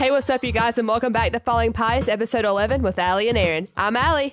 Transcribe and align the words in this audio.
Hey, 0.00 0.10
what's 0.10 0.30
up, 0.30 0.42
you 0.42 0.50
guys, 0.50 0.78
and 0.78 0.88
welcome 0.88 1.12
back 1.12 1.30
to 1.32 1.40
Falling 1.40 1.74
Pies, 1.74 2.08
episode 2.08 2.46
11 2.46 2.80
with 2.80 2.98
Allie 2.98 3.28
and 3.28 3.36
Aaron. 3.36 3.68
I'm 3.76 3.98
Allie. 3.98 4.32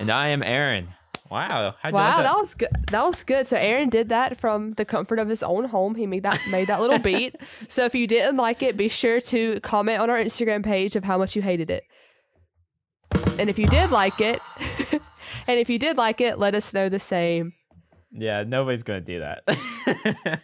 And 0.00 0.08
I 0.08 0.28
am 0.28 0.42
Aaron. 0.42 0.88
Wow. 1.30 1.74
How'd 1.82 1.92
you 1.92 1.96
Wow, 1.98 2.16
like 2.16 2.24
that 2.24 2.36
was 2.36 2.54
good. 2.54 2.68
That 2.90 3.04
was 3.04 3.22
good. 3.22 3.46
So 3.46 3.58
Aaron 3.58 3.90
did 3.90 4.08
that 4.08 4.40
from 4.40 4.72
the 4.72 4.86
comfort 4.86 5.18
of 5.18 5.28
his 5.28 5.42
own 5.42 5.66
home. 5.66 5.94
He 5.94 6.06
made 6.06 6.22
that 6.22 6.40
made 6.50 6.68
that 6.68 6.80
little 6.80 6.98
beat. 6.98 7.36
So 7.68 7.84
if 7.84 7.94
you 7.94 8.06
didn't 8.06 8.38
like 8.38 8.62
it, 8.62 8.78
be 8.78 8.88
sure 8.88 9.20
to 9.20 9.60
comment 9.60 10.00
on 10.00 10.08
our 10.08 10.16
Instagram 10.16 10.64
page 10.64 10.96
of 10.96 11.04
how 11.04 11.18
much 11.18 11.36
you 11.36 11.42
hated 11.42 11.70
it. 11.70 11.84
And 13.38 13.50
if 13.50 13.58
you 13.58 13.66
did 13.66 13.90
like 13.90 14.18
it, 14.22 14.40
and 15.46 15.60
if 15.60 15.68
you 15.68 15.78
did 15.78 15.98
like 15.98 16.22
it, 16.22 16.38
let 16.38 16.54
us 16.54 16.72
know 16.72 16.88
the 16.88 16.98
same. 16.98 17.52
Yeah, 18.18 18.44
nobody's 18.46 18.82
gonna 18.82 19.00
do 19.00 19.20
that. 19.20 19.42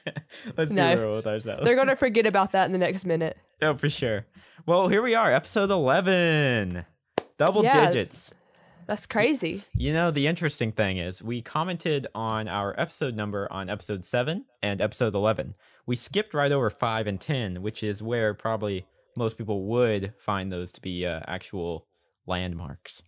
Let's 0.57 0.71
be 0.71 0.77
No. 0.77 0.95
real 0.95 1.16
with 1.16 1.27
ourselves. 1.27 1.64
They're 1.64 1.77
gonna 1.77 1.96
forget 2.07 2.27
about 2.27 2.52
that 2.52 2.66
in 2.66 2.72
the 2.72 2.79
next 2.79 3.04
minute. 3.04 3.36
oh, 3.62 3.75
for 3.77 3.89
sure. 3.89 4.27
Well, 4.67 4.89
here 4.89 5.03
we 5.03 5.14
are, 5.14 5.32
episode 5.32 5.71
eleven. 5.71 6.85
Double 7.39 7.64
Yeah, 7.64 7.86
digits. 7.90 8.30
That's 8.86 9.07
crazy. 9.07 9.63
You 9.75 9.93
know, 9.94 10.11
the 10.11 10.27
interesting 10.27 10.72
thing 10.72 10.99
is 10.99 11.22
we 11.22 11.40
commented 11.40 12.07
on 12.14 12.49
our 12.49 12.79
episode 12.79 13.14
number 13.14 13.50
on 13.50 13.71
episode 13.71 14.04
7 14.04 14.44
and 14.63 14.80
episode 14.80 15.14
11. 15.14 15.54
We 15.86 15.94
skipped 15.96 16.35
right 16.35 16.50
over 16.52 16.68
5 16.68 17.07
and 17.07 17.21
10, 17.21 17.63
which 17.63 17.82
is 17.85 18.02
where 18.02 18.35
probably 18.35 18.86
most 19.16 19.39
people 19.39 19.64
would 19.66 20.13
find 20.18 20.52
those 20.52 20.72
to 20.72 20.80
be 20.80 21.07
uh, 21.07 21.21
actual 21.29 21.86
landmarks. 22.27 23.02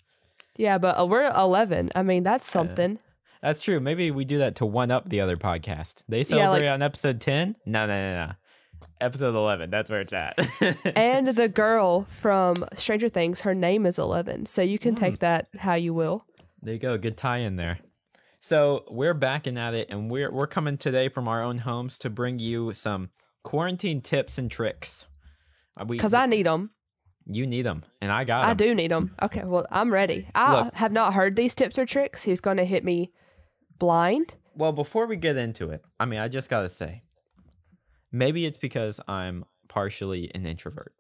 Yeah, 0.57 0.79
but 0.79 0.99
uh, 0.99 1.07
we're 1.07 1.31
11. 1.37 1.91
I 1.97 2.03
mean, 2.05 2.23
that's 2.23 2.49
something. 2.49 3.01
That's 3.45 3.61
true. 3.61 3.79
Maybe 3.79 4.11
we 4.11 4.25
do 4.25 4.39
that 4.39 4.57
to 4.57 4.67
one 4.67 4.91
up 4.91 5.09
the 5.11 5.21
other 5.21 5.37
podcast. 5.37 5.97
They 6.09 6.25
celebrate 6.25 6.63
like- 6.67 6.71
on 6.71 6.81
episode 6.83 7.21
10? 7.21 7.57
No, 7.67 7.87
no, 7.87 7.93
no, 8.15 8.27
no. 8.27 8.33
Episode 9.03 9.35
11. 9.35 9.69
That's 9.69 9.91
where 9.91 10.01
it's 10.01 10.15
at. 10.15 10.39
and 10.97 11.29
the 11.29 11.49
girl 11.49 12.05
from 12.05 12.65
Stranger 12.75 13.11
Things, 13.11 13.43
her 13.43 13.55
name 13.55 13.85
is 13.85 13.99
Eleven. 13.99 14.47
So 14.47 14.63
you 14.63 14.79
can 14.79 14.95
take 14.95 15.19
that 15.19 15.49
how 15.59 15.75
you 15.75 15.93
will. 15.93 16.25
There 16.63 16.73
you 16.73 16.81
go. 16.81 16.97
Good 16.97 17.19
tie 17.19 17.39
in 17.39 17.57
there. 17.57 17.81
So 18.41 18.85
we're 18.91 19.13
backing 19.15 19.59
at 19.59 19.75
it, 19.75 19.89
and 19.91 20.11
we're 20.11 20.31
we're 20.33 20.47
coming 20.47 20.79
today 20.79 21.09
from 21.11 21.29
our 21.29 21.43
own 21.43 21.59
homes 21.59 21.99
to 21.99 22.11
bring 22.11 22.39
you 22.39 22.73
some 22.73 23.11
quarantine 23.43 24.01
tips 24.01 24.39
and 24.39 24.51
tricks. 24.51 25.07
Uh, 25.77 25.85
Because 25.85 26.15
I 26.15 26.25
need 26.27 26.47
them. 26.47 26.71
you 27.27 27.47
need 27.47 27.63
them, 27.67 27.85
and 28.01 28.11
I 28.13 28.25
got 28.25 28.45
I 28.45 28.55
do 28.55 28.75
need 28.75 28.91
them. 28.91 29.15
Okay, 29.23 29.45
well, 29.45 29.67
I'm 29.71 29.93
ready. 29.93 30.29
I 30.35 30.65
Look. 30.65 30.75
have 30.75 30.93
not 30.93 31.15
heard 31.15 31.37
these 31.37 31.55
tips 31.55 31.79
or 31.79 31.85
tricks. 31.87 32.23
He's 32.23 32.41
going 32.41 32.59
to 32.59 32.65
hit 32.65 32.85
me 32.85 33.13
blind. 33.79 34.35
Well, 34.57 34.73
before 34.73 35.07
we 35.07 35.17
get 35.17 35.37
into 35.37 35.71
it, 35.71 35.83
I 35.99 36.05
mean, 36.05 36.21
I 36.21 36.29
just 36.29 36.49
gotta 36.49 36.69
say, 36.69 37.03
maybe 38.13 38.47
it's 38.47 38.57
because 38.57 39.01
I'm 39.09 39.45
partially 39.69 40.31
an 40.35 40.47
introvert, 40.47 40.93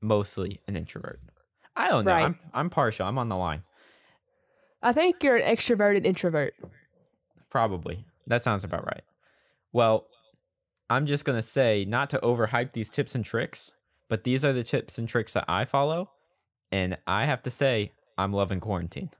mostly 0.00 0.60
an 0.68 0.76
introvert. 0.76 1.20
I 1.74 1.88
don't 1.88 2.04
know. 2.04 2.12
Right. 2.12 2.24
I'm 2.24 2.38
I'm 2.52 2.70
partial. 2.70 3.06
I'm 3.06 3.18
on 3.18 3.28
the 3.28 3.36
line. 3.36 3.62
I 4.82 4.92
think 4.92 5.22
you're 5.22 5.36
an 5.36 5.56
extroverted 5.56 6.04
introvert. 6.04 6.54
Probably. 7.50 8.04
That 8.26 8.42
sounds 8.42 8.64
about 8.64 8.84
right. 8.84 9.02
Well, 9.72 10.06
I'm 10.90 11.06
just 11.06 11.24
going 11.24 11.38
to 11.38 11.42
say 11.42 11.84
not 11.84 12.10
to 12.10 12.18
overhype 12.18 12.72
these 12.72 12.90
tips 12.90 13.14
and 13.14 13.24
tricks, 13.24 13.72
but 14.08 14.24
these 14.24 14.44
are 14.44 14.52
the 14.52 14.64
tips 14.64 14.98
and 14.98 15.08
tricks 15.08 15.32
that 15.34 15.44
I 15.48 15.64
follow. 15.64 16.10
And 16.70 16.98
I 17.06 17.26
have 17.26 17.42
to 17.44 17.50
say, 17.50 17.92
I'm 18.18 18.32
loving 18.32 18.60
quarantine. 18.60 19.10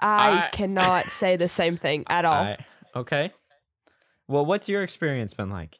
I, 0.00 0.46
I- 0.46 0.48
cannot 0.50 1.06
say 1.10 1.36
the 1.36 1.48
same 1.48 1.76
thing 1.76 2.04
at 2.08 2.24
all. 2.24 2.34
I, 2.34 2.56
okay. 2.96 3.32
Well, 4.26 4.44
what's 4.44 4.68
your 4.68 4.82
experience 4.82 5.34
been 5.34 5.50
like? 5.50 5.78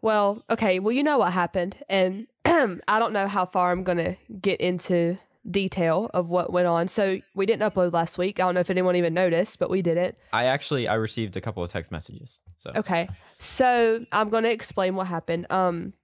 Well, 0.00 0.42
okay. 0.48 0.78
Well, 0.78 0.92
you 0.92 1.02
know 1.02 1.18
what 1.18 1.32
happened, 1.32 1.76
and 1.88 2.26
I 2.44 2.98
don't 2.98 3.12
know 3.12 3.26
how 3.28 3.44
far 3.46 3.72
I'm 3.72 3.82
gonna 3.82 4.16
get 4.40 4.60
into 4.60 5.18
detail 5.50 6.10
of 6.14 6.28
what 6.28 6.52
went 6.52 6.66
on. 6.66 6.88
So 6.88 7.20
we 7.34 7.46
didn't 7.46 7.62
upload 7.62 7.92
last 7.92 8.18
week. 8.18 8.38
I 8.38 8.44
don't 8.44 8.54
know 8.54 8.60
if 8.60 8.70
anyone 8.70 8.96
even 8.96 9.14
noticed, 9.14 9.58
but 9.58 9.70
we 9.70 9.82
didn't. 9.82 10.16
I 10.32 10.44
actually 10.44 10.86
I 10.88 10.94
received 10.94 11.36
a 11.36 11.40
couple 11.40 11.62
of 11.62 11.70
text 11.70 11.90
messages. 11.90 12.38
So 12.58 12.72
Okay. 12.76 13.08
So 13.38 14.04
I'm 14.12 14.28
gonna 14.30 14.48
explain 14.48 14.94
what 14.94 15.06
happened. 15.08 15.46
Um, 15.50 15.94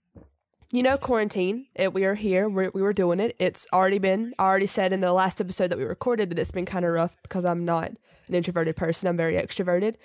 you 0.72 0.82
know, 0.82 0.96
quarantine. 0.96 1.66
It, 1.74 1.92
we 1.92 2.04
are 2.04 2.14
here. 2.14 2.48
We're, 2.48 2.70
we 2.70 2.82
were 2.82 2.92
doing 2.92 3.20
it. 3.20 3.36
It's 3.38 3.66
already 3.72 3.98
been. 3.98 4.34
Already 4.38 4.66
said 4.66 4.92
in 4.92 5.00
the 5.00 5.12
last 5.12 5.40
episode 5.40 5.68
that 5.70 5.78
we 5.78 5.84
recorded 5.84 6.30
that 6.30 6.38
it's 6.38 6.50
been 6.50 6.66
kind 6.66 6.84
of 6.84 6.92
rough 6.92 7.16
because 7.22 7.44
I'm 7.44 7.64
not 7.64 7.90
an 8.28 8.34
introverted 8.34 8.76
person. 8.76 9.08
I'm 9.08 9.16
very 9.16 9.34
extroverted. 9.34 9.96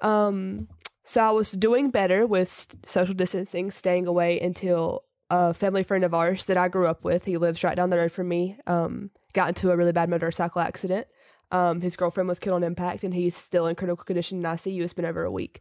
Um, 0.00 0.68
so 1.04 1.22
I 1.22 1.30
was 1.30 1.52
doing 1.52 1.90
better 1.90 2.26
with 2.26 2.76
social 2.84 3.14
distancing, 3.14 3.70
staying 3.70 4.06
away 4.06 4.38
until 4.38 5.04
a 5.30 5.54
family 5.54 5.82
friend 5.82 6.04
of 6.04 6.14
ours 6.14 6.44
that 6.46 6.56
I 6.56 6.68
grew 6.68 6.86
up 6.86 7.04
with. 7.04 7.24
He 7.24 7.36
lives 7.36 7.64
right 7.64 7.76
down 7.76 7.90
the 7.90 7.96
road 7.96 8.12
from 8.12 8.28
me. 8.28 8.56
Um, 8.66 9.10
got 9.32 9.48
into 9.48 9.70
a 9.70 9.76
really 9.76 9.92
bad 9.92 10.08
motorcycle 10.08 10.60
accident. 10.60 11.06
Um, 11.50 11.80
his 11.80 11.96
girlfriend 11.96 12.28
was 12.28 12.38
killed 12.38 12.56
on 12.56 12.64
impact, 12.64 13.04
and 13.04 13.14
he's 13.14 13.34
still 13.34 13.66
in 13.66 13.74
critical 13.74 14.04
condition 14.04 14.38
in 14.38 14.44
ICU. 14.44 14.82
It's 14.82 14.92
been 14.92 15.04
over 15.04 15.24
a 15.24 15.30
week. 15.30 15.60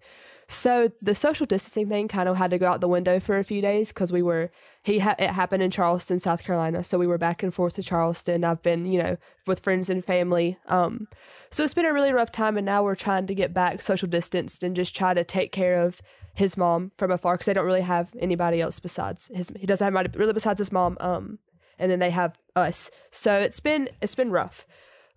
So 0.50 0.92
the 1.02 1.16
social 1.16 1.46
distancing 1.46 1.90
thing 1.90 2.08
kind 2.08 2.30
of 2.30 2.38
had 2.38 2.52
to 2.52 2.58
go 2.58 2.68
out 2.68 2.80
the 2.80 2.88
window 2.88 3.20
for 3.20 3.38
a 3.38 3.44
few 3.44 3.62
days 3.62 3.90
because 3.90 4.12
we 4.12 4.22
were 4.22 4.50
he 4.82 5.00
ha- 5.00 5.16
it 5.20 5.30
happened 5.32 5.62
in 5.62 5.72
Charleston, 5.72 6.20
South 6.20 6.44
Carolina. 6.44 6.84
So 6.84 6.98
we 6.98 7.08
were 7.08 7.18
back 7.18 7.44
and 7.44 7.54
forth 7.54 7.76
to 7.76 7.84
Charleston. 7.84 8.44
I've 8.44 8.62
been 8.62 8.86
you 8.86 9.02
know 9.02 9.18
with 9.46 9.60
friends 9.60 9.90
and 9.90 10.04
family. 10.04 10.58
Um, 10.68 11.08
so 11.50 11.64
it's 11.64 11.74
been 11.74 11.86
a 11.86 11.94
really 11.94 12.14
rough 12.14 12.32
time, 12.32 12.58
and 12.58 12.66
now 12.66 12.84
we're 12.84 12.96
trying 12.96 13.28
to 13.28 13.36
get 13.36 13.54
back 13.54 13.82
social 13.82 14.08
distanced 14.08 14.64
and 14.64 14.76
just 14.76 14.96
try 14.96 15.14
to 15.14 15.24
take 15.24 15.52
care 15.52 15.82
of 15.82 16.02
his 16.34 16.56
mom 16.56 16.92
from 16.98 17.12
afar 17.12 17.36
because 17.36 17.48
they 17.48 17.54
don't 17.54 17.66
really 17.66 17.82
have 17.82 18.14
anybody 18.20 18.62
else 18.62 18.80
besides 18.80 19.30
his. 19.34 19.52
He 19.58 19.66
doesn't 19.66 19.84
have 19.84 19.94
anybody 19.96 20.18
really 20.18 20.34
besides 20.34 20.60
his 20.60 20.72
mom. 20.72 20.98
Um, 21.00 21.40
and 21.80 21.92
then 21.92 22.00
they 22.00 22.10
have 22.12 22.40
us. 22.56 22.90
So 23.12 23.38
it's 23.40 23.60
been 23.60 23.90
it's 24.02 24.16
been 24.16 24.32
rough 24.32 24.66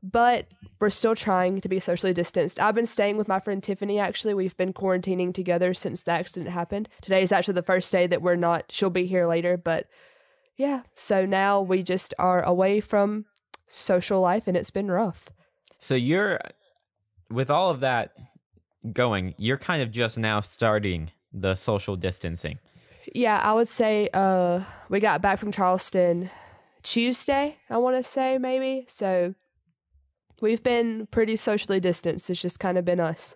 but 0.02 0.46
we're 0.80 0.90
still 0.90 1.14
trying 1.14 1.60
to 1.60 1.68
be 1.68 1.78
socially 1.80 2.12
distanced. 2.12 2.58
I've 2.58 2.74
been 2.74 2.86
staying 2.86 3.16
with 3.16 3.28
my 3.28 3.40
friend 3.40 3.62
Tiffany 3.62 3.98
actually. 3.98 4.34
We've 4.34 4.56
been 4.56 4.72
quarantining 4.72 5.34
together 5.34 5.74
since 5.74 6.02
the 6.02 6.12
accident 6.12 6.50
happened. 6.50 6.88
Today 7.02 7.22
is 7.22 7.32
actually 7.32 7.54
the 7.54 7.62
first 7.62 7.92
day 7.92 8.06
that 8.06 8.22
we're 8.22 8.36
not, 8.36 8.64
she'll 8.70 8.90
be 8.90 9.06
here 9.06 9.26
later, 9.26 9.56
but 9.56 9.88
yeah. 10.56 10.82
So 10.94 11.26
now 11.26 11.60
we 11.60 11.82
just 11.82 12.14
are 12.18 12.42
away 12.42 12.80
from 12.80 13.26
social 13.66 14.20
life 14.20 14.46
and 14.46 14.56
it's 14.56 14.70
been 14.70 14.90
rough. 14.90 15.30
so 15.78 15.94
you're 15.94 16.40
with 17.30 17.50
all 17.50 17.70
of 17.70 17.80
that 17.80 18.12
going, 18.92 19.34
you're 19.38 19.58
kind 19.58 19.82
of 19.82 19.90
just 19.90 20.18
now 20.18 20.40
starting 20.40 21.10
the 21.32 21.54
social 21.54 21.94
distancing. 21.94 22.58
Yeah, 23.14 23.40
I 23.42 23.52
would 23.52 23.68
say 23.68 24.08
uh 24.14 24.62
we 24.88 24.98
got 25.00 25.20
back 25.22 25.38
from 25.38 25.52
Charleston 25.52 26.30
Tuesday, 26.82 27.56
I 27.68 27.76
want 27.78 27.96
to 27.96 28.02
say 28.02 28.38
maybe. 28.38 28.86
So 28.88 29.34
we've 30.40 30.62
been 30.62 31.06
pretty 31.10 31.36
socially 31.36 31.80
distanced. 31.80 32.30
It's 32.30 32.40
just 32.42 32.60
kind 32.60 32.78
of 32.78 32.84
been 32.84 33.00
us. 33.00 33.34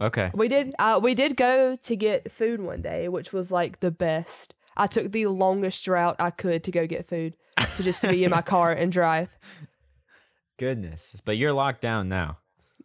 Okay. 0.00 0.30
We 0.34 0.48
did 0.48 0.74
uh 0.78 0.98
we 1.02 1.14
did 1.14 1.36
go 1.36 1.76
to 1.76 1.96
get 1.96 2.30
food 2.32 2.60
one 2.60 2.82
day, 2.82 3.08
which 3.08 3.32
was 3.32 3.52
like 3.52 3.80
the 3.80 3.90
best. 3.90 4.54
I 4.76 4.86
took 4.86 5.12
the 5.12 5.26
longest 5.26 5.86
route 5.86 6.16
I 6.18 6.30
could 6.30 6.64
to 6.64 6.70
go 6.70 6.86
get 6.86 7.06
food 7.06 7.36
to 7.76 7.82
just 7.82 8.00
to 8.02 8.08
be 8.08 8.24
in 8.24 8.30
my 8.30 8.40
car 8.42 8.72
and 8.72 8.90
drive. 8.90 9.28
Goodness. 10.58 11.16
But 11.24 11.36
you're 11.36 11.52
locked 11.52 11.80
down 11.80 12.08
now. 12.08 12.38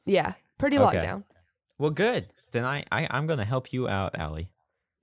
Yeah, 0.05 0.33
pretty 0.57 0.77
Okay. 0.77 0.83
locked 0.85 1.01
down. 1.01 1.23
Well, 1.77 1.91
good. 1.91 2.27
Then 2.51 2.65
I, 2.65 2.83
I 2.91 3.07
I'm 3.09 3.27
gonna 3.27 3.45
help 3.45 3.71
you 3.73 3.87
out, 3.87 4.17
Allie. 4.17 4.49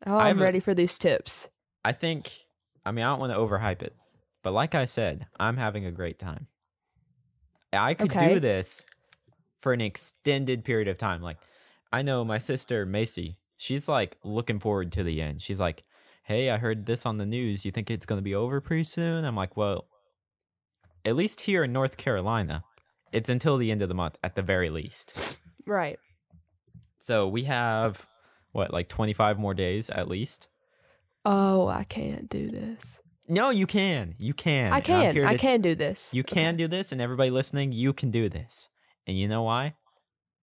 Oh, 0.06 0.16
I'm 0.16 0.38
a- 0.38 0.42
ready 0.42 0.60
for 0.60 0.74
these 0.74 0.98
tips. 0.98 1.48
I 1.84 1.92
think. 1.92 2.32
I 2.86 2.92
mean, 2.92 3.04
I 3.04 3.08
don't 3.10 3.20
want 3.20 3.32
to 3.32 3.38
overhype 3.38 3.82
it, 3.82 3.94
but 4.42 4.52
like 4.52 4.74
I 4.74 4.84
said, 4.84 5.26
I'm 5.40 5.56
having 5.56 5.86
a 5.86 5.90
great 5.90 6.18
time. 6.18 6.48
I 7.76 7.94
could 7.94 8.10
Okay. 8.10 8.34
do 8.34 8.40
this 8.40 8.84
for 9.60 9.72
an 9.72 9.80
extended 9.80 10.64
period 10.64 10.88
of 10.88 10.98
time. 10.98 11.22
Like, 11.22 11.38
I 11.92 12.02
know 12.02 12.24
my 12.24 12.38
sister 12.38 12.84
Macy. 12.86 13.38
She's 13.56 13.88
like 13.88 14.16
looking 14.24 14.58
forward 14.60 14.92
to 14.92 15.02
the 15.04 15.22
end. 15.22 15.40
She's 15.42 15.60
like, 15.60 15.84
"Hey, 16.24 16.50
I 16.50 16.58
heard 16.58 16.86
this 16.86 17.06
on 17.06 17.18
the 17.18 17.26
news. 17.26 17.64
You 17.64 17.70
think 17.70 17.90
it's 17.90 18.04
gonna 18.06 18.22
be 18.22 18.34
over 18.34 18.60
pretty 18.60 18.84
soon?" 18.84 19.24
I'm 19.24 19.36
like, 19.36 19.56
"Well, 19.56 19.86
at 21.04 21.16
least 21.16 21.42
here 21.42 21.64
in 21.64 21.72
North 21.72 21.96
Carolina, 21.96 22.64
it's 23.12 23.28
until 23.30 23.56
the 23.56 23.70
end 23.70 23.80
of 23.82 23.88
the 23.88 23.94
month 23.94 24.18
at 24.22 24.34
the 24.34 24.42
very 24.42 24.70
least." 24.70 25.38
Right. 25.66 25.98
So 26.98 27.28
we 27.28 27.44
have 27.44 28.06
what, 28.52 28.72
like 28.72 28.88
25 28.88 29.38
more 29.38 29.54
days 29.54 29.88
at 29.90 30.08
least. 30.08 30.48
Oh, 31.24 31.68
I 31.68 31.84
can't 31.84 32.28
do 32.28 32.50
this. 32.50 33.00
No, 33.26 33.50
you 33.50 33.66
can. 33.66 34.14
You 34.18 34.34
can. 34.34 34.72
I 34.72 34.80
can. 34.80 35.24
I 35.24 35.36
can 35.36 35.60
do 35.60 35.74
this. 35.74 36.12
You 36.12 36.20
Okay. 36.20 36.34
can 36.34 36.56
do 36.56 36.68
this, 36.68 36.92
and 36.92 37.00
everybody 37.00 37.30
listening, 37.30 37.72
you 37.72 37.92
can 37.92 38.10
do 38.10 38.28
this. 38.28 38.68
And 39.06 39.18
you 39.18 39.28
know 39.28 39.42
why? 39.42 39.74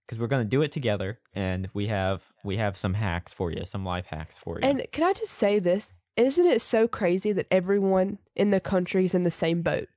Because 0.06 0.19
we're 0.19 0.28
gonna 0.28 0.45
do 0.45 0.62
it 0.62 0.72
together, 0.72 1.19
and 1.33 1.69
we 1.74 1.88
have 1.88 2.24
we 2.44 2.57
have 2.57 2.75
some 2.75 2.95
hacks 2.95 3.33
for 3.33 3.51
you, 3.51 3.66
some 3.66 3.86
life 3.86 4.07
hacks 4.07 4.38
for 4.38 4.60
you. 4.60 4.68
And 4.68 4.86
can 4.92 5.04
I 5.04 5.13
just 5.13 5.33
say 5.33 5.60
this? 5.60 5.94
Isn't 6.18 6.45
it 6.45 6.62
so 6.62 6.88
crazy 6.88 7.31
that 7.31 7.48
everyone 7.50 8.18
in 8.36 8.51
the 8.51 8.60
country 8.60 9.06
is 9.06 9.16
in 9.16 9.24
the 9.24 9.31
same 9.31 9.62
boat? 9.62 9.88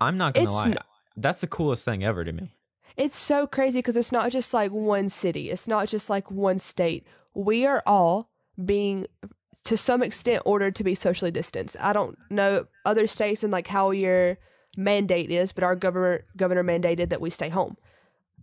I'm 0.00 0.16
not 0.16 0.34
gonna 0.34 0.44
it's 0.46 0.54
lie, 0.54 0.66
n- 0.66 0.78
that's 1.16 1.40
the 1.40 1.46
coolest 1.46 1.84
thing 1.84 2.04
ever 2.04 2.24
to 2.24 2.32
me. 2.32 2.54
It's 2.96 3.16
so 3.16 3.46
crazy 3.46 3.80
because 3.80 3.96
it's 3.96 4.12
not 4.12 4.30
just 4.30 4.54
like 4.54 4.70
one 4.70 5.08
city, 5.08 5.50
it's 5.50 5.66
not 5.66 5.88
just 5.88 6.08
like 6.08 6.30
one 6.30 6.58
state. 6.58 7.06
We 7.34 7.66
are 7.66 7.82
all 7.86 8.30
being 8.62 9.06
to 9.66 9.76
some 9.76 10.02
extent 10.02 10.42
ordered 10.44 10.74
to 10.76 10.84
be 10.84 10.94
socially 10.94 11.30
distanced. 11.30 11.76
I 11.80 11.92
don't 11.92 12.16
know 12.30 12.66
other 12.84 13.06
states 13.06 13.42
and 13.44 13.52
like 13.52 13.66
how 13.68 13.90
your 13.90 14.38
mandate 14.76 15.30
is, 15.30 15.52
but 15.52 15.64
our 15.64 15.76
governor 15.76 16.24
governor 16.36 16.62
mandated 16.64 17.08
that 17.10 17.20
we 17.20 17.30
stay 17.30 17.48
home. 17.48 17.76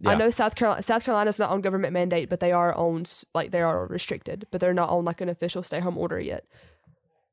I 0.06 0.16
know 0.16 0.30
South 0.30 0.56
Carolina 0.56 0.84
South 0.84 1.04
Carolina's 1.06 1.40
not 1.40 1.50
on 1.50 1.62
government 1.62 1.94
mandate, 1.94 2.30
but 2.30 2.40
they 2.42 2.52
are 2.52 2.74
on 2.76 3.06
like 3.34 3.52
they 3.52 3.62
are 3.62 3.88
restricted, 3.88 4.48
but 4.52 4.60
they're 4.60 4.74
not 4.74 4.90
on 4.90 5.06
like 5.06 5.22
an 5.22 5.30
official 5.30 5.64
stay 5.64 5.80
home 5.80 5.98
order 5.98 6.20
yet. 6.20 6.46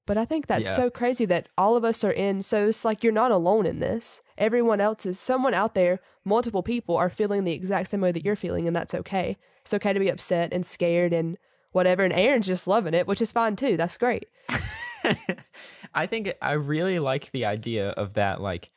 But 0.07 0.17
I 0.17 0.25
think 0.25 0.47
that's 0.47 0.67
Yeah. 0.67 0.77
so 0.77 0.91
crazy 0.91 1.25
that 1.27 1.49
all 1.59 1.77
of 1.77 1.85
us 1.85 2.05
are 2.05 2.13
in. 2.13 2.43
So 2.43 2.69
it's 2.69 2.85
like 2.85 3.03
you're 3.03 3.13
not 3.13 3.31
alone 3.33 3.67
in 3.67 3.81
this. 3.81 4.23
Everyone 4.39 4.81
else 4.81 5.05
is 5.07 5.19
someone 5.19 5.55
out 5.55 5.75
there. 5.75 6.01
Multiple 6.25 6.63
people 6.63 6.97
are 6.97 7.11
feeling 7.11 7.45
the 7.45 7.53
exact 7.53 7.91
same 7.91 8.01
way 8.01 8.13
that 8.13 8.25
you're 8.25 8.37
feeling, 8.37 8.67
and 8.67 8.75
that's 8.77 8.95
okay. 8.95 9.37
It's 9.63 9.75
okay 9.75 9.93
to 9.93 10.01
be 10.01 10.09
upset 10.09 10.53
and 10.53 10.65
scared 10.65 11.13
and 11.13 11.39
whatever. 11.73 12.03
And 12.03 12.13
Aaron's 12.13 12.47
just 12.47 12.67
loving 12.67 12.95
it, 12.95 13.07
which 13.07 13.23
is 13.23 13.33
fine 13.33 13.57
too. 13.57 13.77
That's 13.77 13.99
great. 13.99 14.29
I 15.95 16.07
think 16.07 16.33
I 16.41 16.53
really 16.53 16.99
like 16.99 17.31
the 17.33 17.47
idea 17.47 17.91
of 17.91 18.15
that. 18.15 18.41
Like, 18.41 18.71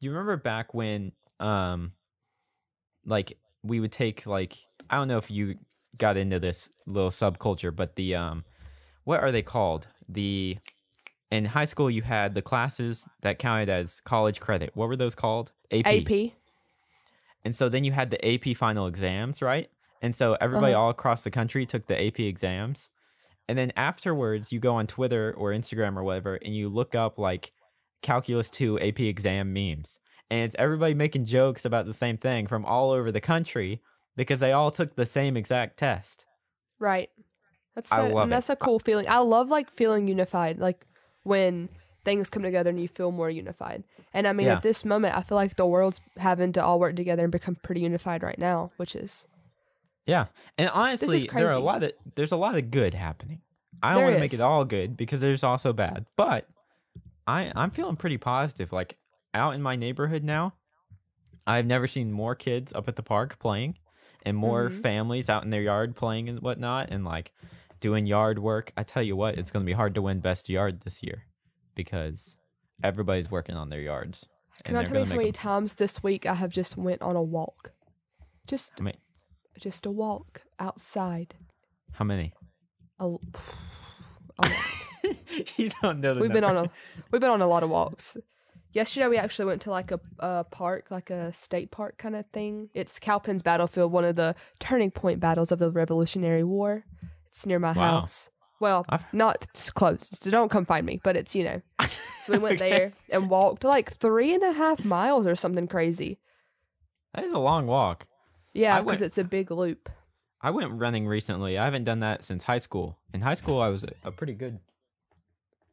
you 0.00 0.10
remember 0.10 0.36
back 0.36 0.74
when, 0.74 1.12
um, 1.38 1.92
like 3.06 3.38
we 3.62 3.80
would 3.80 3.92
take 3.92 4.26
like 4.26 4.58
I 4.88 4.96
don't 4.96 5.08
know 5.08 5.18
if 5.18 5.30
you 5.30 5.56
got 5.96 6.16
into 6.16 6.38
this 6.38 6.68
little 6.86 7.10
subculture, 7.10 7.74
but 7.74 7.96
the 7.96 8.14
um, 8.14 8.44
what 9.04 9.20
are 9.20 9.32
they 9.32 9.42
called? 9.42 9.86
The 10.08 10.58
in 11.30 11.44
high 11.46 11.64
school 11.64 11.90
you 11.90 12.02
had 12.02 12.34
the 12.34 12.42
classes 12.42 13.08
that 13.22 13.38
counted 13.38 13.68
as 13.68 14.00
college 14.00 14.40
credit. 14.40 14.70
What 14.74 14.88
were 14.88 14.96
those 14.96 15.14
called? 15.14 15.52
AP. 15.70 15.86
AP. 15.86 16.32
And 17.44 17.54
so 17.54 17.68
then 17.68 17.84
you 17.84 17.92
had 17.92 18.10
the 18.10 18.24
AP 18.26 18.56
final 18.56 18.86
exams, 18.86 19.40
right? 19.40 19.70
And 20.02 20.14
so 20.16 20.36
everybody 20.40 20.72
Uh-huh. 20.72 20.84
all 20.84 20.90
across 20.90 21.24
the 21.24 21.30
country 21.30 21.66
took 21.66 21.86
the 21.86 22.00
AP 22.00 22.20
exams. 22.26 22.90
And 23.48 23.58
then 23.58 23.72
afterwards, 23.76 24.52
you 24.52 24.60
go 24.60 24.74
on 24.76 24.86
Twitter 24.86 25.34
or 25.36 25.50
Instagram 25.50 25.96
or 25.96 26.04
whatever, 26.04 26.36
and 26.36 26.54
you 26.54 26.68
look 26.68 26.94
up 26.94 27.18
like 27.18 27.52
Calculus 28.02 28.48
2 28.48 28.78
AP 28.80 29.00
exam 29.08 29.52
memes. 29.52 29.98
And 30.30 30.42
it's 30.44 30.56
everybody 30.58 30.94
making 30.94 31.24
jokes 31.24 31.64
about 31.64 31.86
the 31.86 31.92
same 31.92 32.16
thing 32.16 32.46
from 32.46 32.64
all 32.64 32.92
over 32.92 33.10
the 33.10 33.20
country 33.20 33.82
because 34.16 34.38
they 34.40 34.52
all 34.52 34.70
took 34.70 34.94
the 34.94 35.04
same 35.06 35.36
exact 35.36 35.76
test. 35.78 36.24
Right. 36.78 37.10
That's 37.74 37.90
I 37.92 38.06
a, 38.06 38.14
love 38.14 38.22
and 38.24 38.32
it. 38.32 38.36
that's 38.36 38.50
a 38.50 38.56
cool 38.56 38.78
feeling. 38.78 39.06
I 39.08 39.18
love 39.18 39.48
like 39.48 39.70
feeling 39.70 40.06
unified, 40.08 40.58
like 40.58 40.86
when 41.24 41.68
things 42.04 42.30
come 42.30 42.42
together 42.42 42.70
and 42.70 42.80
you 42.80 42.88
feel 42.88 43.10
more 43.12 43.28
unified. 43.30 43.82
And 44.14 44.26
I 44.26 44.32
mean, 44.32 44.46
Yeah. 44.46 44.54
at 44.56 44.62
this 44.62 44.84
moment, 44.84 45.16
I 45.16 45.22
feel 45.22 45.36
like 45.36 45.56
the 45.56 45.66
world's 45.66 46.00
having 46.16 46.52
to 46.52 46.64
all 46.64 46.78
work 46.80 46.96
together 46.96 47.22
and 47.24 47.32
become 47.32 47.56
pretty 47.56 47.82
unified 47.82 48.22
right 48.22 48.38
now, 48.38 48.70
which 48.76 48.94
is 48.96 49.26
Yeah. 50.10 50.26
And 50.58 50.68
honestly, 50.70 51.28
there 51.32 51.48
are 51.48 51.56
a 51.56 51.60
lot 51.60 51.82
of 51.84 51.92
there's 52.16 52.32
a 52.32 52.36
lot 52.36 52.56
of 52.56 52.70
good 52.70 52.94
happening. 52.94 53.40
I 53.82 53.94
don't 53.94 54.02
want 54.02 54.16
to 54.16 54.20
make 54.20 54.34
it 54.34 54.40
all 54.40 54.64
good 54.64 54.96
because 54.96 55.20
there's 55.20 55.44
also 55.44 55.72
bad. 55.72 56.06
But 56.16 56.48
I 57.26 57.52
I'm 57.54 57.70
feeling 57.70 57.96
pretty 57.96 58.18
positive. 58.18 58.72
Like 58.72 58.98
out 59.32 59.54
in 59.54 59.62
my 59.62 59.76
neighborhood 59.76 60.24
now, 60.24 60.54
I've 61.46 61.66
never 61.66 61.86
seen 61.86 62.10
more 62.12 62.34
kids 62.34 62.72
up 62.72 62.88
at 62.88 62.96
the 62.96 63.02
park 63.02 63.38
playing 63.38 63.78
and 64.26 64.36
more 64.36 64.68
Mhm. 64.68 64.82
families 64.82 65.30
out 65.30 65.44
in 65.44 65.50
their 65.50 65.62
yard 65.62 65.94
playing 65.96 66.28
and 66.28 66.40
whatnot 66.40 66.88
and 66.90 67.04
like 67.04 67.32
doing 67.78 68.04
yard 68.06 68.38
work. 68.40 68.72
I 68.76 68.82
tell 68.82 69.02
you 69.02 69.14
what, 69.16 69.38
it's 69.38 69.50
gonna 69.52 69.64
be 69.64 69.72
hard 69.72 69.94
to 69.94 70.02
win 70.02 70.20
best 70.20 70.48
yard 70.48 70.80
this 70.82 71.02
year 71.02 71.24
because 71.74 72.36
everybody's 72.82 73.30
working 73.30 73.54
on 73.56 73.70
their 73.70 73.80
yards. 73.80 74.28
Can 74.64 74.76
I 74.76 74.84
tell 74.84 74.98
you 74.98 75.04
how 75.06 75.16
many 75.16 75.32
times 75.32 75.76
this 75.76 76.02
week 76.02 76.26
I 76.26 76.34
have 76.34 76.50
just 76.50 76.76
went 76.76 77.00
on 77.00 77.16
a 77.16 77.22
walk? 77.22 77.72
Just 78.46 78.72
How 78.78 78.84
many? 78.84 78.98
Just 79.60 79.86
a 79.86 79.90
walk 79.90 80.42
outside. 80.58 81.34
How 81.92 82.04
many? 82.04 82.32
A, 82.98 83.04
a 83.04 83.08
lot. 83.08 83.20
you 85.56 85.70
don't 85.82 86.00
know 86.00 86.14
the 86.14 86.20
we've 86.20 86.32
been 86.32 86.44
on 86.44 86.56
a 86.56 86.70
we've 87.10 87.20
been 87.20 87.30
on 87.30 87.42
a 87.42 87.46
lot 87.46 87.62
of 87.62 87.70
walks. 87.70 88.16
Yesterday 88.72 89.08
we 89.08 89.16
actually 89.18 89.46
went 89.46 89.62
to 89.62 89.70
like 89.70 89.90
a, 89.90 89.98
a 90.20 90.44
park, 90.44 90.86
like 90.90 91.10
a 91.10 91.32
state 91.34 91.70
park 91.72 91.98
kind 91.98 92.14
of 92.14 92.24
thing. 92.32 92.68
It's 92.72 92.98
Cowpens 93.00 93.42
Battlefield, 93.42 93.90
one 93.90 94.04
of 94.04 94.14
the 94.14 94.36
turning 94.60 94.92
point 94.92 95.18
battles 95.18 95.50
of 95.50 95.58
the 95.58 95.70
Revolutionary 95.72 96.44
War. 96.44 96.84
It's 97.26 97.44
near 97.46 97.58
my 97.58 97.72
Wow. 97.72 98.00
house. 98.00 98.30
Well, 98.60 98.84
I've- 98.88 99.04
not 99.12 99.44
close. 99.74 100.08
So 100.12 100.30
don't 100.30 100.50
come 100.50 100.64
find 100.66 100.86
me, 100.86 101.00
but 101.02 101.16
it's 101.16 101.34
you 101.34 101.44
know. 101.44 101.62
So 102.22 102.32
we 102.32 102.38
went 102.38 102.54
Okay. 102.60 102.70
there 102.70 102.92
and 103.10 103.28
walked 103.28 103.64
like 103.64 103.90
three 103.92 104.34
and 104.34 104.42
a 104.44 104.52
half 104.52 104.84
miles 104.84 105.26
or 105.26 105.34
something 105.34 105.66
crazy. 105.66 106.18
That 107.14 107.24
is 107.24 107.32
a 107.32 107.38
long 107.38 107.66
walk. 107.66 108.06
Yeah, 108.52 108.80
because 108.80 109.02
it's 109.02 109.18
a 109.18 109.24
big 109.24 109.50
loop. 109.50 109.88
I 110.40 110.50
went 110.50 110.72
running 110.72 111.06
recently. 111.06 111.58
I 111.58 111.64
haven't 111.64 111.84
done 111.84 112.00
that 112.00 112.24
since 112.24 112.44
high 112.44 112.58
school. 112.58 112.98
In 113.12 113.20
high 113.20 113.34
school, 113.34 113.60
I 113.60 113.68
was 113.68 113.84
a, 113.84 113.92
a 114.04 114.10
pretty 114.10 114.32
good. 114.32 114.58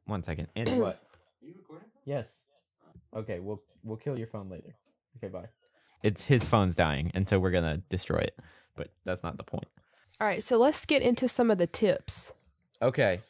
One 0.06 0.24
second. 0.24 0.48
And 0.56 0.68
what? 0.82 1.02
You 1.42 1.54
recording? 1.58 1.88
Yes. 2.06 2.42
Okay, 3.16 3.40
we'll 3.40 3.62
we'll 3.84 3.98
kill 3.98 4.18
your 4.18 4.28
phone 4.28 4.50
later. 4.50 4.76
Okay, 5.18 5.32
bye. 5.32 5.48
It's 6.04 6.24
his 6.24 6.48
phone's 6.48 6.76
dying, 6.76 7.12
and 7.14 7.28
so 7.28 7.40
we're 7.40 7.52
gonna 7.52 7.78
destroy 7.90 8.20
it. 8.20 8.38
But 8.76 8.90
that's 9.06 9.24
not 9.24 9.38
the 9.38 9.44
point. 9.44 9.68
All 10.20 10.28
right, 10.28 10.44
so 10.44 10.58
let's 10.58 10.86
get 10.86 11.02
into 11.02 11.28
some 11.28 11.50
of 11.50 11.58
the 11.58 11.68
tips. 11.68 12.34
Okay. 12.82 13.22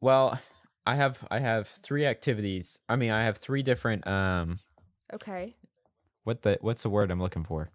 Well, 0.00 0.38
I 0.86 0.94
have 0.96 1.26
I 1.30 1.40
have 1.40 1.68
three 1.82 2.06
activities. 2.06 2.78
I 2.88 2.96
mean, 2.96 3.10
I 3.10 3.24
have 3.24 3.38
three 3.38 3.62
different 3.62 4.06
um. 4.06 4.60
Okay. 5.12 5.54
What 6.24 6.42
the 6.42 6.58
what's 6.60 6.82
the 6.82 6.90
word 6.90 7.10
I'm 7.10 7.20
looking 7.20 7.44
for? 7.44 7.70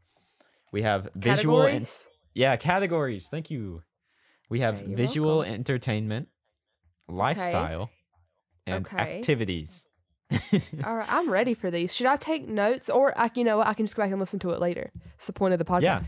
We 0.71 0.81
have 0.83 1.09
visual 1.15 1.61
and 1.63 1.69
Categories. 1.71 2.07
Yeah, 2.33 2.55
categories. 2.57 3.27
Thank 3.29 3.49
you. 3.51 3.83
We 4.49 4.59
have 4.61 4.75
Okay, 4.81 4.93
visual 4.95 5.37
welcome. 5.39 5.53
entertainment, 5.53 6.29
lifestyle, 7.07 7.89
and 8.65 8.85
Okay. 8.85 9.17
activities. 9.17 9.85
All 10.85 10.95
right, 10.95 11.11
I'm 11.11 11.29
ready 11.29 11.53
for 11.55 11.71
these. 11.71 11.93
Should 11.95 12.05
I 12.07 12.15
take 12.15 12.47
notes, 12.47 12.89
or 12.89 13.17
I, 13.17 13.31
you 13.33 13.43
know 13.43 13.57
what, 13.57 13.67
I 13.67 13.73
can 13.73 13.85
just 13.85 13.95
go 13.95 14.03
back 14.03 14.11
and 14.11 14.19
listen 14.19 14.39
to 14.41 14.51
it 14.51 14.59
later? 14.59 14.91
It's 15.15 15.25
the 15.27 15.33
point 15.33 15.53
of 15.53 15.59
the 15.59 15.65
podcast. 15.65 15.81
Yeah. 15.81 16.03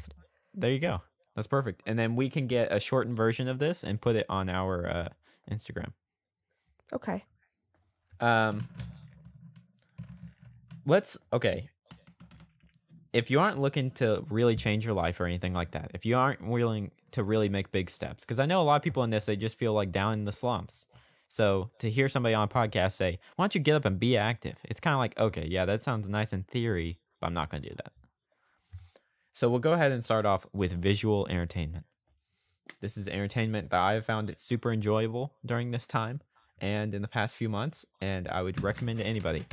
there 0.54 0.72
you 0.72 0.80
go. 0.80 1.02
That's 1.36 1.48
perfect. 1.48 1.81
And 1.88 1.98
then 1.98 2.16
we 2.16 2.30
can 2.30 2.46
get 2.48 2.72
a 2.72 2.80
shortened 2.80 3.18
version 3.18 3.48
of 3.48 3.57
this 3.57 3.84
and 3.84 4.00
put 4.00 4.16
it 4.16 4.25
on 4.30 4.48
our 4.50 4.88
uh, 4.88 5.07
Instagram. 5.52 5.94
Okay. 6.94 7.25
Um, 8.19 8.68
let's 10.86 11.18
okay. 11.34 11.69
If 13.13 13.30
you 13.30 13.40
aren't 13.40 13.60
looking 13.60 13.92
to 13.92 14.24
really 14.30 14.56
change 14.56 14.86
your 14.86 14.94
life 14.94 15.19
or 15.19 15.25
anything 15.25 15.54
like 15.54 15.72
that, 15.72 15.92
if 15.94 16.06
you 16.06 16.18
aren't 16.18 16.46
willing 16.46 16.92
to 17.12 17.24
really 17.24 17.50
make 17.50 17.72
big 17.72 17.90
steps, 17.90 18.24
because 18.24 18.40
I 18.40 18.46
know 18.46 18.62
a 18.62 18.63
lot 18.63 18.78
of 18.78 18.84
people 18.84 19.04
in 19.04 19.10
this 19.10 19.25
they 19.25 19.36
just 19.36 19.58
feel 19.58 19.74
like 19.74 19.92
down 19.92 20.13
in 20.13 20.25
the 20.25 20.31
slumps. 20.31 20.88
So 21.28 21.72
to 21.80 21.90
hear 21.90 22.10
somebody 22.10 22.36
on 22.36 22.44
a 22.44 22.48
podcast 22.48 22.94
say, 22.94 23.19
"Why 23.36 23.44
don't 23.44 23.56
you 23.56 23.62
get 23.62 23.75
up 23.75 23.85
and 23.85 24.00
be 24.00 24.18
active?" 24.18 24.57
It's 24.64 24.80
kind 24.80 24.94
of 24.94 25.00
like, 25.00 25.18
okay, 25.19 25.45
yeah, 25.45 25.66
that 25.66 25.81
sounds 25.81 26.09
nice 26.09 26.33
in 26.33 26.44
theory, 26.44 27.00
but 27.19 27.28
I'm 27.28 27.33
not 27.33 27.50
going 27.50 27.64
to 27.64 27.69
do 27.69 27.76
that. 27.76 27.94
So 29.33 29.50
we'll 29.50 29.59
go 29.59 29.74
ahead 29.74 29.92
and 29.92 30.04
start 30.04 30.26
off 30.26 30.45
with 30.54 30.71
visual 30.74 31.28
entertainment. 31.28 31.85
This 32.81 32.97
is 32.97 33.07
entertainment 33.07 33.69
that 33.69 33.80
I 33.80 33.94
have 33.94 34.06
found 34.06 34.30
it 34.30 34.40
super 34.40 34.71
enjoyable 34.71 35.33
during 35.45 35.71
this 35.71 35.88
time 35.88 36.21
and 36.59 36.94
in 36.94 37.02
the 37.02 37.07
past 37.07 37.35
few 37.35 37.50
months, 37.50 37.85
and 38.02 38.28
I 38.28 38.42
would 38.42 38.62
recommend 38.62 39.00
to 39.00 39.06
anybody. 39.06 39.45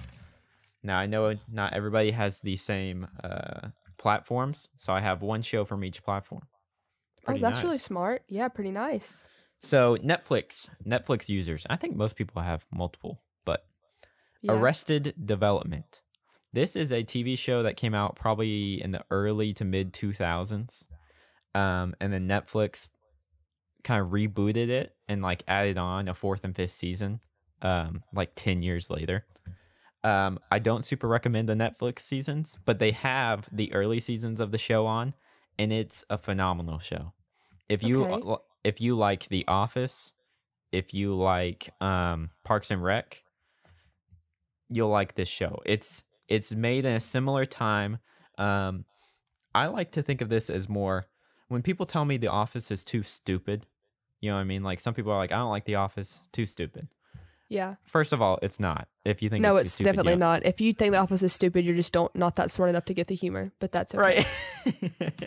Now 0.82 0.98
I 0.98 1.06
know 1.06 1.34
not 1.50 1.72
everybody 1.72 2.10
has 2.12 2.40
the 2.40 2.56
same 2.56 3.06
uh, 3.22 3.68
platforms, 3.98 4.68
so 4.76 4.92
I 4.92 5.00
have 5.00 5.22
one 5.22 5.42
show 5.42 5.64
from 5.64 5.84
each 5.84 6.02
platform. 6.02 6.42
Pretty 7.24 7.40
oh, 7.44 7.48
that's 7.48 7.62
really 7.62 7.78
smart. 7.78 8.22
Yeah, 8.28 8.48
pretty 8.48 8.70
nice. 8.70 9.26
So 9.62 9.96
Netflix, 9.96 10.68
Netflix 10.86 11.28
users, 11.28 11.66
I 11.68 11.76
think 11.76 11.96
most 11.96 12.16
people 12.16 12.42
have 12.42 12.64
multiple, 12.72 13.22
but 13.44 13.66
Yeah. 14.40 14.52
Arrested 14.52 15.14
Development. 15.24 16.00
This 16.52 16.76
is 16.76 16.92
a 16.92 17.04
TV 17.04 17.36
show 17.36 17.62
that 17.62 17.76
came 17.76 17.94
out 17.94 18.16
probably 18.16 18.80
in 18.82 18.92
the 18.92 19.04
early 19.10 19.52
to 19.54 19.64
mid 19.64 19.92
2000s. 19.92 20.86
Um, 21.54 21.94
and 22.00 22.12
then 22.12 22.28
Netflix 22.28 22.88
kind 23.84 24.00
of 24.00 24.08
rebooted 24.08 24.68
it 24.68 24.94
and 25.08 25.22
like 25.22 25.42
added 25.48 25.76
on 25.76 26.08
a 26.08 26.14
fourth 26.14 26.44
and 26.44 26.54
fifth 26.54 26.72
season 26.72 27.20
um, 27.62 28.02
like 28.14 28.32
10 28.34 28.62
years 28.62 28.90
later. 28.90 29.26
Um, 30.04 30.38
I 30.50 30.58
don't 30.58 30.84
super 30.84 31.08
recommend 31.08 31.48
the 31.48 31.54
Netflix 31.54 32.00
seasons, 32.00 32.56
but 32.64 32.78
they 32.78 32.92
have 32.92 33.48
the 33.50 33.72
early 33.72 34.00
seasons 34.00 34.38
of 34.40 34.52
the 34.52 34.58
show 34.58 34.86
on, 34.86 35.14
and 35.58 35.72
it's 35.72 36.04
a 36.08 36.16
phenomenal 36.18 36.78
show. 36.78 37.12
If 37.68 37.82
you 37.82 38.02
Okay. 38.04 38.42
if 38.64 38.80
you 38.80 38.96
like 38.96 39.28
The 39.28 39.44
Office, 39.48 40.12
if 40.72 40.94
you 40.94 41.14
like 41.14 41.70
um, 41.80 42.30
Parks 42.44 42.70
and 42.70 42.82
Rec, 42.82 43.22
you'll 44.68 44.88
like 44.88 45.14
this 45.14 45.28
show. 45.28 45.60
It's 45.66 46.04
it's 46.28 46.52
made 46.52 46.84
in 46.84 46.94
a 46.94 47.00
similar 47.00 47.44
time. 47.44 47.98
Um, 48.36 48.84
I 49.54 49.66
like 49.66 49.92
to 49.92 50.02
think 50.02 50.20
of 50.20 50.28
this 50.28 50.50
as 50.50 50.68
more 50.68 51.06
when 51.48 51.62
people 51.62 51.86
tell 51.86 52.04
me 52.04 52.16
The 52.16 52.28
Office 52.28 52.70
is 52.70 52.84
too 52.84 53.02
stupid. 53.02 53.66
You 54.20 54.30
know 54.30 54.36
what 54.36 54.42
I 54.42 54.44
mean? 54.44 54.62
Like 54.62 54.80
some 54.80 54.94
people 54.94 55.12
are 55.12 55.18
like, 55.18 55.32
I 55.32 55.36
don't 55.36 55.50
like 55.50 55.64
The 55.64 55.76
Office, 55.76 56.20
too 56.32 56.46
stupid. 56.46 56.88
Yeah. 57.48 57.76
First 57.84 58.12
of 58.12 58.20
all, 58.20 58.38
it's 58.42 58.60
not. 58.60 58.88
If 59.04 59.22
you 59.22 59.30
think 59.30 59.42
No, 59.42 59.56
it's, 59.56 59.66
it's 59.66 59.74
stupid, 59.74 59.90
definitely 59.90 60.12
you 60.12 60.18
not. 60.18 60.44
If 60.44 60.60
you 60.60 60.74
think 60.74 60.92
the 60.92 60.98
office 60.98 61.22
is 61.22 61.32
stupid, 61.32 61.64
you're 61.64 61.76
just 61.76 61.92
don't 61.92 62.14
not 62.14 62.34
that 62.36 62.50
smart 62.50 62.70
enough 62.70 62.84
to 62.86 62.94
get 62.94 63.06
the 63.06 63.14
humor. 63.14 63.52
But 63.58 63.72
that's 63.72 63.94
okay. 63.94 64.24
right. 64.68 65.24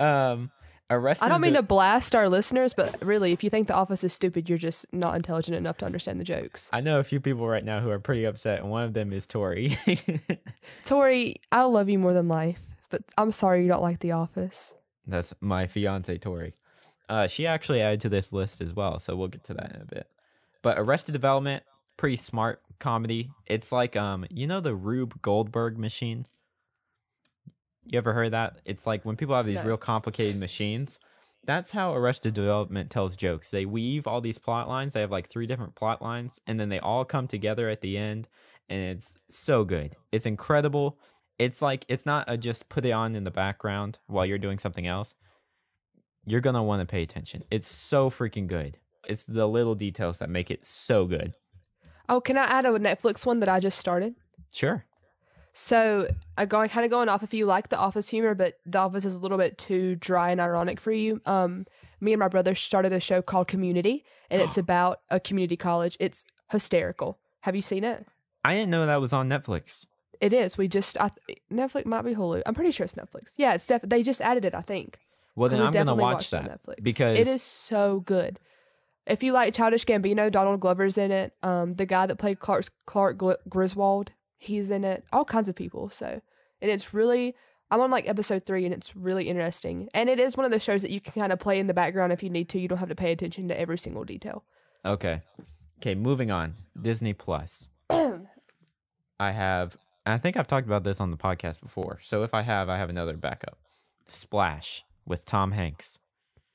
um, 0.00 0.50
Arrested. 0.90 1.26
I 1.26 1.28
don't 1.28 1.42
mean 1.42 1.52
De- 1.52 1.58
to 1.58 1.62
blast 1.62 2.14
our 2.14 2.30
listeners, 2.30 2.72
but 2.72 3.04
really, 3.04 3.32
if 3.32 3.44
you 3.44 3.50
think 3.50 3.68
The 3.68 3.74
Office 3.74 4.02
is 4.04 4.12
stupid, 4.14 4.48
you're 4.48 4.56
just 4.56 4.86
not 4.90 5.14
intelligent 5.16 5.54
enough 5.56 5.76
to 5.78 5.86
understand 5.86 6.18
the 6.18 6.24
jokes. 6.24 6.70
I 6.72 6.80
know 6.80 6.98
a 6.98 7.04
few 7.04 7.20
people 7.20 7.46
right 7.46 7.64
now 7.64 7.80
who 7.80 7.90
are 7.90 7.98
pretty 7.98 8.24
upset, 8.24 8.60
and 8.60 8.70
one 8.70 8.84
of 8.84 8.94
them 8.94 9.12
is 9.12 9.26
Tori. 9.26 9.76
Tori, 10.84 11.36
I 11.52 11.64
love 11.64 11.90
you 11.90 11.98
more 11.98 12.14
than 12.14 12.26
life, 12.28 12.60
but 12.88 13.02
I'm 13.18 13.32
sorry 13.32 13.62
you 13.62 13.68
don't 13.68 13.82
like 13.82 13.98
The 13.98 14.12
Office. 14.12 14.74
That's 15.06 15.34
my 15.42 15.66
fiance 15.66 16.16
Tori. 16.16 16.54
Uh, 17.06 17.26
she 17.26 17.46
actually 17.46 17.82
added 17.82 18.00
to 18.02 18.08
this 18.08 18.32
list 18.32 18.62
as 18.62 18.72
well, 18.72 18.98
so 18.98 19.14
we'll 19.14 19.28
get 19.28 19.44
to 19.44 19.54
that 19.54 19.74
in 19.74 19.82
a 19.82 19.86
bit. 19.86 20.08
But 20.68 20.78
Arrested 20.78 21.12
Development, 21.12 21.62
pretty 21.96 22.16
smart 22.16 22.60
comedy. 22.78 23.30
It's 23.46 23.72
like 23.72 23.96
um, 23.96 24.26
you 24.28 24.46
know 24.46 24.60
the 24.60 24.74
Rube 24.74 25.22
Goldberg 25.22 25.78
machine. 25.78 26.26
You 27.86 27.96
ever 27.96 28.12
heard 28.12 28.34
that? 28.34 28.60
It's 28.66 28.86
like 28.86 29.02
when 29.02 29.16
people 29.16 29.34
have 29.34 29.46
these 29.46 29.62
real 29.62 29.78
complicated 29.78 30.38
machines. 30.38 30.98
That's 31.42 31.70
how 31.70 31.94
Arrested 31.94 32.34
Development 32.34 32.90
tells 32.90 33.16
jokes. 33.16 33.50
They 33.50 33.64
weave 33.64 34.06
all 34.06 34.20
these 34.20 34.36
plot 34.36 34.68
lines. 34.68 34.92
They 34.92 35.00
have 35.00 35.10
like 35.10 35.30
three 35.30 35.46
different 35.46 35.74
plot 35.74 36.02
lines, 36.02 36.38
and 36.46 36.60
then 36.60 36.68
they 36.68 36.80
all 36.80 37.06
come 37.06 37.26
together 37.26 37.70
at 37.70 37.80
the 37.80 37.96
end, 37.96 38.28
and 38.68 38.78
it's 38.78 39.16
so 39.30 39.64
good. 39.64 39.96
It's 40.12 40.26
incredible. 40.26 40.98
It's 41.38 41.62
like 41.62 41.86
it's 41.88 42.04
not 42.04 42.26
a 42.28 42.36
just 42.36 42.68
put 42.68 42.84
it 42.84 42.90
on 42.90 43.14
in 43.14 43.24
the 43.24 43.30
background 43.30 44.00
while 44.06 44.26
you're 44.26 44.36
doing 44.36 44.58
something 44.58 44.86
else. 44.86 45.14
You're 46.26 46.42
gonna 46.42 46.62
want 46.62 46.80
to 46.80 46.86
pay 46.86 47.02
attention. 47.02 47.44
It's 47.50 47.68
so 47.68 48.10
freaking 48.10 48.48
good. 48.48 48.76
It's 49.08 49.24
the 49.24 49.46
little 49.48 49.74
details 49.74 50.18
that 50.18 50.30
make 50.30 50.50
it 50.50 50.64
so 50.64 51.06
good. 51.06 51.34
Oh, 52.08 52.20
can 52.20 52.36
I 52.36 52.44
add 52.44 52.64
a 52.64 52.70
Netflix 52.70 53.26
one 53.26 53.40
that 53.40 53.48
I 53.48 53.60
just 53.60 53.78
started? 53.78 54.14
Sure. 54.52 54.84
So, 55.52 56.06
I 56.36 56.46
going 56.46 56.68
kind 56.68 56.84
of 56.84 56.90
going 56.90 57.08
off 57.08 57.22
if 57.22 57.34
you 57.34 57.44
like 57.44 57.68
The 57.68 57.78
Office 57.78 58.08
humor, 58.08 58.34
but 58.34 58.58
The 58.64 58.78
Office 58.78 59.04
is 59.04 59.16
a 59.16 59.20
little 59.20 59.38
bit 59.38 59.58
too 59.58 59.96
dry 59.96 60.30
and 60.30 60.40
ironic 60.40 60.78
for 60.78 60.92
you. 60.92 61.20
Um, 61.26 61.66
me 62.00 62.12
and 62.12 62.20
my 62.20 62.28
brother 62.28 62.54
started 62.54 62.92
a 62.92 63.00
show 63.00 63.22
called 63.22 63.48
Community, 63.48 64.04
and 64.30 64.40
it's 64.40 64.56
about 64.64 65.00
a 65.10 65.18
community 65.18 65.56
college. 65.56 65.96
It's 65.98 66.24
hysterical. 66.50 67.18
Have 67.40 67.56
you 67.56 67.62
seen 67.62 67.82
it? 67.82 68.06
I 68.44 68.54
didn't 68.54 68.70
know 68.70 68.86
that 68.86 69.00
was 69.00 69.12
on 69.12 69.28
Netflix. 69.28 69.86
It 70.20 70.32
is. 70.32 70.56
We 70.56 70.68
just 70.68 71.00
I, 71.00 71.10
th- 71.26 71.40
Netflix 71.52 71.86
might 71.86 72.02
be 72.02 72.14
Hulu. 72.14 72.42
I'm 72.46 72.54
pretty 72.54 72.70
sure 72.70 72.84
it's 72.84 72.94
Netflix. 72.94 73.34
Yeah, 73.36 73.54
it's 73.54 73.66
def- 73.66 73.82
they 73.82 74.02
just 74.02 74.20
added 74.20 74.44
it. 74.44 74.54
I 74.54 74.62
think. 74.62 74.98
Well, 75.34 75.48
then 75.48 75.60
I'm 75.60 75.72
gonna 75.72 75.94
watch 75.94 76.14
watched 76.14 76.32
it 76.32 76.36
on 76.36 76.44
that 76.46 76.62
Netflix. 76.66 76.82
because 76.82 77.18
it 77.18 77.26
is 77.28 77.42
so 77.42 78.00
good. 78.00 78.38
If 79.08 79.22
you 79.22 79.32
like 79.32 79.54
Childish 79.54 79.84
Gambino, 79.84 80.30
Donald 80.30 80.60
Glover's 80.60 80.98
in 80.98 81.10
it. 81.10 81.34
Um, 81.42 81.74
the 81.74 81.86
guy 81.86 82.06
that 82.06 82.16
played 82.16 82.40
Clark 82.40 82.66
Clark 82.86 83.18
Gl- 83.18 83.36
Griswold, 83.48 84.12
he's 84.36 84.70
in 84.70 84.84
it. 84.84 85.04
All 85.12 85.24
kinds 85.24 85.48
of 85.48 85.54
people. 85.54 85.90
So, 85.90 86.20
and 86.60 86.70
it's 86.70 86.92
really. 86.94 87.34
I'm 87.70 87.82
on 87.82 87.90
like 87.90 88.08
episode 88.08 88.46
three, 88.46 88.64
and 88.64 88.72
it's 88.72 88.96
really 88.96 89.28
interesting. 89.28 89.90
And 89.92 90.08
it 90.08 90.18
is 90.18 90.38
one 90.38 90.46
of 90.46 90.52
those 90.52 90.62
shows 90.62 90.80
that 90.82 90.90
you 90.90 91.02
can 91.02 91.20
kind 91.20 91.32
of 91.32 91.38
play 91.38 91.58
in 91.58 91.66
the 91.66 91.74
background 91.74 92.14
if 92.14 92.22
you 92.22 92.30
need 92.30 92.48
to. 92.50 92.58
You 92.58 92.66
don't 92.66 92.78
have 92.78 92.88
to 92.88 92.94
pay 92.94 93.12
attention 93.12 93.48
to 93.48 93.60
every 93.60 93.76
single 93.76 94.04
detail. 94.04 94.42
Okay. 94.86 95.20
Okay, 95.78 95.94
moving 95.94 96.30
on. 96.30 96.54
Disney 96.80 97.12
Plus. 97.12 97.68
I 97.90 99.30
have 99.32 99.76
I 100.06 100.18
think 100.18 100.36
I've 100.36 100.46
talked 100.46 100.66
about 100.66 100.84
this 100.84 101.00
on 101.00 101.10
the 101.10 101.16
podcast 101.16 101.60
before. 101.60 101.98
So 102.02 102.22
if 102.22 102.32
I 102.32 102.42
have, 102.42 102.68
I 102.68 102.78
have 102.78 102.88
another 102.88 103.16
backup. 103.16 103.58
Splash 104.06 104.84
with 105.04 105.26
Tom 105.26 105.52
Hanks. 105.52 105.98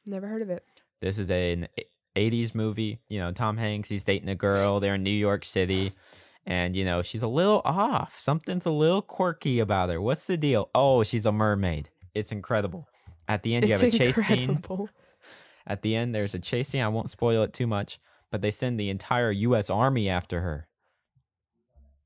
Never 0.06 0.28
heard 0.28 0.42
of 0.42 0.50
it. 0.50 0.66
This 1.02 1.18
is 1.18 1.30
an 1.30 1.68
80s 2.16 2.54
movie. 2.56 3.00
You 3.08 3.20
know, 3.20 3.32
Tom 3.32 3.58
Hanks, 3.58 3.90
he's 3.90 4.04
dating 4.04 4.30
a 4.30 4.36
girl. 4.36 4.80
They're 4.80 4.96
in 4.96 5.04
New 5.04 5.10
York 5.10 5.46
City. 5.46 5.94
And, 6.46 6.76
you 6.76 6.84
know, 6.84 7.02
she's 7.02 7.22
a 7.22 7.28
little 7.28 7.62
off. 7.64 8.18
Something's 8.18 8.66
a 8.66 8.72
little 8.72 9.02
quirky 9.02 9.60
about 9.60 9.90
her. 9.90 10.02
What's 10.02 10.28
the 10.28 10.38
deal? 10.38 10.70
Oh, 10.76 11.04
she's 11.04 11.26
a 11.26 11.32
mermaid. 11.32 11.90
It's 12.14 12.32
incredible. 12.32 12.88
At 13.28 13.44
the 13.44 13.56
end, 13.56 13.68
you 13.68 13.74
It's 13.74 13.82
have 13.82 13.94
a 13.94 13.98
chase 13.98 14.16
scene. 14.28 14.62
At 15.66 15.82
the 15.82 15.96
end, 15.96 16.14
there's 16.14 16.34
a 16.34 16.40
chase 16.40 16.70
scene. 16.70 16.82
I 16.82 16.90
won't 16.90 17.10
spoil 17.10 17.44
it 17.44 17.54
too 17.54 17.68
much, 17.68 18.00
but 18.32 18.42
they 18.42 18.52
send 18.52 18.80
the 18.80 18.90
entire 18.90 19.32
U.S. 19.32 19.70
Army 19.70 20.10
after 20.10 20.42
her. 20.42 20.68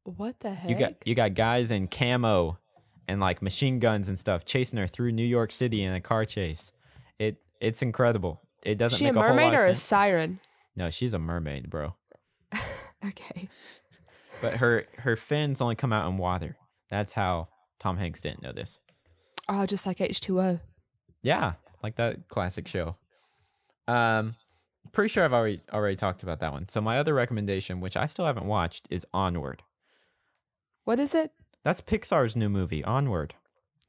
What 0.04 0.40
the 0.40 0.54
heck? 0.54 0.70
You 0.70 0.76
got 0.78 0.94
you 1.06 1.16
got 1.16 1.34
guys 1.34 1.70
in 1.70 1.88
camo 1.88 2.60
and 3.08 3.20
like 3.20 3.42
machine 3.42 3.80
guns 3.80 4.08
and 4.08 4.18
stuff 4.18 4.46
chasing 4.46 4.80
her 4.80 4.88
through 4.88 5.12
New 5.12 5.26
York 5.26 5.52
City 5.52 5.84
in 5.84 5.94
a 5.94 6.00
car 6.00 6.24
chase. 6.24 6.72
It 7.20 7.42
it's 7.60 7.82
incredible. 7.82 8.42
It 8.68 8.78
doesn't 8.78 9.00
she 9.00 9.06
a 9.06 9.14
make 9.14 9.16
a, 9.16 9.26
whole 9.26 9.30
mermaid 9.30 9.54
or 9.54 9.66
a 9.66 9.76
siren? 9.76 10.42
No, 10.76 10.90
she's 10.90 11.14
a 11.14 11.20
mermaid, 11.20 11.70
bro. 11.70 11.96
Okay. 13.06 13.48
But 14.42 14.56
her 14.56 14.86
her 14.98 15.16
fins 15.16 15.62
only 15.62 15.76
come 15.76 15.94
out 15.94 16.10
in 16.10 16.18
water. 16.18 16.58
That's 16.90 17.14
how 17.14 17.48
Tom 17.80 17.96
Hanks 17.98 18.22
didn't 18.22 18.42
know 18.42 18.52
this. 18.52 18.80
Oh, 19.48 19.68
just 19.68 19.86
like 19.86 20.00
H2O. 20.00 20.60
Yeah, 21.22 21.54
like 21.84 21.96
that 21.98 22.28
classic 22.28 22.68
show. 22.68 22.96
Um, 23.88 24.36
pretty 24.92 25.10
sure 25.10 25.24
I've 25.24 25.32
already 25.32 25.62
already 25.72 25.96
talked 25.96 26.24
about 26.24 26.40
that 26.40 26.52
one. 26.52 26.68
So 26.70 26.82
my 26.82 26.98
other 26.98 27.14
recommendation, 27.14 27.82
which 27.82 27.96
I 27.96 28.08
still 28.08 28.26
haven't 28.26 28.48
watched, 28.48 28.88
is 28.90 29.06
Onward. 29.14 29.62
What 30.84 31.00
is 31.00 31.14
it? 31.14 31.32
That's 31.64 31.82
Pixar's 31.82 32.36
new 32.36 32.50
movie, 32.50 32.84
Onward. 32.84 33.36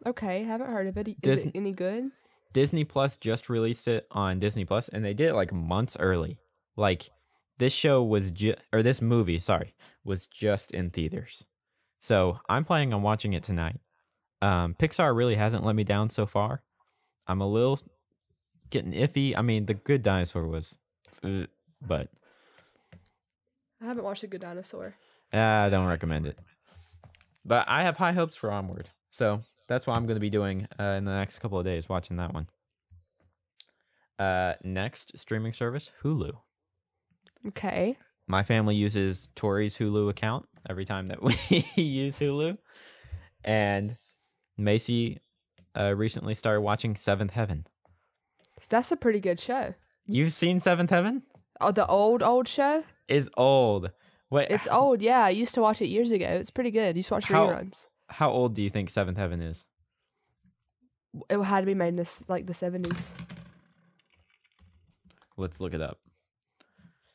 Okay, 0.06 0.44
haven't 0.44 0.70
heard 0.70 0.86
of 0.86 0.98
it. 0.98 1.08
Is 1.08 1.14
Disney- 1.20 1.50
it 1.54 1.56
any 1.56 1.72
good? 1.72 2.10
Disney 2.52 2.84
Plus 2.84 3.16
just 3.16 3.48
released 3.48 3.86
it 3.88 4.06
on 4.10 4.38
Disney 4.38 4.64
Plus, 4.64 4.88
and 4.88 5.04
they 5.04 5.14
did 5.14 5.30
it 5.30 5.34
like 5.34 5.52
months 5.52 5.96
early. 6.00 6.38
Like 6.76 7.10
this 7.58 7.72
show 7.72 8.02
was 8.02 8.30
just, 8.30 8.58
or 8.72 8.82
this 8.82 9.02
movie, 9.02 9.38
sorry, 9.38 9.74
was 10.04 10.26
just 10.26 10.70
in 10.72 10.90
theaters. 10.90 11.44
So 12.00 12.40
I'm 12.48 12.64
planning 12.64 12.94
on 12.94 13.02
watching 13.02 13.32
it 13.32 13.42
tonight. 13.42 13.80
Um, 14.40 14.74
Pixar 14.78 15.14
really 15.16 15.34
hasn't 15.34 15.64
let 15.64 15.74
me 15.74 15.84
down 15.84 16.10
so 16.10 16.24
far. 16.26 16.62
I'm 17.26 17.40
a 17.40 17.48
little 17.48 17.78
getting 18.70 18.92
iffy. 18.92 19.34
I 19.36 19.42
mean, 19.42 19.66
The 19.66 19.74
Good 19.74 20.02
Dinosaur 20.02 20.46
was, 20.46 20.78
uh, 21.24 21.46
but 21.86 22.08
I 23.82 23.86
haven't 23.86 24.04
watched 24.04 24.22
A 24.22 24.26
Good 24.28 24.40
Dinosaur. 24.40 24.94
uh, 25.34 25.36
I 25.38 25.68
don't 25.68 25.86
recommend 25.86 26.26
it. 26.26 26.38
But 27.44 27.66
I 27.68 27.82
have 27.82 27.96
high 27.96 28.12
hopes 28.12 28.36
for 28.36 28.50
Onward, 28.50 28.88
so 29.10 29.40
that's 29.68 29.86
what 29.86 29.96
I'm 29.96 30.06
going 30.06 30.16
to 30.16 30.20
be 30.20 30.30
doing 30.30 30.66
uh, 30.80 30.82
in 30.98 31.04
the 31.04 31.12
next 31.12 31.38
couple 31.40 31.58
of 31.58 31.64
days, 31.64 31.88
watching 31.88 32.16
that 32.16 32.32
one. 32.34 32.48
Uh, 34.18 34.54
next 34.64 35.16
streaming 35.16 35.52
service, 35.52 35.92
Hulu. 36.02 36.32
Okay. 37.48 37.96
My 38.26 38.42
family 38.42 38.74
uses 38.74 39.28
Tori's 39.36 39.78
Hulu 39.78 40.10
account 40.10 40.46
every 40.68 40.84
time 40.84 41.06
that 41.08 41.22
we 41.22 41.34
use 41.76 42.18
Hulu, 42.18 42.58
and 43.44 43.96
Macy 44.56 45.18
uh, 45.78 45.94
recently 45.94 46.34
started 46.34 46.60
watching 46.62 46.96
Seventh 46.96 47.30
Heaven. 47.30 47.66
That's 48.68 48.90
a 48.90 48.96
pretty 48.96 49.20
good 49.20 49.38
show. 49.38 49.74
You've 50.06 50.32
seen 50.32 50.60
Seventh 50.60 50.90
Heaven? 50.90 51.22
Oh, 51.60 51.70
the 51.70 51.86
old, 51.86 52.22
old 52.22 52.48
show? 52.48 52.82
Is 53.08 53.30
old. 53.36 53.90
Wait, 54.30 54.48
It's 54.50 54.66
old, 54.68 55.00
yeah. 55.00 55.20
I 55.24 55.30
used 55.30 55.54
to 55.54 55.60
watch 55.62 55.80
it 55.80 55.86
years 55.86 56.10
ago. 56.10 56.26
It's 56.26 56.50
pretty 56.50 56.70
good. 56.70 56.96
You 56.96 56.98
used 56.98 57.08
to 57.08 57.14
watch 57.14 57.26
How- 57.28 57.46
reruns. 57.46 57.86
How 58.08 58.30
old 58.30 58.54
do 58.54 58.62
you 58.62 58.70
think 58.70 58.90
Seventh 58.90 59.18
Heaven 59.18 59.40
is? 59.42 59.64
It 61.30 61.40
had 61.42 61.60
to 61.60 61.66
be 61.66 61.74
made 61.74 61.88
in 61.88 61.96
this, 61.96 62.24
like 62.28 62.46
the 62.46 62.52
70s. 62.52 63.12
Let's 65.36 65.60
look 65.60 65.74
it 65.74 65.80
up. 65.82 65.98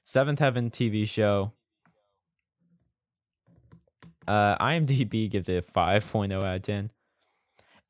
Seventh 0.06 0.40
Heaven 0.40 0.70
TV 0.70 1.08
show. 1.08 1.52
Uh, 4.28 4.58
IMDb 4.64 5.30
gives 5.30 5.50
it 5.50 5.58
a 5.68 5.72
5.0 5.74 6.34
out 6.44 6.56
of 6.56 6.62
10. 6.62 6.92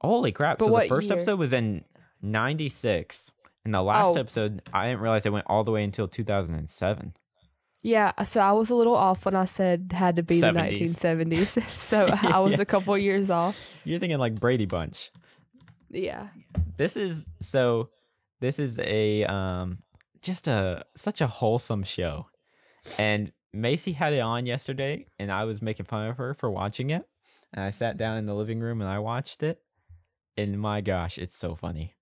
Holy 0.01 0.31
crap. 0.31 0.57
But 0.57 0.65
so 0.67 0.79
the 0.79 0.87
first 0.87 1.09
year? 1.09 1.17
episode 1.17 1.39
was 1.39 1.53
in 1.53 1.83
96. 2.21 3.31
And 3.65 3.73
the 3.73 3.81
last 3.81 4.17
Oh. 4.17 4.19
episode, 4.19 4.61
I 4.73 4.87
didn't 4.87 5.01
realize 5.01 5.25
it 5.25 5.31
went 5.31 5.45
all 5.47 5.63
the 5.63 5.71
way 5.71 5.83
until 5.83 6.07
2007. 6.07 7.13
Yeah, 7.85 8.13
so 8.23 8.39
I 8.39 8.53
was 8.53 8.69
a 8.69 8.75
little 8.75 8.95
off 8.95 9.25
when 9.25 9.35
I 9.35 9.43
said 9.45 9.91
had 9.93 10.15
to 10.15 10.23
be 10.23 10.39
70s. 10.39 10.99
the 11.01 11.07
1970s. 11.09 11.69
so 11.75 12.07
I 12.23 12.39
was 12.39 12.53
Yeah. 12.53 12.61
a 12.61 12.65
couple 12.65 12.97
years 12.97 13.29
off. 13.29 13.57
You're 13.83 13.99
thinking 13.99 14.17
like 14.19 14.39
Brady 14.39 14.65
Bunch. 14.65 15.11
Yeah. 15.89 16.29
This 16.77 16.95
is 16.97 17.25
so 17.41 17.89
this 18.39 18.57
is 18.57 18.79
a 18.79 19.25
um 19.25 19.79
just 20.21 20.47
a 20.47 20.85
such 20.95 21.19
a 21.21 21.27
wholesome 21.27 21.83
show. 21.83 22.27
And 22.97 23.31
Macy 23.53 23.91
had 23.91 24.13
it 24.13 24.21
on 24.21 24.45
yesterday 24.45 25.05
and 25.19 25.31
I 25.31 25.43
was 25.43 25.61
making 25.61 25.85
fun 25.85 26.07
of 26.07 26.17
her 26.17 26.33
for 26.33 26.49
watching 26.49 26.89
it. 26.89 27.05
And 27.53 27.63
I 27.63 27.69
sat 27.69 27.97
down 27.97 28.17
in 28.17 28.25
the 28.25 28.33
living 28.33 28.59
room 28.61 28.81
and 28.81 28.89
I 28.89 28.99
watched 28.99 29.43
it. 29.43 29.59
And 30.37 30.59
my 30.59 30.79
gosh, 30.81 31.17
it's 31.17 31.35
so 31.37 31.53
funny. 31.55 31.93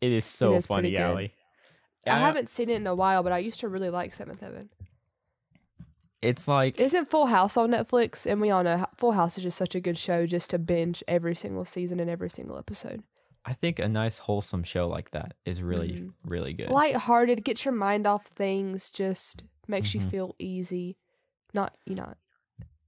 It 0.00 0.12
is 0.12 0.24
so 0.24 0.54
is 0.54 0.66
pretty 0.68 0.94
funny. 0.94 0.96
Allie. 0.96 1.34
I 2.06 2.18
haven't 2.18 2.48
seen 2.48 2.70
it 2.70 2.76
in 2.76 2.86
a 2.86 2.94
while, 2.94 3.22
but 3.22 3.32
I 3.32 3.38
used 3.38 3.60
to 3.60 3.68
really 3.68 3.90
like 3.90 4.14
Seventh 4.14 4.40
Heaven. 4.40 4.68
It's 6.24 6.48
like 6.48 6.80
Isn't 6.80 7.10
Full 7.10 7.26
House 7.26 7.56
on 7.56 7.70
Netflix? 7.70 8.24
And 8.26 8.40
we 8.40 8.50
all 8.50 8.62
know 8.64 8.86
Full 8.96 9.12
House 9.12 9.36
is 9.38 9.44
just 9.44 9.58
such 9.58 9.74
a 9.74 9.80
good 9.80 9.98
show 9.98 10.26
just 10.26 10.50
to 10.50 10.58
binge 10.58 11.02
every 11.06 11.34
single 11.34 11.64
season 11.64 12.00
and 12.00 12.08
every 12.10 12.30
single 12.30 12.56
episode. 12.58 13.02
I 13.44 13.52
think 13.52 13.78
a 13.78 13.88
nice 13.88 14.18
wholesome 14.18 14.62
show 14.64 14.88
like 14.88 15.10
that 15.10 15.34
is 15.44 15.60
really 15.62 15.92
Mhm. 15.92 16.12
really 16.24 16.54
good. 16.54 16.70
Lighthearted, 16.70 17.44
get 17.44 17.64
your 17.66 17.74
mind 17.74 18.06
off 18.06 18.26
things, 18.28 18.90
just 18.90 19.44
makes 19.68 19.90
Mhm. 19.90 19.94
you 19.94 20.00
feel 20.08 20.34
easy. 20.38 20.96
Not, 21.52 21.74
you 21.84 21.94
know, 21.94 22.14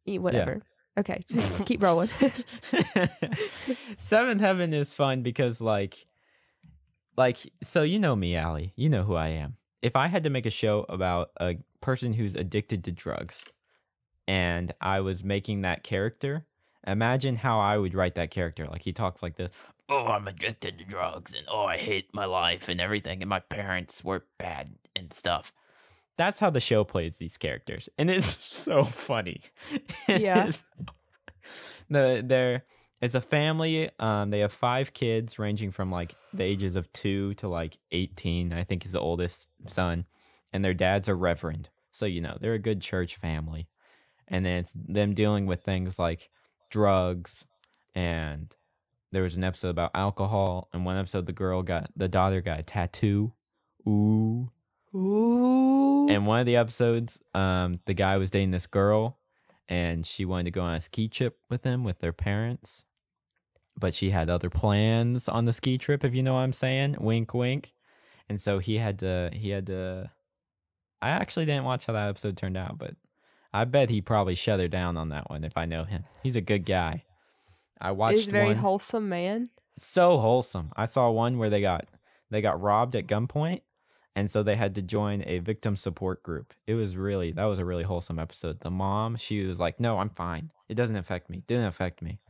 eat 0.06 0.20
whatever. 0.20 0.62
Okay, 0.98 1.22
just 1.28 1.66
keep 1.66 1.82
rolling. 1.82 2.08
Seventh 3.98 4.40
Heaven 4.40 4.72
is 4.72 4.92
fun 4.92 5.22
because 5.22 5.60
like 5.60 6.06
like 7.16 7.38
so 7.62 7.82
you 7.82 7.98
know 7.98 8.16
me, 8.16 8.36
Allie. 8.36 8.72
You 8.76 8.88
know 8.88 9.02
who 9.02 9.14
I 9.14 9.28
am. 9.28 9.56
If 9.82 9.94
I 9.96 10.06
had 10.08 10.24
to 10.24 10.30
make 10.30 10.46
a 10.46 10.50
show 10.50 10.84
about 10.88 11.30
a 11.38 11.56
person 11.80 12.14
who's 12.14 12.34
addicted 12.34 12.84
to 12.84 12.92
drugs 12.92 13.44
and 14.28 14.72
I 14.80 15.00
was 15.00 15.22
making 15.22 15.62
that 15.62 15.82
character, 15.82 16.46
imagine 16.86 17.36
how 17.36 17.60
I 17.60 17.78
would 17.78 17.94
write 17.94 18.14
that 18.16 18.30
character. 18.30 18.66
Like 18.66 18.82
he 18.82 18.92
talks 18.92 19.22
like 19.22 19.36
this. 19.36 19.50
Oh, 19.88 20.06
I'm 20.06 20.26
addicted 20.26 20.78
to 20.78 20.84
drugs 20.84 21.32
and 21.34 21.46
oh, 21.48 21.64
I 21.64 21.76
hate 21.76 22.12
my 22.12 22.24
life 22.24 22.68
and 22.68 22.80
everything 22.80 23.22
and 23.22 23.28
my 23.28 23.40
parents 23.40 24.02
were 24.02 24.24
bad 24.38 24.74
and 24.94 25.12
stuff. 25.12 25.52
That's 26.16 26.40
how 26.40 26.50
the 26.50 26.60
show 26.60 26.82
plays 26.82 27.18
these 27.18 27.36
characters. 27.36 27.88
And 27.98 28.10
it's 28.10 28.38
so 28.54 28.84
funny. 28.84 29.42
Yeah. 30.08 30.50
the 31.88 32.22
they're 32.24 32.64
it's 33.00 33.14
a 33.14 33.20
family. 33.20 33.90
Um, 33.98 34.30
they 34.30 34.40
have 34.40 34.52
five 34.52 34.92
kids, 34.94 35.38
ranging 35.38 35.70
from 35.70 35.90
like 35.90 36.16
the 36.32 36.44
ages 36.44 36.76
of 36.76 36.90
two 36.92 37.34
to 37.34 37.48
like 37.48 37.76
eighteen. 37.92 38.52
I 38.52 38.64
think 38.64 38.86
is 38.86 38.92
the 38.92 39.00
oldest 39.00 39.48
son, 39.66 40.06
and 40.52 40.64
their 40.64 40.74
dad's 40.74 41.08
a 41.08 41.14
reverend. 41.14 41.70
So 41.92 42.06
you 42.06 42.20
know 42.20 42.36
they're 42.40 42.54
a 42.54 42.58
good 42.58 42.80
church 42.80 43.16
family. 43.16 43.68
And 44.28 44.44
then 44.44 44.58
it's 44.58 44.72
them 44.74 45.14
dealing 45.14 45.46
with 45.46 45.62
things 45.62 45.98
like 45.98 46.30
drugs, 46.68 47.46
and 47.94 48.54
there 49.12 49.22
was 49.22 49.36
an 49.36 49.44
episode 49.44 49.70
about 49.70 49.92
alcohol. 49.94 50.68
And 50.72 50.84
one 50.84 50.98
episode, 50.98 51.26
the 51.26 51.32
girl 51.32 51.62
got 51.62 51.90
the 51.96 52.08
daughter 52.08 52.40
got 52.40 52.58
a 52.58 52.62
tattoo. 52.62 53.32
Ooh. 53.86 54.50
Ooh. 54.94 56.08
And 56.08 56.26
one 56.26 56.40
of 56.40 56.46
the 56.46 56.56
episodes, 56.56 57.22
um, 57.34 57.80
the 57.86 57.94
guy 57.94 58.16
was 58.16 58.30
dating 58.30 58.50
this 58.50 58.66
girl, 58.66 59.18
and 59.68 60.06
she 60.06 60.24
wanted 60.24 60.44
to 60.44 60.50
go 60.50 60.62
on 60.62 60.74
a 60.74 60.80
ski 60.80 61.08
trip 61.08 61.38
with 61.48 61.64
him 61.64 61.84
with 61.84 61.98
their 61.98 62.12
parents, 62.12 62.84
but 63.78 63.94
she 63.94 64.10
had 64.10 64.30
other 64.30 64.50
plans 64.50 65.28
on 65.28 65.44
the 65.44 65.52
ski 65.52 65.78
trip. 65.78 66.04
If 66.04 66.14
you 66.14 66.22
know 66.22 66.34
what 66.34 66.40
I'm 66.40 66.52
saying, 66.52 66.96
wink, 66.98 67.34
wink. 67.34 67.74
And 68.28 68.40
so 68.40 68.58
he 68.58 68.78
had 68.78 68.98
to. 69.00 69.30
He 69.32 69.50
had 69.50 69.66
to. 69.66 70.10
I 71.02 71.10
actually 71.10 71.46
didn't 71.46 71.64
watch 71.64 71.86
how 71.86 71.92
that 71.92 72.08
episode 72.08 72.36
turned 72.36 72.56
out, 72.56 72.78
but 72.78 72.94
I 73.52 73.64
bet 73.64 73.90
he 73.90 74.00
probably 74.00 74.34
shut 74.34 74.60
her 74.60 74.68
down 74.68 74.96
on 74.96 75.10
that 75.10 75.30
one. 75.30 75.44
If 75.44 75.56
I 75.56 75.64
know 75.66 75.84
him, 75.84 76.04
he's 76.22 76.36
a 76.36 76.40
good 76.40 76.64
guy. 76.64 77.04
I 77.80 77.90
watched 77.92 78.18
He's 78.18 78.28
a 78.28 78.32
very 78.32 78.46
one 78.48 78.56
wholesome 78.56 79.08
man. 79.08 79.50
so 79.78 80.18
wholesome. 80.18 80.72
I 80.76 80.86
saw 80.86 81.10
one 81.10 81.38
where 81.38 81.50
they 81.50 81.60
got 81.60 81.86
they 82.30 82.40
got 82.40 82.60
robbed 82.60 82.96
at 82.96 83.06
gunpoint, 83.06 83.60
and 84.14 84.30
so 84.30 84.42
they 84.42 84.56
had 84.56 84.74
to 84.76 84.82
join 84.82 85.22
a 85.26 85.38
victim 85.38 85.76
support 85.76 86.22
group. 86.22 86.54
It 86.66 86.74
was 86.74 86.96
really 86.96 87.32
that 87.32 87.44
was 87.44 87.58
a 87.58 87.64
really 87.64 87.84
wholesome 87.84 88.18
episode. 88.18 88.60
The 88.60 88.70
mom, 88.70 89.16
she 89.16 89.44
was 89.44 89.60
like, 89.60 89.78
"No, 89.78 89.98
I'm 89.98 90.10
fine. 90.10 90.50
It 90.68 90.74
doesn't 90.74 90.96
affect 90.96 91.28
me. 91.28 91.42
Didn't 91.46 91.66
affect 91.66 92.00
me." 92.02 92.20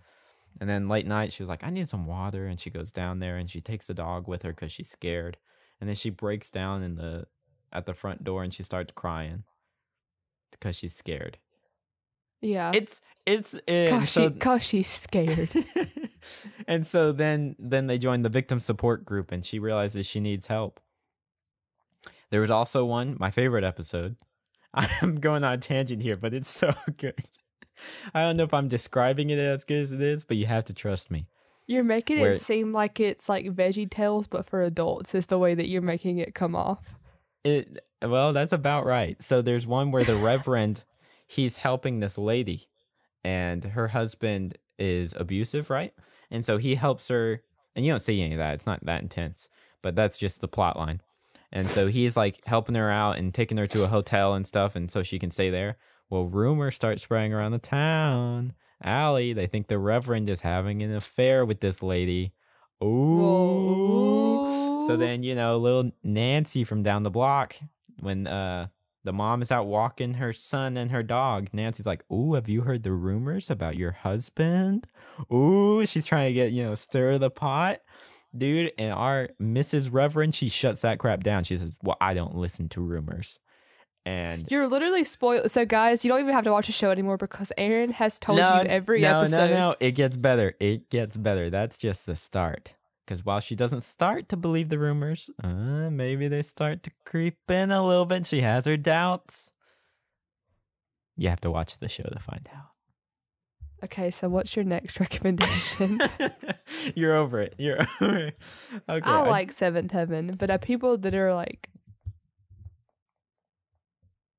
And 0.60 0.68
then 0.68 0.88
late 0.88 1.06
night, 1.06 1.32
she 1.32 1.42
was 1.42 1.50
like, 1.50 1.62
"I 1.62 1.70
need 1.70 1.88
some 1.88 2.06
water," 2.06 2.46
and 2.46 2.58
she 2.58 2.70
goes 2.70 2.90
down 2.90 3.20
there 3.20 3.36
and 3.36 3.48
she 3.50 3.60
takes 3.60 3.86
the 3.86 3.94
dog 3.94 4.26
with 4.26 4.42
her 4.42 4.50
because 4.52 4.72
she's 4.72 4.90
scared. 4.90 5.36
And 5.80 5.88
then 5.88 5.94
she 5.96 6.10
breaks 6.10 6.50
down 6.50 6.82
in 6.82 6.96
the 6.96 7.26
at 7.72 7.86
the 7.86 7.94
front 7.94 8.24
door 8.24 8.42
and 8.42 8.52
she 8.52 8.62
starts 8.62 8.92
crying 8.94 9.44
because 10.50 10.76
she's 10.76 10.94
scared. 10.94 11.38
Yeah. 12.40 12.72
It's 12.74 13.00
it's 13.24 13.54
eh, 13.66 13.90
Cause, 13.90 14.10
so- 14.10 14.28
she, 14.30 14.34
cause 14.36 14.62
she's 14.62 14.88
scared. 14.88 15.48
and 16.68 16.86
so 16.86 17.12
then 17.12 17.56
then 17.58 17.86
they 17.86 17.98
join 17.98 18.22
the 18.22 18.28
victim 18.28 18.60
support 18.60 19.04
group 19.04 19.32
and 19.32 19.44
she 19.44 19.58
realizes 19.58 20.06
she 20.06 20.20
needs 20.20 20.46
help. 20.46 20.80
There 22.30 22.40
was 22.40 22.50
also 22.50 22.84
one, 22.84 23.16
my 23.18 23.30
favorite 23.30 23.64
episode. 23.64 24.16
I'm 24.74 25.16
going 25.16 25.44
on 25.44 25.52
a 25.54 25.58
tangent 25.58 26.02
here, 26.02 26.16
but 26.16 26.34
it's 26.34 26.48
so 26.62 26.74
good. 26.98 27.14
I 28.14 28.22
don't 28.22 28.36
know 28.36 28.44
if 28.44 28.54
I'm 28.54 28.68
describing 28.68 29.30
it 29.30 29.38
as 29.38 29.64
good 29.64 29.82
as 29.82 29.92
it 29.92 30.00
is, 30.00 30.24
but 30.24 30.36
you 30.36 30.46
have 30.46 30.64
to 30.66 30.74
trust 30.74 31.10
me. 31.10 31.28
You're 31.66 31.84
making 31.84 32.20
Where- 32.20 32.32
it 32.32 32.40
seem 32.40 32.72
like 32.72 33.00
it's 33.00 33.28
like 33.28 33.46
Veggie 33.46 33.90
Tales, 33.90 34.26
but 34.28 34.46
for 34.46 34.62
adults. 34.62 35.14
Is 35.14 35.26
the 35.26 35.38
way 35.38 35.54
that 35.54 35.68
you're 35.68 35.82
making 35.82 36.18
it 36.18 36.34
come 36.34 36.54
off. 36.54 36.95
It 37.46 37.84
well, 38.02 38.32
that's 38.32 38.52
about 38.52 38.86
right. 38.86 39.22
So 39.22 39.40
there's 39.40 39.66
one 39.66 39.92
where 39.92 40.04
the 40.04 40.16
reverend 40.30 40.84
he's 41.26 41.58
helping 41.58 42.00
this 42.00 42.18
lady 42.18 42.66
and 43.24 43.62
her 43.62 43.88
husband 43.88 44.58
is 44.78 45.14
abusive, 45.16 45.70
right? 45.70 45.94
And 46.30 46.44
so 46.44 46.58
he 46.58 46.74
helps 46.74 47.06
her 47.08 47.42
and 47.76 47.86
you 47.86 47.92
don't 47.92 48.00
see 48.00 48.20
any 48.20 48.34
of 48.34 48.38
that. 48.38 48.54
It's 48.54 48.66
not 48.66 48.84
that 48.84 49.02
intense, 49.02 49.48
but 49.80 49.94
that's 49.94 50.18
just 50.18 50.40
the 50.40 50.48
plot 50.48 50.76
line. 50.76 51.00
And 51.52 51.68
so 51.68 51.86
he's 51.86 52.16
like 52.16 52.44
helping 52.46 52.74
her 52.74 52.90
out 52.90 53.16
and 53.16 53.32
taking 53.32 53.58
her 53.58 53.68
to 53.68 53.84
a 53.84 53.88
hotel 53.88 54.34
and 54.34 54.44
stuff 54.44 54.74
and 54.74 54.90
so 54.90 55.04
she 55.04 55.20
can 55.20 55.30
stay 55.30 55.48
there. 55.48 55.76
Well, 56.10 56.24
rumors 56.24 56.74
start 56.74 57.00
spreading 57.00 57.32
around 57.32 57.52
the 57.52 57.58
town. 57.58 58.54
Allie, 58.82 59.32
they 59.32 59.46
think 59.46 59.68
the 59.68 59.78
reverend 59.78 60.28
is 60.28 60.40
having 60.40 60.82
an 60.82 60.94
affair 60.94 61.44
with 61.44 61.60
this 61.60 61.80
lady. 61.80 62.32
Ooh. 62.82 64.05
So 64.86 64.96
then, 64.96 65.22
you 65.22 65.34
know, 65.34 65.58
little 65.58 65.90
Nancy 66.02 66.64
from 66.64 66.82
down 66.82 67.02
the 67.02 67.10
block, 67.10 67.56
when 68.00 68.26
uh 68.26 68.68
the 69.04 69.12
mom 69.12 69.40
is 69.40 69.52
out 69.52 69.66
walking 69.66 70.14
her 70.14 70.32
son 70.32 70.76
and 70.76 70.90
her 70.90 71.02
dog, 71.02 71.48
Nancy's 71.52 71.86
like, 71.86 72.04
Ooh, 72.12 72.34
have 72.34 72.48
you 72.48 72.62
heard 72.62 72.82
the 72.82 72.92
rumors 72.92 73.50
about 73.50 73.76
your 73.76 73.92
husband? 73.92 74.88
Ooh, 75.32 75.86
she's 75.86 76.04
trying 76.04 76.28
to 76.28 76.32
get, 76.34 76.52
you 76.52 76.64
know, 76.64 76.74
stir 76.74 77.16
the 77.18 77.30
pot. 77.30 77.78
Dude, 78.36 78.72
and 78.76 78.92
our 78.92 79.30
Mrs. 79.40 79.92
Reverend, 79.92 80.34
she 80.34 80.48
shuts 80.48 80.82
that 80.82 80.98
crap 80.98 81.22
down. 81.22 81.44
She 81.44 81.56
says, 81.56 81.76
Well, 81.82 81.96
I 82.00 82.14
don't 82.14 82.34
listen 82.34 82.68
to 82.70 82.80
rumors. 82.80 83.38
And 84.04 84.48
You're 84.50 84.68
literally 84.68 85.04
spoiled. 85.04 85.50
So, 85.50 85.64
guys, 85.64 86.04
you 86.04 86.10
don't 86.10 86.20
even 86.20 86.32
have 86.32 86.44
to 86.44 86.52
watch 86.52 86.66
the 86.66 86.72
show 86.72 86.90
anymore 86.90 87.16
because 87.16 87.50
Aaron 87.56 87.90
has 87.92 88.18
told 88.18 88.38
no, 88.38 88.60
you 88.60 88.68
every 88.68 89.00
no, 89.00 89.18
episode. 89.18 89.50
No, 89.50 89.70
no, 89.70 89.76
it 89.80 89.92
gets 89.92 90.16
better. 90.16 90.54
It 90.60 90.90
gets 90.90 91.16
better. 91.16 91.50
That's 91.50 91.76
just 91.76 92.06
the 92.06 92.14
start. 92.14 92.74
Because 93.06 93.24
while 93.24 93.38
she 93.38 93.54
doesn't 93.54 93.82
start 93.82 94.28
to 94.30 94.36
believe 94.36 94.68
the 94.68 94.80
rumors, 94.80 95.30
uh, 95.42 95.90
maybe 95.90 96.26
they 96.26 96.42
start 96.42 96.82
to 96.82 96.90
creep 97.04 97.38
in 97.48 97.70
a 97.70 97.86
little 97.86 98.04
bit. 98.04 98.26
She 98.26 98.40
has 98.40 98.64
her 98.64 98.76
doubts. 98.76 99.52
You 101.16 101.28
have 101.28 101.40
to 101.42 101.50
watch 101.50 101.78
the 101.78 101.88
show 101.88 102.02
to 102.02 102.18
find 102.18 102.48
out. 102.52 102.70
Okay, 103.84 104.10
so 104.10 104.28
what's 104.28 104.56
your 104.56 104.64
next 104.64 104.98
recommendation? 105.00 106.00
You're 106.96 107.14
over 107.14 107.40
it. 107.40 107.54
You're 107.58 107.86
over 108.00 108.16
it. 108.16 108.38
Okay. 108.88 109.08
I 109.08 109.20
like 109.20 109.52
Seventh 109.52 109.92
Heaven, 109.92 110.34
but 110.36 110.50
are 110.50 110.58
people 110.58 110.98
that 110.98 111.14
are 111.14 111.32
like, 111.32 111.68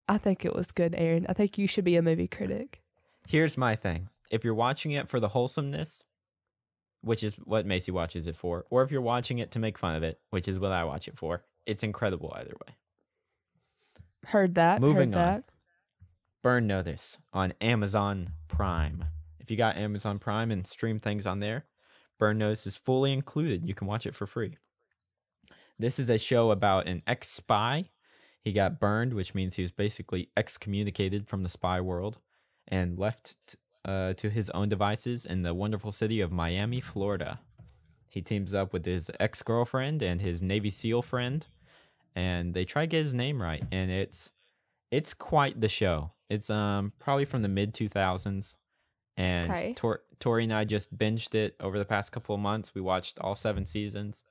I 0.10 0.18
think 0.18 0.44
it 0.44 0.54
was 0.56 0.72
good, 0.72 0.94
Aaron. 0.98 1.26
I 1.30 1.34
think 1.34 1.58
you 1.58 1.68
should 1.68 1.86
be 1.86 1.96
a 1.96 2.02
movie 2.02 2.28
critic. 2.28 2.82
Here's 3.28 3.58
my 3.58 3.76
thing. 3.76 4.10
If 4.30 4.44
you're 4.44 4.54
watching 4.54 4.92
it 4.92 5.08
for 5.08 5.22
the 5.22 5.30
wholesomeness, 5.30 6.04
which 7.02 7.24
is 7.24 7.34
what 7.36 7.66
Macy 7.66 7.92
watches 7.92 8.28
it 8.28 8.36
for, 8.36 8.66
or 8.70 8.84
if 8.84 8.92
you're 8.92 9.02
watching 9.02 9.40
it 9.40 9.52
to 9.52 9.60
make 9.60 9.78
fun 9.78 9.96
of 9.96 10.04
it, 10.04 10.20
which 10.30 10.48
is 10.48 10.60
what 10.60 10.72
I 10.72 10.84
watch 10.84 11.08
it 11.08 11.18
for, 11.18 11.44
it's 11.66 11.84
incredible 11.84 12.34
either 12.36 12.54
way. 12.66 12.76
Heard 14.26 14.56
that. 14.56 14.82
Moving 14.82 15.14
heard 15.14 15.20
on. 15.20 15.26
that. 15.26 15.44
Burn 16.42 16.68
Notice 16.68 17.18
on 17.34 17.54
Amazon 17.62 18.30
Prime. 18.48 19.06
If 19.40 19.52
you 19.52 19.58
got 19.58 19.78
Amazon 19.78 20.20
Prime 20.20 20.52
and 20.52 20.66
stream 20.68 21.00
things 21.00 21.26
on 21.26 21.40
there, 21.40 21.66
Burn 22.20 22.38
Notice 22.38 22.68
is 22.68 22.78
fully 22.78 23.14
included. 23.14 23.68
You 23.68 23.74
can 23.74 23.88
watch 23.88 24.06
it 24.06 24.16
for 24.16 24.26
free. 24.26 24.58
This 25.80 26.00
is 26.00 26.10
a 26.10 26.18
show 26.18 26.52
about 26.52 26.88
an 26.88 27.04
ex 27.06 27.30
spy. 27.30 27.90
He 28.44 28.52
got 28.52 28.80
burned, 28.80 29.14
which 29.14 29.36
means 29.36 29.56
he 29.56 29.62
was 29.62 29.72
basically 29.72 30.30
excommunicated 30.36 31.28
from 31.28 31.44
the 31.44 31.50
spy 31.50 31.82
world 31.82 32.20
and 32.68 32.98
left 32.98 33.56
uh, 33.88 34.14
to 34.14 34.30
his 34.30 34.50
own 34.52 34.70
devices 34.70 35.26
in 35.26 35.42
the 35.44 35.54
wonderful 35.54 35.92
city 35.92 36.20
of 36.22 36.32
Miami, 36.32 36.82
Florida. 36.82 37.40
He 38.10 38.22
teams 38.22 38.54
up 38.54 38.74
with 38.74 38.86
his 38.86 39.10
ex 39.20 39.42
girlfriend 39.42 40.02
and 40.04 40.22
his 40.22 40.42
Navy 40.42 40.70
SEAL 40.70 41.02
friend, 41.04 41.46
and 42.16 42.54
they 42.54 42.66
try 42.66 42.84
to 42.84 42.88
get 42.88 43.04
his 43.04 43.14
name 43.14 43.42
right. 43.42 43.64
And 43.72 43.92
it's 43.92 44.30
it's 44.92 45.14
quite 45.14 45.62
the 45.62 45.70
show. 45.70 46.12
It's 46.30 46.50
um 46.50 46.94
probably 47.00 47.26
from 47.26 47.42
the 47.44 47.48
mid 47.50 47.74
two 47.74 47.88
thousands, 47.88 48.58
and 49.16 49.52
Okay. 49.52 49.74
Tor- 49.74 50.02
Tori 50.20 50.44
and 50.46 50.54
I 50.54 50.64
just 50.66 50.98
binged 50.98 51.36
it 51.36 51.56
over 51.60 51.78
the 51.78 51.86
past 51.86 52.12
couple 52.12 52.34
of 52.34 52.42
months. 52.42 52.74
We 52.74 52.82
watched 52.82 53.20
all 53.20 53.36
seven 53.36 53.66
seasons. 53.66 54.24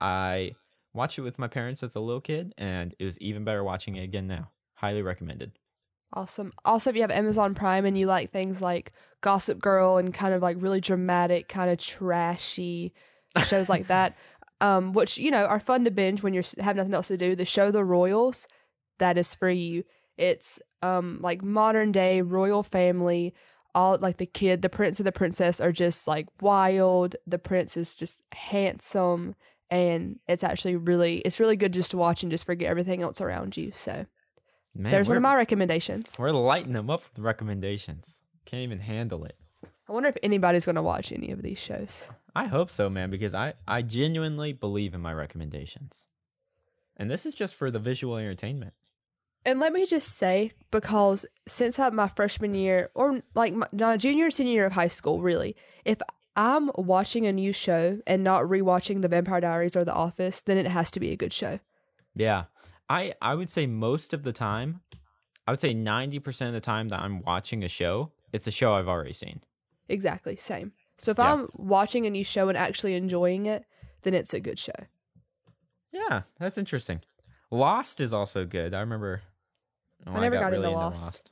I 0.00 0.54
watched 0.94 1.18
it 1.18 1.22
with 1.22 1.38
my 1.38 1.48
parents 1.48 1.82
as 1.82 1.94
a 1.96 2.00
little 2.00 2.20
kid, 2.20 2.54
and 2.56 2.94
it 2.98 3.04
was 3.04 3.18
even 3.18 3.42
better 3.44 3.64
watching 3.64 3.96
it 3.96 4.04
again 4.04 4.26
now. 4.28 4.50
Highly 4.74 5.02
recommended. 5.02 5.58
Awesome. 6.12 6.52
Also, 6.64 6.88
if 6.90 6.96
you 6.96 7.02
have 7.02 7.10
Amazon 7.10 7.54
Prime 7.54 7.84
and 7.84 7.96
you 7.96 8.06
like 8.06 8.30
things 8.30 8.62
like 8.62 8.92
Gossip 9.20 9.60
Girl 9.60 9.98
and 9.98 10.12
kind 10.14 10.32
of 10.32 10.40
like 10.40 10.56
really 10.58 10.80
dramatic, 10.80 11.48
kind 11.48 11.70
of 11.70 11.78
trashy 11.78 12.94
shows 13.44 13.68
like 13.68 13.88
that, 13.88 14.16
um, 14.60 14.92
which 14.94 15.18
you 15.18 15.30
know 15.30 15.44
are 15.44 15.60
fun 15.60 15.84
to 15.84 15.90
binge 15.90 16.22
when 16.22 16.32
you 16.32 16.42
have 16.60 16.76
nothing 16.76 16.94
else 16.94 17.08
to 17.08 17.18
do, 17.18 17.36
the 17.36 17.44
show 17.44 17.70
The 17.70 17.84
Royals, 17.84 18.48
that 18.98 19.18
is 19.18 19.34
for 19.34 19.50
you. 19.50 19.84
It's 20.16 20.58
um 20.82 21.18
like 21.20 21.42
modern 21.42 21.92
day 21.92 22.22
royal 22.22 22.62
family. 22.62 23.34
All 23.74 23.98
like 23.98 24.16
the 24.16 24.26
kid, 24.26 24.62
the 24.62 24.70
prince 24.70 24.98
and 24.98 25.06
the 25.06 25.12
princess 25.12 25.60
are 25.60 25.72
just 25.72 26.08
like 26.08 26.26
wild. 26.40 27.16
The 27.26 27.38
prince 27.38 27.76
is 27.76 27.94
just 27.94 28.22
handsome, 28.32 29.34
and 29.70 30.18
it's 30.26 30.42
actually 30.42 30.76
really 30.76 31.18
it's 31.18 31.38
really 31.38 31.56
good 31.56 31.74
just 31.74 31.90
to 31.90 31.98
watch 31.98 32.22
and 32.22 32.32
just 32.32 32.46
forget 32.46 32.70
everything 32.70 33.02
else 33.02 33.20
around 33.20 33.58
you. 33.58 33.72
So 33.74 34.06
Man, 34.78 34.92
there's 34.92 35.08
one 35.08 35.16
of 35.16 35.22
my 35.24 35.34
recommendations. 35.34 36.14
we're 36.18 36.30
lighting 36.30 36.72
them 36.72 36.88
up 36.88 37.02
with 37.02 37.18
recommendations. 37.18 38.20
Can't 38.44 38.62
even 38.62 38.78
handle 38.78 39.24
it. 39.24 39.36
I 39.88 39.92
wonder 39.92 40.08
if 40.08 40.16
anybody's 40.22 40.64
going 40.64 40.76
to 40.76 40.82
watch 40.82 41.10
any 41.10 41.32
of 41.32 41.42
these 41.42 41.58
shows. 41.58 42.04
I 42.36 42.44
hope 42.44 42.70
so, 42.70 42.88
man, 42.88 43.10
because 43.10 43.34
I 43.34 43.54
I 43.66 43.82
genuinely 43.82 44.52
believe 44.52 44.94
in 44.94 45.00
my 45.00 45.12
recommendations, 45.12 46.06
and 46.96 47.10
this 47.10 47.26
is 47.26 47.34
just 47.34 47.56
for 47.56 47.72
the 47.72 47.80
visual 47.80 48.16
entertainment. 48.16 48.74
And 49.44 49.58
let 49.58 49.72
me 49.72 49.84
just 49.84 50.16
say, 50.16 50.52
because 50.70 51.26
since 51.48 51.78
I, 51.78 51.88
my 51.90 52.08
freshman 52.08 52.54
year, 52.54 52.90
or 52.94 53.22
like 53.34 53.54
my, 53.54 53.66
my 53.72 53.96
junior 53.96 54.30
senior 54.30 54.52
year 54.52 54.66
of 54.66 54.72
high 54.72 54.88
school, 54.88 55.20
really, 55.20 55.56
if 55.84 55.98
I'm 56.36 56.70
watching 56.76 57.26
a 57.26 57.32
new 57.32 57.52
show 57.52 58.00
and 58.06 58.22
not 58.22 58.42
rewatching 58.44 59.02
The 59.02 59.08
Vampire 59.08 59.40
Diaries 59.40 59.74
or 59.74 59.84
The 59.84 59.94
Office, 59.94 60.40
then 60.42 60.56
it 60.58 60.66
has 60.66 60.90
to 60.92 61.00
be 61.00 61.10
a 61.10 61.16
good 61.16 61.32
show. 61.32 61.58
Yeah, 62.14 62.44
I 62.88 63.14
I 63.20 63.34
would 63.34 63.50
say 63.50 63.66
most 63.66 64.12
of 64.14 64.22
the 64.22 64.32
time, 64.32 64.80
I 65.46 65.50
would 65.52 65.60
say 65.60 65.74
ninety 65.74 66.18
percent 66.18 66.48
of 66.48 66.54
the 66.54 66.60
time 66.60 66.88
that 66.88 67.00
I'm 67.00 67.22
watching 67.22 67.62
a 67.64 67.68
show, 67.68 68.12
it's 68.32 68.46
a 68.46 68.50
show 68.50 68.74
I've 68.74 68.88
already 68.88 69.12
seen. 69.12 69.42
Exactly, 69.88 70.36
same. 70.36 70.72
So 70.98 71.10
if 71.12 71.18
Yeah. 71.18 71.32
I'm 71.34 71.48
watching 71.54 72.06
a 72.06 72.10
new 72.10 72.24
show 72.24 72.48
and 72.48 72.58
actually 72.58 72.94
enjoying 72.94 73.46
it, 73.46 73.64
then 74.02 74.14
it's 74.14 74.34
a 74.34 74.40
good 74.40 74.58
show. 74.58 74.72
Yeah, 75.92 76.22
that's 76.38 76.58
interesting. 76.58 77.00
Lost 77.50 78.00
is 78.00 78.12
also 78.12 78.44
good. 78.44 78.74
I 78.74 78.80
remember. 78.80 79.22
when 80.04 80.16
I 80.16 80.20
never 80.20 80.38
got 80.38 80.52
into 80.54 80.68
Lost. 80.70 81.02
Lost. 81.02 81.30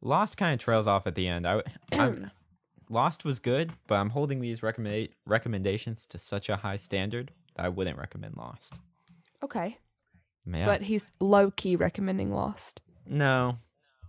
Lost 0.00 0.36
kind 0.36 0.52
of 0.54 0.60
trails 0.60 0.86
off 0.86 1.06
at 1.06 1.14
the 1.14 1.26
end. 1.28 1.46
I, 1.46 1.62
I'm, 1.92 2.30
Lost 2.88 3.24
was 3.24 3.38
good, 3.38 3.72
but 3.86 3.96
I'm 3.96 4.10
holding 4.10 4.40
these 4.40 4.62
recommend 4.62 5.08
recommendations 5.26 6.04
to 6.06 6.18
such 6.18 6.48
a 6.48 6.56
high 6.56 6.76
standard 6.76 7.32
that 7.56 7.64
I 7.64 7.68
wouldn't 7.68 7.98
recommend 7.98 8.36
Lost. 8.36 8.74
Okay. 9.42 9.78
Man, 10.44 10.66
But 10.66 10.82
he's 10.82 11.12
low 11.20 11.50
key 11.50 11.76
recommending 11.76 12.32
Lost. 12.32 12.82
no, 13.06 13.58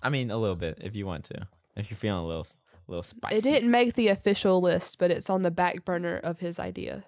I 0.01 0.09
mean 0.09 0.31
a 0.31 0.37
little 0.37 0.55
bit 0.55 0.79
if 0.81 0.95
you 0.95 1.05
want 1.05 1.25
to, 1.25 1.47
if 1.75 1.89
you're 1.89 1.97
feeling 1.97 2.23
a 2.23 2.27
little, 2.27 2.45
a 2.87 2.91
little 2.91 3.03
spicy. 3.03 3.37
It 3.37 3.43
didn't 3.43 3.71
make 3.71 3.93
the 3.93 4.07
official 4.09 4.59
list, 4.61 4.97
but 4.99 5.11
it's 5.11 5.29
on 5.29 5.43
the 5.43 5.51
back 5.51 5.85
burner 5.85 6.17
of 6.17 6.39
his 6.39 6.59
idea. 6.59 7.03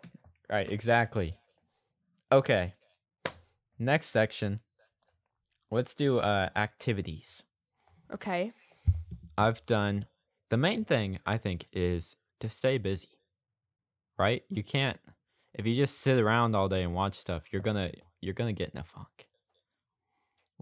Right, 0.49 0.71
exactly. 0.71 1.37
Okay. 2.31 2.73
Next 3.79 4.07
section. 4.07 4.59
Let's 5.71 5.93
do 5.93 6.19
uh 6.19 6.49
activities. 6.55 7.43
Okay. 8.13 8.53
I've 9.37 9.65
done 9.65 10.05
the 10.49 10.57
main 10.57 10.85
thing 10.85 11.19
I 11.25 11.37
think 11.37 11.65
is 11.73 12.15
to 12.39 12.47
stay 12.49 12.77
busy. 12.77 13.09
Right? 14.17 14.43
You 14.49 14.63
can't 14.63 14.99
if 15.53 15.65
you 15.65 15.75
just 15.75 15.99
sit 15.99 16.19
around 16.19 16.55
all 16.55 16.69
day 16.69 16.83
and 16.83 16.93
watch 16.93 17.15
stuff, 17.15 17.43
you're 17.51 17.61
gonna 17.61 17.91
you're 18.25 18.33
gonna 18.33 18.53
get 18.53 18.71
in 18.73 18.79
a 18.79 18.83
funk. 18.83 19.27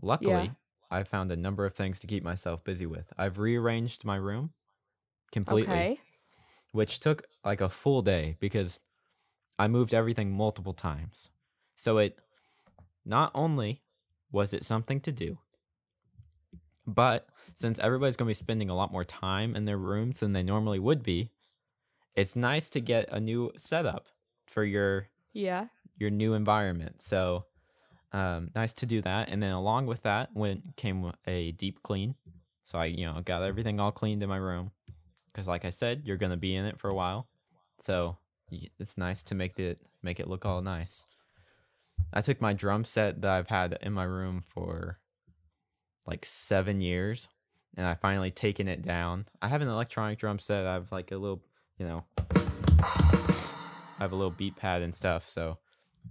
Luckily, 0.02 0.43
Yeah. 0.43 0.52
I 0.91 1.04
found 1.04 1.32
a 1.32 1.36
number 1.36 1.65
of 1.65 1.73
things 1.73 1.97
to 1.99 2.08
keep 2.08 2.23
myself 2.23 2.63
busy 2.63 2.86
with. 2.86 3.12
I've 3.17 3.39
rearranged 3.39 4.04
my 4.06 4.15
room 4.15 4.54
completely, 5.32 5.71
Okay. 5.73 5.99
which 6.71 6.99
took 6.99 7.23
like 7.43 7.62
a 7.62 7.69
full 7.69 8.02
day 8.02 8.36
because 8.39 8.80
I 9.58 9.67
moved 9.67 9.93
everything 9.93 10.32
multiple 10.32 10.73
times. 10.73 11.30
So 11.76 11.97
it 11.97 12.19
not 13.06 13.32
only 13.34 13.82
was 14.32 14.54
it 14.54 14.65
something 14.65 14.99
to 15.02 15.12
do, 15.12 15.39
but 16.86 17.28
since 17.56 17.80
everybody's 17.80 18.15
going 18.15 18.28
to 18.28 18.30
be 18.30 18.34
spending 18.36 18.69
a 18.69 18.76
lot 18.76 18.91
more 18.91 19.04
time 19.06 19.56
in 19.56 19.65
their 19.65 19.78
rooms 19.78 20.19
than 20.19 20.34
they 20.34 20.43
normally 20.43 20.80
would 20.80 21.02
be, 21.04 21.32
it's 22.15 22.36
nice 22.36 22.69
to 22.71 22.80
get 22.80 23.08
a 23.12 23.19
new 23.19 23.52
setup 23.58 24.08
for 24.45 24.63
your 24.63 25.08
Yeah. 25.32 25.67
your 25.97 26.10
new 26.10 26.34
environment. 26.34 27.02
So 27.02 27.45
um, 28.13 28.52
nice 28.56 28.73
to 28.73 28.86
do 28.86 29.02
that. 29.02 29.30
And 29.30 29.41
then 29.41 29.52
along 29.52 29.88
with 29.88 30.04
that 30.04 30.30
went 30.34 30.76
came 30.78 31.12
a 31.28 31.52
deep 31.52 31.84
clean. 31.84 32.15
So 32.65 32.80
I 32.80 32.86
you 32.86 33.06
know 33.06 33.19
got 33.26 33.43
everything 33.43 33.80
all 33.80 33.91
cleaned 33.91 34.23
in 34.23 34.30
my 34.30 34.38
room 34.38 34.71
because 35.32 35.47
like 35.47 35.65
I 35.65 35.71
said, 35.71 36.04
you're 36.06 36.17
gonna 36.17 36.38
be 36.38 36.56
in 36.56 36.65
it 36.65 36.80
for 36.80 36.89
a 36.89 36.95
while. 36.95 37.28
So 37.80 38.17
it's 38.80 38.97
nice 38.97 39.23
to 39.23 39.36
make 39.36 39.60
it 39.60 39.80
make 40.02 40.19
it 40.19 40.28
look 40.28 40.45
all 40.45 40.62
nice. 40.62 41.04
I 42.13 42.21
took 42.21 42.39
my 42.39 42.54
drum 42.54 42.86
set 42.86 43.21
that 43.21 43.32
I've 43.32 43.47
had 43.47 43.78
in 43.82 43.93
my 43.93 44.04
room 44.04 44.43
for 44.45 44.99
like 46.06 46.26
seven 46.26 46.80
years, 46.80 47.28
and 47.76 47.88
I 47.88 47.95
finally 47.95 48.32
taken 48.32 48.67
it 48.67 48.82
down. 48.82 49.26
I 49.41 49.47
have 49.47 49.62
an 49.62 49.67
electronic 49.67 50.19
drum 50.19 50.39
set. 50.39 50.65
I 50.65 50.73
have 50.73 50.91
like 50.91 51.12
a 51.12 51.17
little, 51.17 51.41
you 51.78 51.88
know, 51.88 52.04
I 52.19 53.99
have 53.99 54.12
a 54.12 54.15
little 54.15 54.32
beat 54.32 54.56
pad 54.56 54.82
and 54.82 54.95
stuff. 54.95 55.30
So 55.30 55.58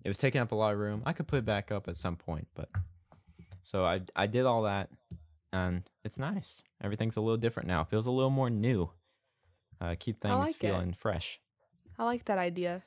it 0.04 0.08
was 0.08 0.18
taking 0.18 0.40
up 0.40 0.52
a 0.52 0.54
lot 0.54 0.72
of 0.72 0.78
room. 0.78 1.02
I 1.06 1.12
could 1.12 1.26
put 1.26 1.38
it 1.38 1.44
back 1.44 1.70
up 1.70 1.88
at 1.88 1.96
some 1.96 2.16
point, 2.16 2.48
but 2.54 2.68
so 3.62 3.84
I 3.84 4.02
I 4.16 4.26
did 4.26 4.46
all 4.46 4.62
that, 4.62 4.90
and 5.52 5.82
it's 6.04 6.18
nice. 6.18 6.62
Everything's 6.82 7.16
a 7.16 7.20
little 7.20 7.36
different 7.36 7.68
now. 7.68 7.82
It 7.82 7.88
feels 7.88 8.06
a 8.06 8.10
little 8.10 8.30
more 8.30 8.50
new. 8.50 8.90
Uh, 9.80 9.94
keep 9.98 10.20
things 10.20 10.38
like 10.38 10.50
it. 10.50 10.58
feeling 10.58 10.92
fresh. 10.92 11.40
I 11.98 12.04
like 12.04 12.24
that 12.26 12.38
idea. 12.38 12.82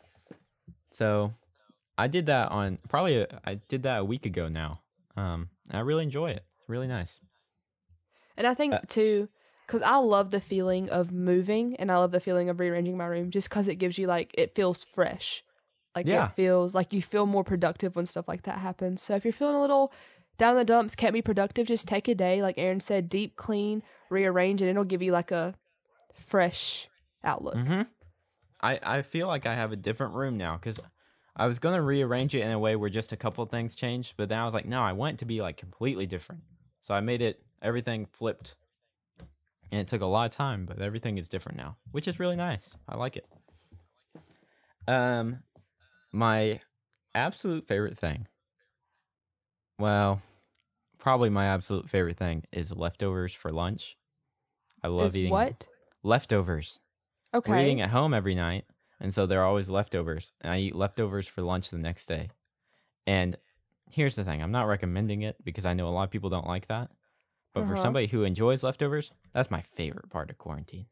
So 0.91 1.33
I 1.97 2.07
did 2.07 2.25
that 2.27 2.51
on 2.51 2.79
probably 2.87 3.21
a, 3.21 3.27
I 3.45 3.55
did 3.55 3.83
that 3.83 3.99
a 3.99 4.05
week 4.05 4.25
ago 4.25 4.47
now. 4.47 4.81
Um, 5.17 5.49
I 5.71 5.79
really 5.79 6.03
enjoy 6.03 6.31
it. 6.31 6.45
It's 6.59 6.69
really 6.69 6.87
nice. 6.87 7.19
And 8.37 8.47
I 8.47 8.53
think 8.53 8.73
Uh, 8.73 8.79
too, 8.87 9.29
because 9.65 9.81
I 9.81 9.97
love 9.97 10.31
the 10.31 10.41
feeling 10.41 10.89
of 10.89 11.11
moving 11.11 11.75
and 11.77 11.91
I 11.91 11.97
love 11.97 12.11
the 12.11 12.19
feeling 12.19 12.49
of 12.49 12.59
rearranging 12.59 12.97
my 12.97 13.05
room 13.05 13.29
just 13.31 13.49
because 13.49 13.67
it 13.67 13.75
gives 13.75 13.97
you 13.97 14.07
like, 14.07 14.31
it 14.37 14.55
feels 14.55 14.83
fresh. 14.83 15.43
Like 15.95 16.07
Yeah. 16.07 16.25
it 16.25 16.33
feels 16.33 16.75
like 16.75 16.93
you 16.93 17.01
feel 17.01 17.25
more 17.25 17.43
productive 17.43 17.95
when 17.95 18.05
stuff 18.05 18.27
like 18.27 18.43
that 18.43 18.59
happens. 18.59 19.01
So 19.01 19.15
if 19.15 19.23
you're 19.23 19.33
feeling 19.33 19.55
a 19.55 19.61
little 19.61 19.93
down 20.37 20.51
in 20.51 20.57
the 20.57 20.65
dumps, 20.65 20.95
can't 20.95 21.13
be 21.13 21.21
productive, 21.21 21.67
just 21.67 21.87
take 21.87 22.07
a 22.07 22.15
day. 22.15 22.41
Like 22.41 22.57
Aaron 22.57 22.81
said, 22.81 23.07
deep 23.07 23.37
clean, 23.37 23.81
rearrange, 24.09 24.61
and 24.61 24.69
it'll 24.69 24.83
give 24.83 25.01
you 25.01 25.11
like 25.13 25.31
a 25.31 25.55
fresh 26.13 26.89
outlook. 27.23 27.55
Mm-hmm. 27.55 27.81
I 28.61 28.79
I 28.83 29.01
feel 29.01 29.27
like 29.27 29.45
I 29.45 29.55
have 29.55 29.71
a 29.71 29.75
different 29.77 30.13
room 30.13 30.37
now 30.37 30.57
because 30.57 30.79
I 31.35 31.47
was 31.47 31.59
gonna 31.59 31.81
rearrange 31.81 32.35
it 32.35 32.41
in 32.41 32.51
a 32.51 32.59
way 32.59 32.75
where 32.75 32.89
just 32.89 33.11
a 33.11 33.17
couple 33.17 33.45
things 33.45 33.75
changed, 33.75 34.15
but 34.17 34.29
then 34.29 34.39
I 34.39 34.45
was 34.45 34.53
like, 34.53 34.65
no, 34.65 34.81
I 34.81 34.93
want 34.93 35.15
it 35.15 35.17
to 35.19 35.25
be 35.25 35.41
like 35.41 35.57
completely 35.57 36.05
different. 36.05 36.41
So 36.81 36.93
I 36.93 36.99
made 36.99 37.21
it 37.21 37.41
everything 37.61 38.05
flipped, 38.11 38.55
and 39.71 39.81
it 39.81 39.87
took 39.87 40.01
a 40.01 40.05
lot 40.05 40.25
of 40.25 40.31
time, 40.31 40.65
but 40.65 40.81
everything 40.81 41.17
is 41.17 41.27
different 41.27 41.57
now, 41.57 41.77
which 41.91 42.07
is 42.07 42.19
really 42.19 42.35
nice. 42.35 42.75
I 42.87 42.95
like 42.97 43.17
it. 43.17 43.25
Um, 44.87 45.39
my 46.15 46.61
absolute 47.13 47.67
favorite 47.67 47.97
thing. 47.97 48.27
Well, 49.77 50.21
probably 50.97 51.29
my 51.29 51.45
absolute 51.45 51.89
favorite 51.89 52.17
thing 52.17 52.45
is 52.51 52.71
leftovers 52.71 53.33
for 53.33 53.51
lunch. 53.51 53.97
I 54.83 54.87
love 54.87 55.07
Is 55.07 55.15
eating 55.15 55.31
what? 55.31 55.67
leftovers. 56.03 56.79
We're 57.45 57.55
Okay. 57.55 57.61
eating 57.63 57.81
at 57.81 57.91
home 57.91 58.13
every 58.13 58.35
night, 58.35 58.65
and 58.99 59.13
so 59.13 59.25
there 59.25 59.41
are 59.41 59.47
always 59.47 59.69
leftovers. 59.69 60.31
And 60.41 60.53
I 60.53 60.59
eat 60.59 60.75
leftovers 60.75 61.27
for 61.27 61.41
lunch 61.41 61.69
the 61.69 61.77
next 61.77 62.07
day. 62.07 62.29
And 63.07 63.37
here's 63.89 64.15
the 64.15 64.23
thing: 64.23 64.41
I'm 64.41 64.51
not 64.51 64.67
recommending 64.67 65.21
it 65.23 65.43
because 65.43 65.65
I 65.65 65.73
know 65.73 65.87
a 65.87 65.91
lot 65.91 66.03
of 66.03 66.11
people 66.11 66.29
don't 66.29 66.47
like 66.47 66.67
that. 66.67 66.91
But 67.53 67.67
for 67.67 67.75
Uh-huh. 67.75 67.75
somebody 67.75 68.07
who 68.07 68.23
enjoys 68.23 68.63
leftovers, 68.63 69.11
that's 69.33 69.51
my 69.51 69.61
favorite 69.61 70.09
part 70.09 70.29
of 70.29 70.37
quarantine. 70.37 70.87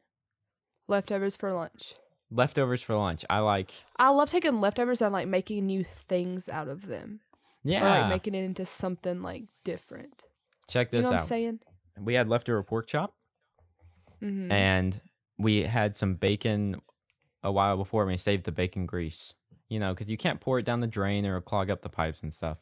Leftovers 0.88 1.36
for 1.36 1.52
lunch. 1.52 1.96
Leftovers 2.34 2.82
for 2.82 2.96
lunch. 2.96 3.24
I 3.30 3.38
like. 3.38 3.70
I 3.98 4.10
love 4.10 4.28
taking 4.30 4.60
leftovers 4.60 5.00
and 5.00 5.12
like 5.12 5.28
making 5.28 5.66
new 5.66 5.84
things 5.84 6.48
out 6.48 6.68
of 6.68 6.86
them. 6.86 7.20
Yeah. 7.62 7.84
Or 7.84 8.00
like 8.00 8.08
making 8.08 8.34
it 8.34 8.42
into 8.44 8.66
something 8.66 9.22
like 9.22 9.44
different. 9.62 10.24
Check 10.68 10.88
You 10.92 10.98
this 10.98 11.02
know 11.04 11.10
what 11.10 11.14
I'm 11.16 11.20
out. 11.20 11.26
saying? 11.26 11.60
We 12.00 12.14
had 12.14 12.28
leftover 12.28 12.62
pork 12.62 12.86
chop, 12.88 13.14
Mm-hmm. 14.22 14.50
and 14.50 15.00
we 15.38 15.62
had 15.62 15.94
some 15.96 16.14
bacon 16.14 16.80
a 17.42 17.52
while 17.52 17.76
before. 17.76 18.06
We 18.06 18.16
saved 18.16 18.44
the 18.44 18.52
bacon 18.52 18.86
grease. 18.86 19.34
You 19.68 19.80
know, 19.80 19.92
because 19.94 20.10
you 20.10 20.16
can't 20.16 20.40
pour 20.40 20.58
it 20.58 20.64
down 20.66 20.80
the 20.80 20.86
drain 20.86 21.24
or 21.26 21.40
clog 21.40 21.70
up 21.70 21.82
the 21.82 21.88
pipes 21.88 22.22
and 22.22 22.32
stuff. 22.32 22.58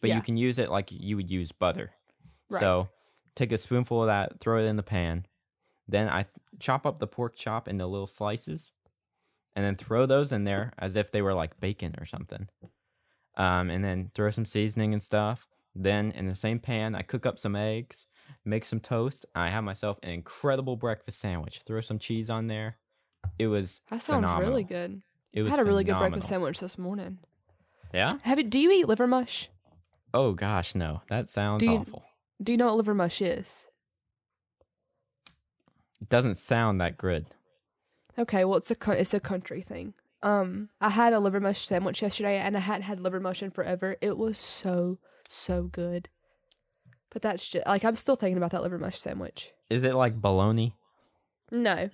But 0.00 0.08
Yeah. 0.10 0.16
you 0.16 0.22
can 0.22 0.36
use 0.36 0.58
it 0.58 0.70
like 0.70 0.90
you 0.90 1.16
would 1.16 1.30
use 1.30 1.52
butter. 1.52 1.92
Right. 2.50 2.60
So 2.60 2.88
take 3.36 3.52
a 3.52 3.58
spoonful 3.58 4.02
of 4.02 4.06
that, 4.08 4.40
throw 4.40 4.58
it 4.58 4.64
in 4.66 4.76
the 4.76 4.82
pan. 4.82 5.26
Then 5.88 6.08
I 6.08 6.26
chop 6.58 6.84
up 6.84 6.98
the 6.98 7.06
pork 7.06 7.36
chop 7.36 7.68
into 7.68 7.86
little 7.86 8.06
slices, 8.08 8.72
and 9.54 9.64
then 9.64 9.76
throw 9.76 10.06
those 10.06 10.32
in 10.32 10.44
there 10.44 10.72
as 10.78 10.96
if 10.96 11.10
they 11.10 11.22
were 11.22 11.34
like 11.34 11.58
bacon 11.60 11.94
or 11.98 12.04
something. 12.06 12.48
Um, 13.36 13.70
and 13.70 13.84
then 13.84 14.10
throw 14.14 14.30
some 14.30 14.44
seasoning 14.46 14.92
and 14.92 15.02
stuff. 15.02 15.46
Then 15.74 16.12
in 16.12 16.26
the 16.26 16.34
same 16.34 16.58
pan, 16.58 16.94
I 16.94 17.02
cook 17.02 17.24
up 17.24 17.38
some 17.38 17.56
eggs, 17.56 18.06
make 18.44 18.64
some 18.64 18.80
toast. 18.80 19.24
I 19.34 19.48
have 19.48 19.64
myself 19.64 19.98
an 20.02 20.10
incredible 20.10 20.76
breakfast 20.76 21.18
sandwich. 21.18 21.62
Throw 21.66 21.80
some 21.80 21.98
cheese 21.98 22.28
on 22.28 22.46
there. 22.46 22.76
It 23.38 23.46
was 23.46 23.80
That 23.90 24.02
sounds 24.02 24.24
phenomenal. 24.24 24.50
really 24.50 24.64
good. 24.64 25.00
It 25.32 25.40
I 25.40 25.42
was 25.44 25.50
had 25.50 25.60
a 25.60 25.64
really 25.64 25.84
good 25.84 25.96
breakfast 25.98 26.28
sandwich 26.28 26.60
this 26.60 26.76
morning. 26.76 27.18
Yeah. 27.94 28.18
Have 28.22 28.38
you? 28.38 28.44
Do 28.44 28.58
you 28.58 28.70
eat 28.70 28.86
liver 28.88 29.06
mush? 29.06 29.48
Oh 30.12 30.32
gosh, 30.32 30.74
no, 30.74 31.00
that 31.08 31.28
sounds 31.30 31.62
Do 31.62 31.70
you- 31.70 31.78
awful. 31.78 32.04
Do 32.42 32.52
you 32.52 32.58
know 32.58 32.66
what 32.66 32.76
liver 32.76 32.94
mush 32.94 33.22
is? 33.22 33.66
It 36.00 36.08
doesn't 36.08 36.34
sound 36.36 36.80
that 36.80 36.98
good. 36.98 37.26
Okay, 38.18 38.44
well 38.44 38.56
it's 38.58 38.70
a 38.70 38.74
co- 38.74 38.92
it's 38.92 39.14
a 39.14 39.20
country 39.20 39.62
thing. 39.62 39.94
Um, 40.22 40.68
I 40.80 40.90
had 40.90 41.12
a 41.12 41.18
liver 41.20 41.40
mush 41.40 41.66
sandwich 41.66 42.02
yesterday, 42.02 42.36
and 42.38 42.56
I 42.56 42.60
hadn't 42.60 42.82
had 42.82 43.00
liver 43.00 43.18
mush 43.20 43.42
in 43.42 43.50
forever. 43.50 43.96
It 44.00 44.16
was 44.18 44.38
so 44.38 44.98
so 45.28 45.64
good. 45.64 46.08
But 47.10 47.22
that's 47.22 47.48
just 47.48 47.66
like 47.66 47.84
I'm 47.84 47.96
still 47.96 48.16
thinking 48.16 48.36
about 48.36 48.50
that 48.52 48.62
liver 48.62 48.78
mush 48.78 48.98
sandwich. 48.98 49.52
Is 49.70 49.84
it 49.84 49.94
like 49.94 50.20
bologna? 50.20 50.74
No, 51.50 51.90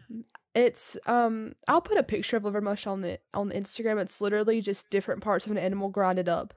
It's 0.55 0.97
um 1.07 1.55
I'll 1.67 1.81
put 1.81 1.99
a 1.99 2.03
picture 2.03 2.37
of 2.37 2.45
liver 2.45 2.61
mush 2.61 2.87
on 2.87 3.01
the 3.01 3.19
on 3.35 3.49
the 3.49 3.55
Instagram. 3.55 4.01
It's 4.01 4.21
literally 4.21 4.61
just 4.61 4.91
different 4.91 5.23
parts 5.23 5.47
of 5.47 5.53
an 5.53 5.59
animal 5.59 5.89
grinded 5.89 6.29
up. 6.29 6.55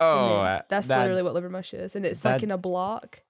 Oh, 0.00 0.38
uh, 0.40 0.62
that's 0.68 0.88
that- 0.88 1.00
literally 1.00 1.22
what 1.22 1.34
liver 1.34 1.50
mush 1.50 1.74
is, 1.74 1.94
and 1.94 2.04
it's 2.06 2.24
like 2.24 2.42
in 2.42 2.50
a 2.50 2.58
block. 2.58 3.22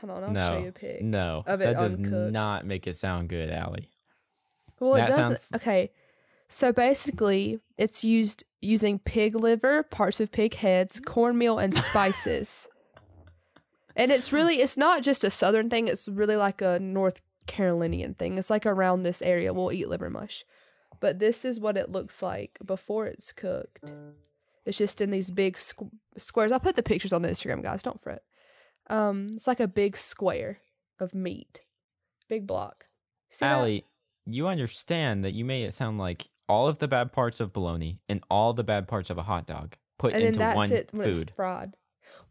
Hold 0.00 0.18
on, 0.18 0.24
I'll 0.24 0.30
no, 0.30 0.48
show 0.50 0.58
you 0.58 0.68
a 0.68 0.72
pic. 0.72 1.02
no, 1.02 1.44
of 1.46 1.60
it 1.60 1.64
that 1.64 1.74
does 1.74 1.96
uncooked. 1.96 2.32
not 2.32 2.66
make 2.66 2.86
it 2.86 2.96
sound 2.96 3.28
good, 3.28 3.50
Allie. 3.50 3.88
Well, 4.90 4.96
it 4.96 5.06
doesn't. 5.06 5.40
sounds- 5.40 5.52
Okay, 5.54 5.90
so 6.48 6.72
basically, 6.72 7.60
it's 7.78 8.04
used 8.04 8.44
using 8.60 8.98
pig 8.98 9.34
liver, 9.34 9.82
parts 9.82 10.20
of 10.20 10.30
pig 10.30 10.54
heads, 10.56 11.00
cornmeal, 11.04 11.58
and 11.58 11.74
spices. 11.74 12.68
and 13.96 14.10
it's 14.12 14.32
really, 14.32 14.56
it's 14.60 14.76
not 14.76 15.02
just 15.02 15.24
a 15.24 15.30
southern 15.30 15.68
thing. 15.68 15.88
It's 15.88 16.08
really 16.08 16.36
like 16.36 16.62
a 16.62 16.78
North 16.78 17.20
Carolinian 17.46 18.14
thing. 18.14 18.38
It's 18.38 18.50
like 18.50 18.64
around 18.66 19.02
this 19.02 19.20
area 19.22 19.52
we'll 19.52 19.72
eat 19.72 19.88
liver 19.88 20.08
mush. 20.10 20.44
But 21.00 21.18
this 21.18 21.44
is 21.44 21.58
what 21.58 21.76
it 21.76 21.90
looks 21.90 22.22
like 22.22 22.56
before 22.64 23.06
it's 23.06 23.32
cooked. 23.32 23.92
It's 24.64 24.78
just 24.78 25.00
in 25.00 25.10
these 25.10 25.30
big 25.32 25.56
squ- 25.56 25.90
squares. 26.16 26.52
I'll 26.52 26.60
put 26.60 26.76
the 26.76 26.82
pictures 26.84 27.12
on 27.12 27.22
the 27.22 27.28
Instagram, 27.28 27.62
guys. 27.62 27.82
Don't 27.82 28.00
fret. 28.00 28.22
Um, 28.88 29.30
it's 29.34 29.48
like 29.48 29.58
a 29.60 29.66
big 29.66 29.96
square 29.96 30.58
of 31.00 31.14
meat, 31.14 31.62
big 32.28 32.46
block. 32.46 32.86
See 33.30 33.44
that? 33.44 33.50
Allie, 33.52 33.84
you 34.26 34.46
understand 34.48 35.24
that 35.24 35.32
you 35.32 35.44
made 35.44 35.64
it 35.64 35.74
sound 35.74 35.98
like 35.98 36.28
all 36.48 36.68
of 36.68 36.78
the 36.78 36.88
bad 36.88 37.12
parts 37.12 37.40
of 37.40 37.52
bologna 37.52 38.00
and 38.08 38.22
all 38.30 38.52
the 38.52 38.64
bad 38.64 38.86
parts 38.86 39.10
of 39.10 39.18
a 39.18 39.22
hot 39.22 39.46
dog 39.46 39.76
put 39.98 40.12
and 40.12 40.22
then 40.22 40.28
into 40.28 40.38
that's 40.40 40.56
one 40.56 40.72
it 40.72 40.88
when 40.92 41.12
food. 41.12 41.22
it's 41.28 41.36
fried. 41.36 41.76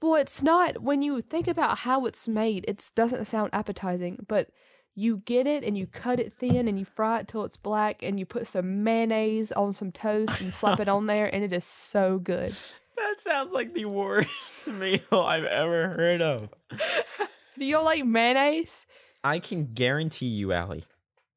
Well, 0.01 0.15
it's 0.15 0.43
not 0.43 0.82
when 0.82 1.01
you 1.01 1.21
think 1.21 1.47
about 1.47 1.80
how 1.80 2.06
it's 2.06 2.27
made. 2.27 2.65
It 2.67 2.89
doesn't 2.95 3.25
sound 3.25 3.49
appetizing, 3.54 4.25
but 4.27 4.49
you 4.93 5.17
get 5.25 5.47
it 5.47 5.63
and 5.63 5.77
you 5.77 5.88
cut 5.88 6.19
it 6.19 6.34
thin 6.34 6.67
and 6.67 6.77
you 6.77 6.86
fry 6.86 7.19
it 7.19 7.27
till 7.27 7.45
it's 7.45 7.58
black 7.58 8.04
and 8.04 8.19
you 8.19 8.25
put 8.25 8.47
some 8.47 8.84
mayonnaise 8.84 9.51
on 9.54 9.73
some 9.73 9.91
toast 9.91 10.41
and 10.41 10.54
slap 10.54 10.80
it 10.80 10.89
on 10.89 11.08
there 11.08 11.34
and 11.34 11.43
it 11.43 11.54
is 11.54 11.65
so 11.65 12.19
good. 12.19 12.56
That 12.97 13.21
sounds 13.23 13.51
like 13.51 13.73
the 13.73 13.86
worst 13.86 14.67
meal 14.67 14.99
I've 15.12 15.45
ever 15.45 15.88
heard 15.89 16.21
of. 16.21 16.49
Do 17.58 17.65
you 17.65 17.82
like 17.82 18.06
mayonnaise? 18.06 18.86
I 19.23 19.39
can 19.39 19.73
guarantee 19.73 20.27
you, 20.27 20.51
Allie, 20.54 20.84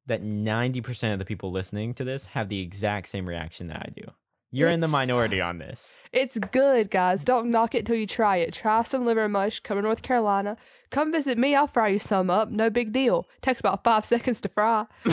that 0.07 0.23
90% 0.23 1.13
of 1.13 1.19
the 1.19 1.25
people 1.25 1.51
listening 1.51 1.95
to 1.95 2.05
this 2.05 2.27
have 2.27 2.49
the 2.49 2.61
exact 2.61 3.09
same 3.09 3.27
reaction 3.27 3.69
that 3.69 3.79
I 3.79 3.91
do. 3.95 4.11
You're 4.55 4.69
in 4.69 4.79
the 4.79 4.87
minority 4.87 5.41
on 5.41 5.59
this. 5.59 5.97
It's 6.13 6.39
good, 6.39 6.89
guys. 6.89 7.25
Don't 7.25 7.51
knock 7.51 7.75
it 7.75 7.85
till 7.85 7.97
you 7.97 8.07
try 8.07 8.37
it. 8.37 8.53
Try 8.53 8.85
some 8.85 9.05
liver 9.05 9.29
mush. 9.29 9.59
Come 9.59 9.79
to 9.79 9.83
North 9.83 10.03
Carolina. 10.03 10.57
Come 10.91 11.11
visit 11.11 11.39
me. 11.39 11.57
I'll 11.57 11.67
fry 11.67 11.89
you 11.89 11.99
some 11.99 12.31
up. 12.31 12.51
No 12.51 12.71
big 12.71 12.93
deal. 12.93 13.27
Takes 13.43 13.59
about 13.59 13.83
five 13.83 14.05
seconds 14.05 14.41
to 14.43 14.49
fry. 14.49 14.87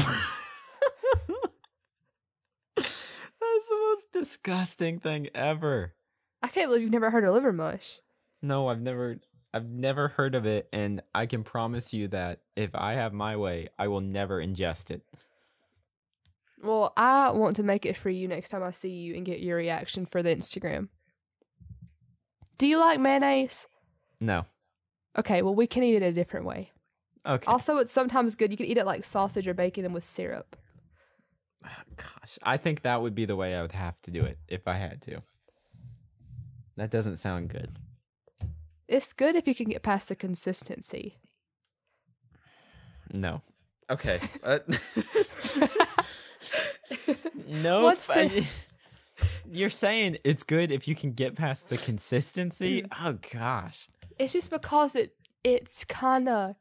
That's 2.75 3.67
the 3.69 3.75
most 3.89 4.12
disgusting 4.13 4.99
thing 4.99 5.30
ever. 5.34 5.95
I 6.43 6.47
can't 6.47 6.69
believe 6.69 6.84
you've 6.84 6.91
never 6.91 7.10
heard 7.10 7.23
of 7.23 7.34
liver 7.34 7.54
mush. 7.54 7.99
No, 8.43 8.67
I've 8.67 8.82
never 8.82 9.17
I've 9.54 9.70
never 9.70 10.08
heard 10.08 10.36
of 10.36 10.46
it 10.46 10.70
and 10.72 11.02
I 11.14 11.26
can 11.26 11.44
promise 11.44 11.94
you 11.94 12.08
that 12.10 12.40
if 12.56 12.72
I 12.74 12.94
have 12.94 13.14
my 13.14 13.36
way, 13.36 13.70
I 13.78 13.88
will 13.88 14.02
never 14.02 14.40
ingest 14.42 14.92
it. 14.92 15.02
Well, 16.64 16.94
I 16.96 17.32
want 17.32 17.56
to 17.58 17.64
make 17.64 17.86
it 17.86 17.98
for 17.98 18.10
you 18.10 18.28
next 18.28 18.50
time 18.50 18.64
I 18.64 18.72
see 18.72 18.92
you 18.92 19.16
and 19.16 19.26
get 19.26 19.40
your 19.40 19.58
reaction 19.58 20.06
for 20.06 20.22
the 20.22 20.36
Instagram. 20.36 20.90
Do 22.58 22.68
you 22.68 22.78
like 22.78 23.00
mayonnaise? 23.00 23.68
No. 24.20 24.46
Okay, 25.18 25.42
well, 25.42 25.56
we 25.56 25.68
can 25.68 25.84
eat 25.84 25.96
it 25.96 26.04
a 26.04 26.14
different 26.14 26.46
way. 26.46 26.70
Okay. 27.26 27.46
Also, 27.48 27.78
it's 27.78 27.92
sometimes 27.92 28.36
good. 28.36 28.52
You 28.52 28.58
can 28.58 28.68
eat 28.68 28.78
it 28.78 28.86
like 28.86 29.04
sausage 29.04 29.48
or 29.48 29.54
bacon 29.54 29.86
and 29.86 29.94
with 29.94 30.04
syrup. 30.04 30.56
Ah, 31.66 31.84
gosh, 31.98 32.40
I 32.44 32.58
think 32.58 32.84
that 32.84 33.02
would 33.02 33.16
be 33.16 33.26
the 33.26 33.36
way 33.36 33.56
I 33.56 33.62
would 33.62 33.72
have 33.72 34.00
to 34.04 34.12
do 34.12 34.24
it 34.24 34.38
if 34.48 34.68
I 34.68 34.76
had 34.76 35.02
to. 35.04 35.22
That 36.78 36.92
doesn't 36.92 37.18
sound 37.18 37.50
good. 37.50 37.72
It's 38.91 39.13
good 39.13 39.38
if 39.38 39.47
you 39.47 39.56
can 39.56 39.69
get 39.69 39.84
past 39.84 40.10
the 40.10 40.15
consistency. 40.17 41.17
No. 43.13 43.41
Okay. 43.89 44.19
Uh, 44.43 44.60
no. 47.47 47.82
What's 47.84 48.10
I- 48.10 48.27
the- 48.27 48.45
You're 49.49 49.69
saying 49.69 50.17
it's 50.23 50.43
good 50.43 50.71
if 50.71 50.88
you 50.88 50.95
can 50.95 51.12
get 51.12 51.36
past 51.36 51.69
the 51.69 51.77
consistency? 51.77 52.82
Mm. 52.82 52.88
Oh 53.01 53.17
gosh. 53.32 53.88
It's 54.17 54.34
just 54.34 54.49
because 54.49 54.95
it 54.95 55.13
it's 55.43 55.86
kind 55.86 56.27
of 56.27 56.56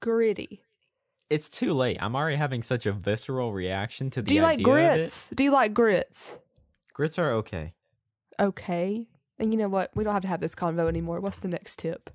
gritty. 0.00 0.62
It's 1.30 1.48
too 1.48 1.72
late. 1.74 1.98
I'm 2.00 2.16
already 2.16 2.36
having 2.36 2.62
such 2.62 2.86
a 2.86 2.92
visceral 2.92 3.52
reaction 3.52 4.10
to 4.10 4.22
the 4.22 4.28
Do 4.28 4.34
you 4.34 4.42
like 4.42 4.62
grits? 4.62 5.30
Do 5.30 5.44
you 5.44 5.50
like 5.52 5.72
grits? 5.74 6.38
Grits 6.92 7.18
are 7.18 7.32
okay. 7.32 7.74
Okay. 8.40 9.06
And 9.38 9.52
you 9.52 9.58
know 9.58 9.68
what? 9.68 9.90
We 9.94 10.02
don't 10.04 10.12
have 10.12 10.22
to 10.22 10.28
have 10.28 10.40
this 10.40 10.54
convo 10.54 10.88
anymore. 10.88 11.20
What's 11.20 11.38
the 11.38 11.48
next 11.48 11.78
tip? 11.78 12.10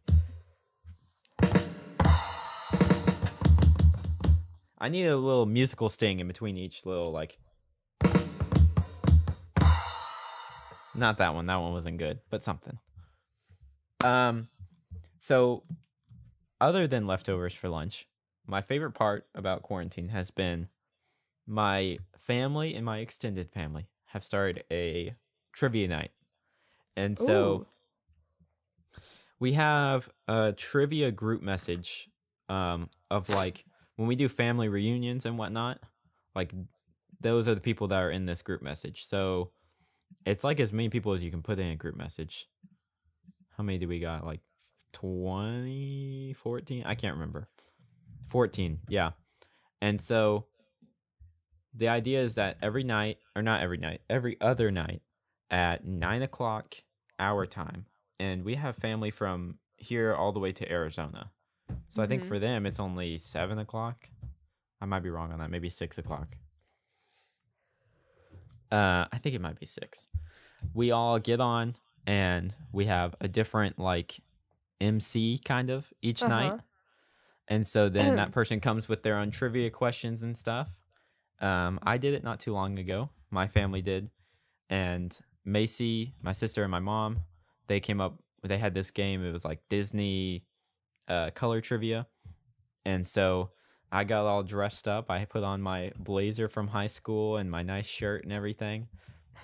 I 4.78 4.90
need 4.90 5.06
a 5.06 5.16
little 5.16 5.46
musical 5.46 5.88
sting 5.88 6.20
in 6.20 6.28
between 6.28 6.58
each 6.58 6.86
little 6.86 7.12
like. 7.12 7.38
Not 10.96 11.18
that 11.18 11.34
one. 11.34 11.46
That 11.46 11.56
one 11.56 11.72
wasn't 11.72 11.98
good, 11.98 12.20
but 12.30 12.44
something. 12.44 12.78
Um, 14.04 14.50
so 15.20 15.64
other 16.60 16.88
than 16.88 17.08
leftovers 17.08 17.54
for 17.54 17.70
lunch, 17.70 18.08
my 18.46 18.62
favorite 18.62 18.92
part 18.92 19.26
about 19.34 19.64
quarantine 19.64 20.10
has 20.10 20.30
been 20.30 20.68
my 21.48 22.00
family 22.20 22.76
and 22.76 22.86
my 22.86 22.98
extended 23.00 23.50
family 23.50 23.88
have 24.08 24.24
started 24.26 24.66
a 24.70 25.16
trivia 25.54 25.88
night, 25.88 26.12
and 26.95 27.17
so 27.17 27.65
Ooh. 28.93 29.01
we 29.39 29.53
have 29.53 30.10
a 30.27 30.53
trivia 30.56 31.12
group 31.12 31.41
message 31.41 32.10
um 32.49 32.89
of 33.10 33.29
like 33.29 33.65
when 33.95 34.08
we 34.08 34.15
do 34.15 34.27
family 34.27 34.69
reunions 34.69 35.25
and 35.25 35.38
whatnot 35.38 35.79
like 36.36 36.53
those 37.23 37.47
are 37.47 37.56
the 37.56 37.62
people 37.62 37.88
that 37.88 37.99
are 37.99 38.12
in 38.12 38.25
this 38.25 38.41
group 38.41 38.62
message. 38.62 39.08
So 39.08 39.51
it's 40.25 40.43
like 40.43 40.60
as 40.60 40.71
many 40.71 40.89
people 40.89 41.13
as 41.13 41.23
you 41.23 41.32
can 41.32 41.41
put 41.41 41.58
in 41.58 41.67
a 41.69 41.75
group 41.75 41.95
message. 41.95 42.47
How 43.58 43.63
many 43.63 43.79
do 43.79 43.88
we 43.88 43.99
got? 43.99 44.25
Like 44.25 44.41
20 44.93 46.36
14 46.38 46.84
i 46.86 46.93
can't 46.93 47.15
remember. 47.15 47.47
14 48.27 48.79
yeah. 48.89 49.12
And 49.82 49.99
so 49.99 50.45
the 51.73 51.88
idea 51.88 52.21
is 52.21 52.36
that 52.36 52.58
every 52.62 52.84
night 52.84 53.17
or 53.36 53.41
not 53.41 53.62
every 53.62 53.77
night 53.77 54.01
every 54.10 54.38
other 54.39 54.69
night 54.69 55.01
at 55.54 55.86
nine 55.86 56.22
o'clock 56.24 56.74
our 57.20 57.46
time 57.46 57.86
and 58.20 58.44
we 58.44 58.56
have 58.56 58.76
family 58.76 59.12
from 59.12 59.60
here 59.78 60.13
all 60.16 60.32
the 60.32 60.39
way 60.39 60.52
to 60.52 60.66
arizona 60.72 61.30
so 61.89 62.02
i 62.02 62.08
think 62.08 62.24
Mhm. 62.24 62.28
for 62.28 62.39
them 62.39 62.66
it's 62.66 62.80
only 62.80 63.18
seven 63.20 63.60
o'clock 63.60 64.10
i 64.82 64.86
might 64.86 65.02
be 65.04 65.10
wrong 65.12 65.32
on 65.32 65.38
that 65.39 65.52
maybe 65.52 65.70
six 65.70 65.98
o'clock 66.00 66.30
uh 68.72 69.06
i 69.12 69.18
think 69.22 69.36
it 69.36 69.42
might 69.42 69.60
be 69.60 69.66
six 69.66 70.08
we 70.74 70.92
all 70.92 71.20
get 71.20 71.39
on 71.39 71.76
and 72.08 72.54
we 72.72 72.86
have 72.86 73.16
a 73.22 73.28
different 73.28 73.78
like 73.78 74.22
mc 74.82 75.39
kind 75.46 75.70
of 75.70 75.94
each 76.02 76.24
night 76.24 76.52
Uh-huh. 76.54 76.58
and 77.48 77.68
so 77.68 77.89
then 77.89 78.16
that 78.16 78.32
person 78.38 78.60
comes 78.60 78.88
with 78.89 79.04
their 79.04 79.18
own 79.18 79.30
trivia 79.32 79.70
questions 79.70 80.24
and 80.24 80.38
stuff. 80.38 80.70
Um, 81.39 81.78
I 81.84 81.98
did 81.98 82.13
it 82.13 82.24
not 82.24 82.39
too 82.39 82.54
long 82.54 82.80
ago. 82.80 83.10
My 83.30 83.48
family 83.48 83.82
did. 83.82 84.10
And 84.70 85.18
Macy, 85.45 86.13
my 86.21 86.32
sister, 86.32 86.63
and 86.63 86.71
my 86.71 86.79
mom, 86.79 87.19
they 87.67 87.79
came 87.79 87.99
up, 88.01 88.19
they 88.43 88.58
had 88.58 88.73
this 88.73 88.91
game. 88.91 89.23
It 89.25 89.32
was 89.32 89.45
like 89.45 89.60
Disney 89.69 90.45
uh, 91.08 91.32
color 91.32 91.62
trivia. 91.62 92.08
And 92.86 93.06
so 93.06 93.51
I 93.91 94.03
got 94.03 94.25
all 94.25 94.43
dressed 94.43 94.88
up. 94.88 95.10
I 95.10 95.25
put 95.25 95.43
on 95.43 95.62
my 95.62 95.91
blazer 95.97 96.47
from 96.47 96.67
high 96.67 96.88
school 96.88 97.38
and 97.38 97.49
my 97.49 97.63
nice 97.63 97.86
shirt 97.86 98.23
and 98.23 98.34
everything. 98.34 98.88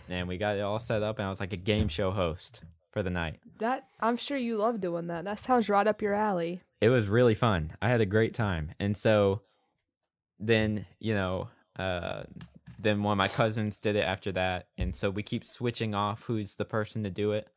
And 0.10 0.28
we 0.28 0.38
got 0.38 0.58
it 0.58 0.62
all 0.62 0.80
set 0.80 1.04
up. 1.04 1.20
And 1.20 1.26
I 1.26 1.30
was 1.30 1.40
like 1.40 1.54
a 1.54 1.58
game 1.58 1.88
show 1.88 2.12
host 2.12 2.64
for 2.92 3.04
the 3.04 3.10
night. 3.10 3.40
That 3.60 3.88
I'm 4.00 4.18
sure 4.18 4.38
you 4.38 4.58
love 4.58 4.82
doing 4.82 5.08
that. 5.08 5.24
That 5.26 5.40
sounds 5.40 5.70
right 5.70 5.86
up 5.86 6.02
your 6.02 6.14
alley. 6.14 6.62
it 6.82 6.90
was 6.90 7.08
really 7.08 7.36
fun. 7.36 7.74
I 7.82 7.90
had 7.90 8.02
a 8.02 8.06
great 8.06 8.34
time. 8.34 8.72
And 8.80 8.96
so 8.98 9.42
then, 10.40 10.86
you 11.00 11.14
know, 11.14 11.50
uh 11.78 12.24
then 12.82 13.04
one 13.04 13.14
of 13.14 13.18
my 13.18 13.28
cousins 13.28 13.80
did 13.80 13.96
it 13.96 14.06
after 14.06 14.32
that. 14.32 14.68
And 14.78 14.96
so 14.96 15.10
we 15.10 15.24
keep 15.24 15.44
switching 15.44 15.94
off 15.94 16.24
who's 16.24 16.56
the 16.56 16.66
person 16.66 17.04
to 17.04 17.10
do 17.10 17.32
it. 17.34 17.48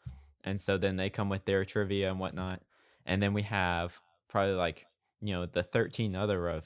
And 0.45 0.61
so 0.61 0.77
then 0.77 0.97
they 0.97 1.11
come 1.11 1.29
with 1.29 1.45
their 1.45 1.65
trivia 1.65 2.11
and 2.11 2.19
whatnot. 2.19 2.61
And 3.07 3.23
then 3.23 3.33
we 3.33 3.43
have 3.43 4.01
probably 4.29 4.55
like, 4.55 4.87
you 5.21 5.33
know, 5.33 5.47
the 5.47 5.63
13 5.63 6.17
other 6.17 6.49
of 6.49 6.65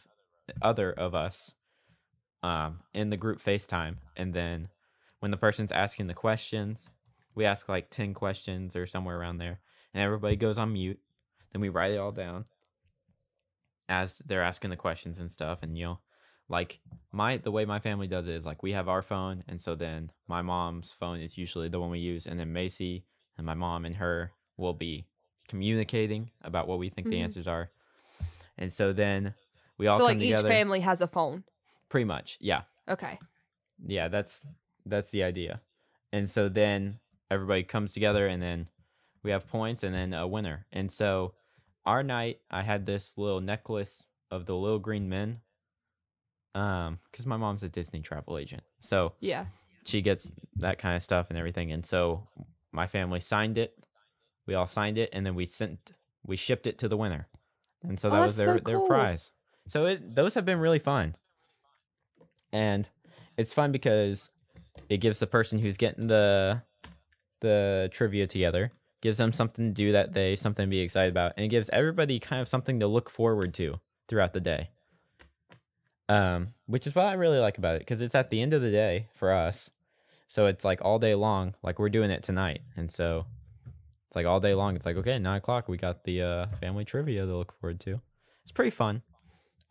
other 0.63 0.93
of 0.93 1.13
us 1.13 1.55
um 2.43 2.81
in 2.95 3.11
the 3.11 3.17
group 3.17 3.43
FaceTime. 3.43 3.97
And 4.17 4.33
then 4.33 4.69
when 5.21 5.31
the 5.31 5.37
person's 5.37 5.73
asking 5.73 6.07
the 6.07 6.15
questions, 6.15 6.89
we 7.35 7.45
ask 7.45 7.69
like 7.69 7.91
10 7.91 8.15
questions 8.15 8.75
or 8.75 8.87
somewhere 8.87 9.19
around 9.19 9.39
there. 9.39 9.61
And 9.93 10.03
everybody 10.03 10.37
goes 10.37 10.57
on 10.57 10.73
mute 10.73 11.01
then 11.57 11.63
we 11.63 11.71
write 11.71 11.93
it 11.93 11.97
all 11.97 12.13
down 12.13 12.45
as 13.89 14.19
they're 14.27 14.43
asking 14.43 14.69
the 14.69 14.77
questions 14.77 15.19
and 15.19 15.31
stuff 15.31 15.61
and 15.63 15.79
you 15.79 15.85
know 15.85 15.99
like 16.49 16.81
my 17.13 17.37
the 17.39 17.51
way 17.51 17.65
my 17.65 17.79
family 17.81 18.07
does 18.07 18.29
it 18.29 18.35
is 18.35 18.47
like 18.47 18.63
we 18.63 18.73
have 18.73 18.89
our 18.89 19.03
phone, 19.03 19.45
and 19.49 19.61
so 19.61 19.75
then 19.75 20.11
my 20.29 20.43
mom's 20.43 20.93
phone 20.93 21.21
is 21.21 21.37
usually 21.39 21.69
the 21.69 21.81
one 21.81 21.91
we 21.91 21.99
use, 21.99 22.27
and 22.27 22.39
then 22.39 22.53
Macy 22.53 23.05
and 23.37 23.47
my 23.47 23.55
mom 23.55 23.85
and 23.85 23.97
her 23.97 24.33
will 24.57 24.75
be 24.75 25.07
communicating 25.49 26.31
about 26.43 26.67
what 26.69 26.79
we 26.79 26.89
think 26.89 27.09
the 27.09 27.17
Mhm. 27.17 27.21
answers 27.25 27.47
are, 27.47 27.71
and 28.59 28.73
so 28.73 28.93
then 28.93 29.35
we 29.79 29.87
all 29.87 29.99
so 29.99 30.05
like 30.05 30.19
each 30.19 30.37
family 30.43 30.81
has 30.81 31.01
a 31.01 31.07
phone. 31.07 31.45
pretty 31.89 32.05
much, 32.05 32.37
yeah, 32.41 32.63
Okay. 32.89 33.19
yeah. 33.85 34.09
That's 34.09 34.47
that's 34.85 35.11
the 35.11 35.23
idea, 35.23 35.61
and 36.13 36.29
so 36.31 36.49
then 36.49 37.01
everybody 37.31 37.63
comes 37.65 37.93
together, 37.93 38.27
and 38.27 38.43
then 38.43 38.69
we 39.23 39.31
have 39.33 39.47
points, 39.49 39.83
and 39.83 39.95
then 39.95 40.13
a 40.15 40.27
winner, 40.27 40.67
and 40.73 40.91
so 40.91 41.35
our 41.85 42.03
night, 42.03 42.41
I 42.51 42.63
had 42.63 42.85
this 42.87 43.17
little 43.17 43.41
necklace 43.41 44.05
of 44.31 44.47
the 44.47 44.57
little 44.57 44.79
green 44.81 45.09
men. 45.09 45.41
Um, 46.57 47.01
because 47.11 47.27
my 47.27 47.37
mom's 47.37 47.63
a 47.63 47.69
Disney 47.69 48.01
travel 48.01 48.39
agent, 48.39 48.63
so 48.81 49.13
Yeah. 49.21 49.47
she 49.85 50.01
gets 50.01 50.33
that 50.57 50.79
kind 50.79 50.97
of 50.97 51.03
stuff 51.03 51.27
and 51.29 51.39
everything. 51.39 51.71
And 51.71 51.85
so 51.85 52.27
my 52.73 52.87
family 52.87 53.21
signed 53.21 53.59
it. 53.59 53.79
We 54.47 54.55
all 54.55 54.67
signed 54.67 54.97
it, 54.97 55.11
and 55.13 55.27
then 55.27 55.35
we 55.35 55.45
sent, 55.47 55.93
we 56.25 56.37
shipped 56.37 56.67
it 56.67 56.79
to 56.79 56.89
the 56.89 56.97
winner, 56.97 57.29
and 57.83 58.01
so 58.01 58.09
Oh, 58.09 58.13
that 58.13 58.27
was 58.27 58.37
their 58.39 58.59
so 58.59 58.65
their 58.65 58.81
prize. 58.81 59.33
So 59.69 59.85
it 59.87 60.15
those 60.15 60.33
have 60.35 60.45
been 60.47 60.59
really 60.59 60.79
fun, 60.79 61.17
and 62.53 62.89
it's 63.37 63.53
fun 63.53 63.73
because 63.73 64.31
it 64.89 64.99
gives 64.99 65.19
the 65.19 65.27
person 65.27 65.59
who's 65.59 65.77
getting 65.77 66.07
the 66.07 66.63
the 67.41 67.89
trivia 67.93 68.27
together 68.27 68.73
gives 69.03 69.19
them 69.19 69.33
something 69.33 69.69
to 69.69 69.75
do 69.75 69.93
that 69.93 70.13
day, 70.13 70.35
something 70.37 70.65
to 70.65 70.71
be 70.71 70.81
excited 70.81 71.11
about, 71.11 71.33
and 71.37 71.45
it 71.45 71.49
gives 71.49 71.69
everybody 71.71 72.19
kind 72.19 72.41
of 72.41 72.49
something 72.49 72.81
to 72.81 72.87
look 72.87 73.11
forward 73.11 73.53
to 73.55 73.79
throughout 74.09 74.33
the 74.33 74.41
day. 74.41 74.71
Um, 76.09 76.49
which 76.67 76.87
is 76.87 76.95
what 76.95 77.07
I 77.07 77.15
really 77.15 77.39
like 77.39 77.59
about 77.59 77.75
it 77.75 77.81
because 77.81 78.01
it's 78.01 78.15
at 78.15 78.31
the 78.31 78.41
end 78.41 78.53
of 78.53 78.63
the 78.63 78.71
day 78.71 79.09
for 79.15 79.33
us, 79.33 79.71
so 80.29 80.47
it's 80.47 80.65
like 80.65 80.81
all 80.83 80.99
day 80.99 81.15
long. 81.15 81.55
Like 81.63 81.79
we're 81.79 81.89
doing 81.89 82.11
it 82.11 82.23
tonight, 82.23 82.61
and 82.77 82.91
so 82.91 83.27
it's 84.07 84.15
like 84.15 84.27
all 84.27 84.39
day 84.39 84.55
long. 84.55 84.77
It's 84.77 84.87
like 84.87 84.97
okay, 84.97 85.19
nine 85.19 85.39
o'clock, 85.39 85.69
we 85.69 85.77
got 85.77 86.05
the 86.05 86.23
uh, 86.23 86.47
family 86.61 86.85
trivia 86.85 87.27
to 87.27 87.37
look 87.37 87.53
forward 87.61 87.81
to. 87.81 88.01
It's 88.43 88.53
pretty 88.53 88.71
fun. 88.71 89.03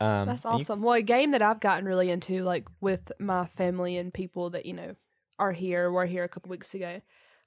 Um, 0.02 0.28
That's 0.28 0.43
and 0.43 0.56
you- 0.56 0.60
awesome. 0.63 0.82
well, 0.82 0.95
a 0.95 1.02
game 1.02 1.32
that 1.32 1.41
I've 1.41 1.62
gotten 1.62 1.86
really 1.86 2.10
into, 2.12 2.43
like 2.43 2.67
with 2.82 3.13
my 3.17 3.45
family 3.45 3.98
and 3.98 4.13
people 4.13 4.50
that 4.50 4.65
you 4.65 4.74
know 4.74 4.95
are 5.39 5.54
here, 5.54 5.89
were 5.89 6.06
here 6.06 6.26
a 6.26 6.30
couple 6.30 6.50
weeks 6.50 6.74
ago. 6.74 7.02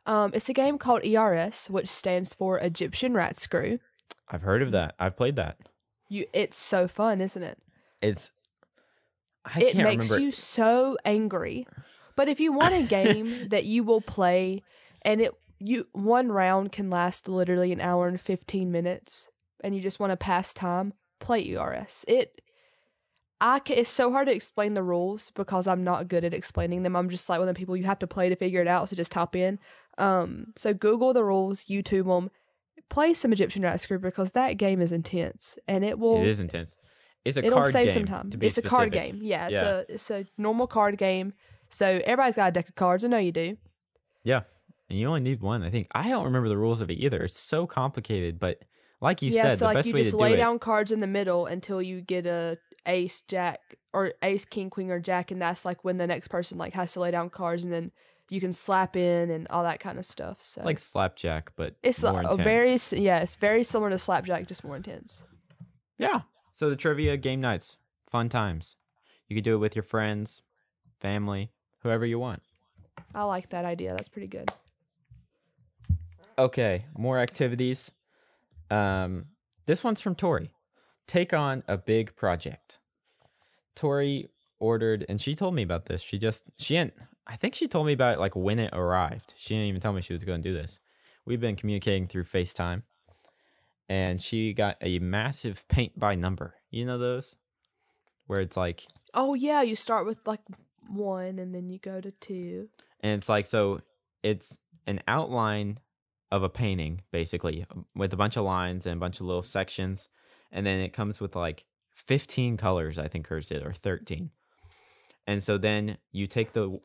Um, 0.07 0.31
it's 0.33 0.48
a 0.48 0.55
game 0.55 0.79
called 0.79 1.05
ERS, 1.05 1.66
which 1.68 1.88
stands 1.88 2.33
for 2.33 2.59
Egyptian 2.61 3.12
Rat 3.12 3.37
Screw. 3.37 3.81
I've 4.27 4.40
heard 4.42 4.62
of 4.62 4.70
that. 4.70 4.94
I've 4.98 5.16
played 5.16 5.37
that. 5.37 5.59
You, 6.09 6.24
it's 6.33 6.57
so 6.57 6.88
fun, 6.88 7.20
isn't 7.20 7.42
it? 7.42 7.59
It's 8.01 8.31
I 9.54 9.61
it 9.61 9.76
makes 9.76 10.11
remember. 10.11 10.20
you 10.20 10.32
so 10.32 10.96
angry. 11.04 11.66
But 12.16 12.28
if 12.28 12.40
you 12.40 12.52
want 12.52 12.74
a 12.74 12.82
game 12.82 13.48
that 13.50 13.64
you 13.64 13.84
will 13.84 14.00
play, 14.00 14.62
and 15.02 15.20
it 15.20 15.32
you 15.58 15.87
one 15.92 16.30
round 16.30 16.72
can 16.72 16.90
last 16.90 17.28
literally 17.28 17.72
an 17.72 17.80
hour 17.80 18.08
and 18.08 18.20
fifteen 18.20 18.70
minutes, 18.70 19.28
and 19.62 19.74
you 19.74 19.80
just 19.80 20.00
want 20.00 20.11
to 20.11 20.16
pass 20.16 20.52
time, 20.52 20.92
play 21.20 21.54
ERS. 21.54 22.04
It 22.08 22.40
I 23.40 23.61
ca 23.61 23.74
it's 23.74 23.90
so 23.90 24.11
hard 24.11 24.26
to 24.26 24.34
explain 24.34 24.74
the 24.74 24.82
rules 24.82 25.30
because 25.30 25.66
I'm 25.66 25.84
not 25.84 26.08
good 26.08 26.24
at 26.24 26.34
explaining 26.34 26.82
them. 26.82 26.96
I'm 26.96 27.08
just 27.08 27.28
like 27.28 27.38
one 27.38 27.48
of 27.48 27.54
the 27.54 27.58
people 27.58 27.76
you 27.76 27.84
have 27.84 28.00
to 28.00 28.06
play 28.06 28.28
to 28.28 28.37
figure 28.37 28.61
it 28.61 28.68
out. 28.68 28.88
So 28.88 28.96
just 28.96 29.12
type 29.12 29.37
in. 29.37 29.58
Um, 29.96 30.52
so 30.56 30.74
Google 30.74 31.12
the 31.12 31.24
rules, 31.24 31.64
YouTube 31.64 32.06
them, 32.06 32.30
play 32.88 33.14
some 33.14 33.32
Egyptian 33.32 33.62
Rat 33.62 33.80
Screw 33.80 33.98
because 33.98 34.32
that 34.32 34.56
game 34.56 34.80
is 34.80 34.92
intense 34.92 35.58
and 35.68 35.84
it 35.84 35.98
will 35.98 36.20
it 36.20 36.26
is 36.26 36.40
intense. 36.40 36.74
It's 37.24 37.37
a 37.37 37.44
it'll 37.44 37.59
card 37.59 37.72
save 37.72 37.88
game. 37.88 37.94
some 37.94 38.04
time. 38.07 38.31
It's 38.40 38.59
a 38.59 38.62
card 38.62 38.92
game. 38.92 39.20
Yeah, 39.22 39.46
it's 39.46 39.52
Yeah. 39.54 39.64
a 39.68 39.85
it's 39.88 40.11
a 40.11 40.26
normal 40.37 40.66
card 40.66 40.96
game. 40.98 41.35
So 41.70 42.00
everybody's 42.04 42.37
got 42.37 42.48
a 42.48 42.52
deck 42.52 42.68
of 42.68 42.74
cards. 42.74 43.04
I 43.04 43.09
know 43.09 43.18
you 43.18 43.33
do. 43.33 43.57
Yeah, 44.24 44.42
and 44.88 44.98
you 44.98 45.07
only 45.07 45.20
need 45.20 45.40
one. 45.40 45.62
I 45.62 45.70
think 45.70 45.88
I 45.94 46.09
don't 46.09 46.24
remember 46.24 46.48
the 46.48 46.57
rules 46.57 46.81
of 46.81 46.90
it 46.90 46.94
either. 46.94 47.22
It's 47.22 47.38
so 47.38 47.66
complicated, 47.66 48.38
but 48.38 48.62
like 49.00 49.20
you 49.22 49.31
yeah, 49.31 49.42
said, 49.50 49.59
so 49.59 49.59
the 49.59 49.64
like 49.66 49.74
best 49.76 49.88
you 49.88 49.94
way 49.94 50.00
just 50.00 50.11
to 50.12 50.16
lay 50.16 50.28
do 50.31 50.35
it. 50.35 50.38
down 50.38 50.59
cards 50.59 50.90
in 50.90 51.00
the 51.00 51.07
middle 51.07 51.46
until 51.46 51.83
you 51.83 52.00
get 52.00 52.26
a 52.26 52.59
ace, 52.87 53.20
jack, 53.20 53.61
or 53.92 54.12
ace, 54.22 54.44
king, 54.44 54.70
queen, 54.70 54.90
or 54.90 54.98
jack, 55.00 55.31
and 55.31 55.40
that's 55.42 55.64
like 55.64 55.85
when 55.85 55.98
the 55.98 56.07
next 56.07 56.28
person 56.28 56.57
like 56.59 56.72
has 56.74 56.94
to 56.94 57.00
lay 57.00 57.11
down 57.11 57.28
cards, 57.31 57.64
and 57.64 57.72
then 57.72 57.92
you 58.31 58.40
can 58.40 58.52
slap 58.52 58.96
in 58.96 59.31
and 59.31 59.46
all 59.50 59.62
that 59.62 59.81
kind 59.81 59.98
of 59.98 60.04
stuff. 60.07 60.40
So 60.40 60.61
It's 60.61 60.66
like 60.66 60.78
slapjack, 60.78 61.52
but 61.57 61.76
it's 61.83 62.02
more 62.02 62.37
very 62.37 62.76
yeah, 62.92 63.18
it's 63.20 63.37
very 63.37 63.62
similar 63.64 63.90
to 63.90 63.98
slapjack, 63.98 64.46
just 64.46 64.64
more 64.64 64.76
intense. 64.76 65.24
yeah. 65.98 66.22
So 66.58 66.68
the 66.68 66.74
trivia 66.74 67.16
game 67.16 67.40
nights, 67.40 67.76
fun 68.10 68.28
times. 68.28 68.74
You 69.28 69.36
could 69.36 69.44
do 69.44 69.54
it 69.54 69.58
with 69.58 69.76
your 69.76 69.84
friends, 69.84 70.42
family, 70.98 71.52
whoever 71.84 72.04
you 72.04 72.18
want. 72.18 72.42
I 73.14 73.22
like 73.22 73.50
that 73.50 73.64
idea. 73.64 73.90
That's 73.90 74.08
pretty 74.08 74.26
good. 74.26 74.50
Okay, 76.36 76.86
more 76.98 77.20
activities. 77.20 77.92
Um, 78.72 79.26
this 79.66 79.84
one's 79.84 80.00
from 80.00 80.16
Tori. 80.16 80.50
Take 81.06 81.32
on 81.32 81.62
a 81.68 81.78
big 81.78 82.16
project. 82.16 82.80
Tori 83.76 84.28
ordered, 84.58 85.06
and 85.08 85.20
she 85.20 85.36
told 85.36 85.54
me 85.54 85.62
about 85.62 85.86
this. 85.86 86.02
She 86.02 86.18
just 86.18 86.42
she 86.58 86.74
didn't. 86.74 86.94
I 87.24 87.36
think 87.36 87.54
she 87.54 87.68
told 87.68 87.86
me 87.86 87.92
about 87.92 88.14
it 88.14 88.18
like 88.18 88.34
when 88.34 88.58
it 88.58 88.70
arrived. 88.72 89.32
She 89.36 89.54
didn't 89.54 89.68
even 89.68 89.80
tell 89.80 89.92
me 89.92 90.02
she 90.02 90.12
was 90.12 90.24
going 90.24 90.42
to 90.42 90.48
do 90.48 90.56
this. 90.56 90.80
We've 91.24 91.40
been 91.40 91.54
communicating 91.54 92.08
through 92.08 92.24
FaceTime, 92.24 92.82
and 93.88 94.20
she 94.20 94.53
got 94.53 94.77
a 94.81 94.98
massive 94.98 95.66
paint 95.68 95.98
by 95.98 96.14
number. 96.14 96.55
You 96.70 96.85
know 96.85 96.98
those, 96.98 97.37
where 98.27 98.40
it's 98.40 98.57
like 98.57 98.87
Oh 99.14 99.35
yeah, 99.35 99.62
you 99.62 99.74
start 99.77 100.07
with 100.07 100.20
like 100.27 100.40
one, 100.88 101.38
and 101.38 101.55
then 101.55 101.68
you 101.70 101.79
go 101.79 102.01
to 102.01 102.11
two. 102.12 102.68
and 103.01 103.12
it's 103.12 103.29
like 103.29 103.46
so 103.46 103.81
it's 104.22 104.59
an 104.87 105.01
outline 105.07 105.79
of 106.31 106.42
a 106.42 106.48
painting 106.48 107.01
basically 107.11 107.64
um, 107.70 107.87
with 107.94 108.12
a 108.12 108.16
bunch 108.16 108.37
of 108.37 108.44
lines 108.44 108.85
and 108.87 108.96
a 108.96 109.01
bunch 109.01 109.20
of 109.20 109.27
little 109.27 109.42
sections 109.42 110.09
and 110.53 110.66
then 110.66 110.79
it 110.81 110.92
comes 110.92 111.20
with 111.20 111.35
like 111.37 111.64
15 111.94 112.57
colors 112.59 112.98
i 112.98 113.09
think 113.09 113.27
hers 113.29 113.46
did 113.46 113.64
or 113.64 113.72
13 113.72 114.31
and 115.27 115.42
so 115.42 115.57
then 115.57 115.96
you 116.12 116.27
take 116.27 116.53
the 116.53 116.81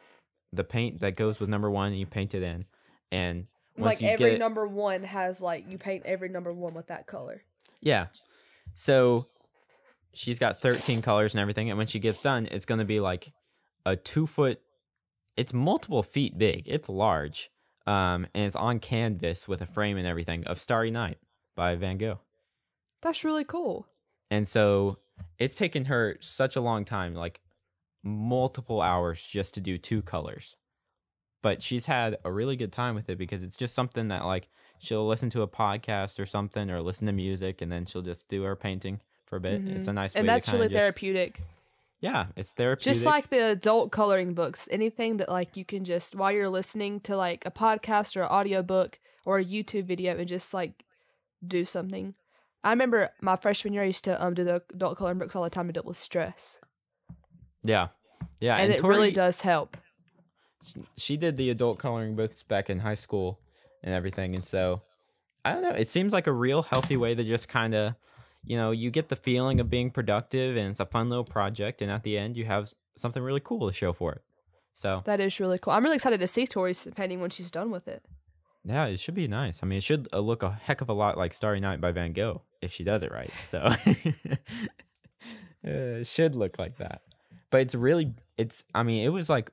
the 0.54 0.64
paint 0.64 1.00
that 1.02 1.16
goes 1.18 1.40
with 1.40 1.50
number 1.50 1.70
one 1.70 1.88
and 1.88 2.00
you 2.00 2.06
paint 2.06 2.34
it 2.34 2.44
in 2.44 2.66
and 3.12 3.48
once 3.78 4.02
like 4.02 4.12
every 4.12 4.32
get 4.32 4.40
number 4.40 4.68
one 4.68 5.04
has 5.04 5.42
like 5.42 5.68
you 5.70 5.78
paint 5.78 6.04
every 6.06 6.30
number 6.30 6.54
one 6.54 6.74
with 6.74 6.88
that 6.88 7.08
color. 7.08 7.44
yeah. 7.82 8.08
So 8.76 9.28
she's 10.14 10.40
got 10.40 10.62
13 10.62 11.02
colors 11.02 11.34
and 11.34 11.42
everything 11.42 11.70
and 11.70 11.78
when 11.78 11.88
she 11.88 12.00
gets 12.00 12.22
done 12.22 12.48
it's 12.52 12.66
going 12.66 12.80
to 12.80 12.86
be 12.86 13.00
like 13.00 13.32
a 13.86 13.96
two 13.96 14.28
foot 14.28 14.62
it's 15.36 15.54
multiple 15.54 16.04
feet 16.04 16.38
big. 16.38 16.64
It's 16.68 16.88
large. 16.90 17.50
Um 17.88 18.28
and 18.34 18.46
it's 18.46 18.56
on 18.56 18.80
canvas 18.80 19.48
with 19.48 19.62
a 19.62 19.66
frame 19.66 19.98
and 19.98 20.08
everything 20.08 20.46
of 20.46 20.60
starry 20.60 20.92
night 20.92 21.18
by 21.56 21.76
van 21.76 21.98
gogh. 21.98 22.20
That's 23.02 23.24
really 23.24 23.44
cool. 23.44 23.88
and 24.32 24.48
so 24.48 24.98
it's 25.38 25.56
taken 25.56 25.86
her 25.86 26.18
such 26.22 26.56
a 26.56 26.62
long 26.62 26.86
time 26.86 27.14
like 27.14 27.42
multiple 28.04 28.82
hours 28.82 29.26
just 29.26 29.54
to 29.54 29.62
do 29.62 29.78
two 29.78 30.02
colors 30.02 30.56
but 31.44 31.62
she's 31.62 31.86
had 31.86 32.18
a 32.24 32.32
really 32.32 32.56
good 32.56 32.72
time 32.72 32.96
with 32.96 33.08
it 33.10 33.18
because 33.20 33.44
it's 33.44 33.56
just 33.56 33.76
something 33.76 34.08
that 34.08 34.26
like 34.26 34.50
she'll 34.80 35.08
listen 35.08 35.30
to 35.30 35.44
a 35.44 35.48
podcast 35.48 36.20
or 36.20 36.26
something 36.26 36.72
or 36.72 36.82
listen 36.82 37.06
to 37.06 37.14
music 37.14 37.62
and 37.62 37.72
then 37.72 37.86
she'll 37.86 38.02
just 38.02 38.28
do 38.30 38.42
her 38.42 38.56
painting 38.56 39.00
for 39.28 39.36
a 39.36 39.40
bit 39.40 39.62
it's 39.68 39.88
a 39.88 39.94
nice 39.94 40.12
Mm-hmm. 40.14 40.20
and 40.20 40.28
way 40.28 40.34
that's 40.34 40.46
to 40.48 40.52
really 40.54 40.68
just, 40.70 40.80
therapeutic. 40.80 41.42
yeah 42.02 42.26
it's 42.36 42.52
therapeutic 42.54 42.94
Just 42.94 43.06
like 43.06 43.30
the 43.30 43.52
adult 43.52 43.92
coloring 43.92 44.34
books, 44.34 44.68
anything 44.72 45.18
that 45.18 45.30
like 45.30 45.56
you 45.56 45.64
can 45.66 45.84
just 45.86 46.16
while 46.16 46.32
you're 46.32 46.50
listening 46.50 47.00
to 47.02 47.16
like 47.16 47.46
a 47.46 47.52
podcast 47.52 48.18
or 48.18 48.22
an 48.24 48.30
audiobook 48.30 49.00
or 49.26 49.38
a 49.38 49.46
YouTube 49.46 49.86
video 49.86 50.18
and 50.18 50.28
just 50.28 50.54
like 50.54 50.84
do 51.46 51.64
something. 51.66 52.14
I 52.64 52.70
remember 52.72 53.10
my 53.22 53.36
freshman 53.36 53.74
year 53.74 53.84
I 53.84 53.88
used 53.88 54.04
to 54.06 54.24
um 54.24 54.34
do 54.34 54.44
the 54.44 54.62
adult 54.74 54.98
coloring 54.98 55.18
books 55.20 55.36
all 55.36 55.44
the 55.44 55.50
time 55.50 55.68
to 55.68 55.74
deal 55.74 55.84
with 55.86 55.98
stress. 55.98 56.60
yeah 57.64 57.88
yeah 58.40 58.56
and, 58.58 58.72
it 58.72 58.80
Tori- 58.80 58.96
really 58.96 59.12
does 59.12 59.42
help. 59.42 59.78
She 60.98 61.18
did 61.18 61.38
the 61.38 61.50
adult 61.50 61.78
coloring 61.80 62.16
books 62.16 62.42
back 62.44 62.70
in 62.70 62.80
high 62.80 62.94
school 62.94 63.40
and 63.84 63.94
everything 63.94 64.34
and 64.36 64.46
so 64.46 64.82
i 65.46 65.52
don't 65.52 65.62
know 65.62 65.72
it 65.72 65.90
seems 65.90 66.14
like 66.14 66.28
a 66.28 66.32
real 66.32 66.64
healthy 66.64 66.96
way 66.98 67.14
to 67.16 67.24
just 67.24 67.48
kind 67.50 67.74
of 67.76 67.96
you 68.46 68.56
know 68.58 68.72
you 68.72 68.90
get 68.92 69.10
the 69.10 69.16
feeling 69.16 69.60
of 69.60 69.70
being 69.70 69.90
productive 69.92 70.56
and 70.58 70.70
it's 70.72 70.80
a 70.80 70.86
fun 70.86 71.10
little 71.10 71.26
project 71.26 71.82
and 71.82 71.92
at 71.92 72.04
the 72.04 72.18
end 72.18 72.36
you 72.38 72.46
have 72.46 72.74
something 72.96 73.22
really 73.24 73.42
cool 73.44 73.68
to 73.68 73.74
show 73.74 73.92
for 73.94 74.12
it 74.14 74.22
so 74.76 75.02
That 75.06 75.20
is 75.20 75.40
really 75.40 75.60
cool. 75.60 75.72
I'm 75.74 75.84
really 75.84 75.96
excited 75.98 76.20
to 76.20 76.28
see 76.28 76.48
Tori's 76.48 76.88
painting 76.96 77.22
when 77.22 77.30
she's 77.30 77.52
done 77.52 77.70
with 77.70 77.88
it. 77.88 78.04
yeah 78.66 78.86
it 78.86 79.00
should 79.00 79.14
be 79.16 79.28
nice 79.28 79.60
i 79.62 79.66
mean 79.66 79.78
it 79.80 79.84
should 79.84 80.08
uh, 80.14 80.20
look 80.20 80.44
a 80.44 80.52
heck 80.64 80.82
of 80.82 80.90
a 80.90 80.94
lot 80.94 81.18
like 81.18 81.34
starry 81.34 81.60
night 81.60 81.80
by 81.82 81.92
van 81.92 82.14
gogh 82.14 82.42
if 82.62 82.72
she 82.72 82.84
does 82.84 83.04
it 83.04 83.12
right 83.12 83.32
so 83.44 83.60
Uh, 85.66 86.04
it 86.04 86.08
should 86.08 86.36
look 86.36 86.60
like 86.60 86.76
that 86.78 87.04
but 87.50 87.62
it's 87.62 87.74
really 87.74 88.14
it's 88.38 88.66
i 88.76 88.84
mean 88.84 89.06
it 89.06 89.10
was 89.10 89.30
like 89.30 89.50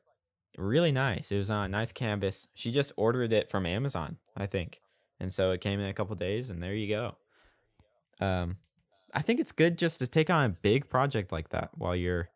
really 0.59 0.92
nice 0.92 1.30
it 1.30 1.38
was 1.38 1.51
on 1.51 1.64
a 1.64 1.68
nice 1.68 1.92
canvas 1.92 2.48
she 2.55 2.70
just 2.72 2.92
ordered 2.96 3.32
it 3.32 3.48
from 3.48 3.64
amazon 3.66 4.16
i 4.36 4.46
think 4.46 4.80
and 5.18 5.32
so 5.32 5.51
it 5.53 5.61
came 5.61 5.78
in 5.80 5.86
a 5.86 5.94
couple 5.94 6.14
days 6.16 6.51
and 6.51 6.62
there 6.62 6.74
you 6.74 6.88
go 6.88 7.14
um 8.20 8.57
i 9.14 9.22
think 9.22 9.38
it's 9.40 9.53
good 9.53 9.78
just 9.78 9.98
to 10.01 10.07
take 10.07 10.28
on 10.28 10.44
a 10.44 10.48
big 10.48 10.88
project 10.88 11.30
like 11.32 11.51
that 11.51 11.70
while 11.74 11.94
you're 11.96 12.28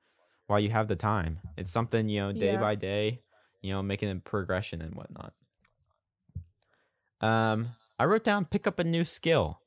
while 0.46 0.60
you 0.60 0.68
have 0.68 0.88
the 0.88 0.96
time. 0.96 1.38
It's 1.56 1.70
something, 1.70 2.06
you 2.10 2.20
know, 2.20 2.32
day 2.32 2.52
Yeah. 2.52 2.60
by 2.60 2.74
day, 2.74 3.22
you 3.62 3.72
know, 3.72 3.82
making 3.82 4.10
a 4.10 4.16
progression 4.16 4.82
and 4.82 4.94
whatnot. 4.94 5.32
Um, 7.20 7.68
I 7.98 8.04
wrote 8.04 8.24
down 8.24 8.44
pick 8.44 8.66
up 8.66 8.78
a 8.78 8.84
new 8.84 9.04
skill. 9.04 9.60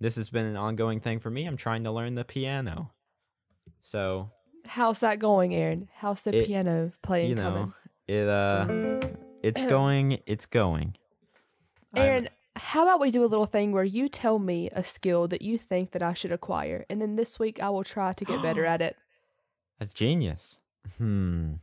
This 0.00 0.16
has 0.16 0.30
been 0.30 0.46
an 0.46 0.56
ongoing 0.56 0.98
thing 0.98 1.20
for 1.20 1.30
me. 1.30 1.46
I'm 1.46 1.56
trying 1.56 1.84
to 1.84 1.92
learn 1.92 2.14
the 2.16 2.24
piano. 2.24 2.90
So, 3.82 4.32
How's 4.74 5.00
that 5.00 5.18
going, 5.18 5.54
Aaron? 5.54 5.88
How's 5.96 6.22
the 6.22 6.36
It- 6.36 6.46
piano 6.46 6.92
playing 7.02 7.30
you 7.30 7.34
know, 7.34 7.42
coming? 7.42 7.74
it 8.06 8.28
uh 8.28 9.08
it's 9.42 9.64
going, 9.76 10.18
it's 10.26 10.46
going. 10.46 10.96
I'm- 11.94 12.06
Aaron, 12.06 12.28
how 12.56 12.82
about 12.84 13.00
we 13.00 13.10
do 13.10 13.24
a 13.24 13.26
little 13.32 13.46
thing 13.46 13.72
where 13.72 13.84
you 13.84 14.06
tell 14.08 14.38
me 14.38 14.68
a 14.72 14.84
skill 14.84 15.26
that 15.28 15.42
you 15.42 15.58
think 15.58 15.90
that 15.92 16.02
I 16.02 16.14
should 16.14 16.30
acquire, 16.32 16.84
and 16.88 17.00
then 17.02 17.16
this 17.16 17.38
week 17.38 17.60
I 17.62 17.70
will 17.70 17.84
try 17.84 18.12
to 18.12 18.24
get 18.24 18.42
better 18.42 18.64
at 18.74 18.80
it. 18.80 18.96
That's 19.78 19.92
genius. 19.94 20.58
Hmm. 20.98 21.54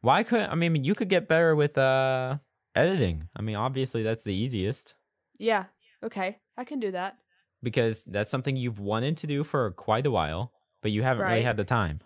Why 0.00 0.22
couldn't 0.22 0.50
I 0.50 0.54
mean 0.56 0.82
you 0.84 0.94
could 0.94 1.08
get 1.08 1.28
better 1.28 1.54
with 1.54 1.76
uh 1.78 2.38
editing. 2.74 3.28
I 3.36 3.42
mean 3.42 3.56
obviously 3.56 4.02
that's 4.02 4.24
the 4.24 4.34
easiest 4.34 4.94
Yeah. 5.38 5.64
Okay. 6.02 6.38
I 6.56 6.64
can 6.64 6.80
do 6.80 6.90
that. 6.92 7.16
because 7.62 8.04
that's 8.04 8.30
something 8.30 8.56
you've 8.56 8.80
wanted 8.80 9.16
to 9.18 9.26
do 9.26 9.44
for 9.44 9.70
quite 9.72 10.06
a 10.06 10.10
while, 10.10 10.52
but 10.82 10.90
you 10.90 11.02
haven't 11.02 11.24
really 11.26 11.42
had 11.42 11.56
the 11.58 11.64
time. 11.64 12.00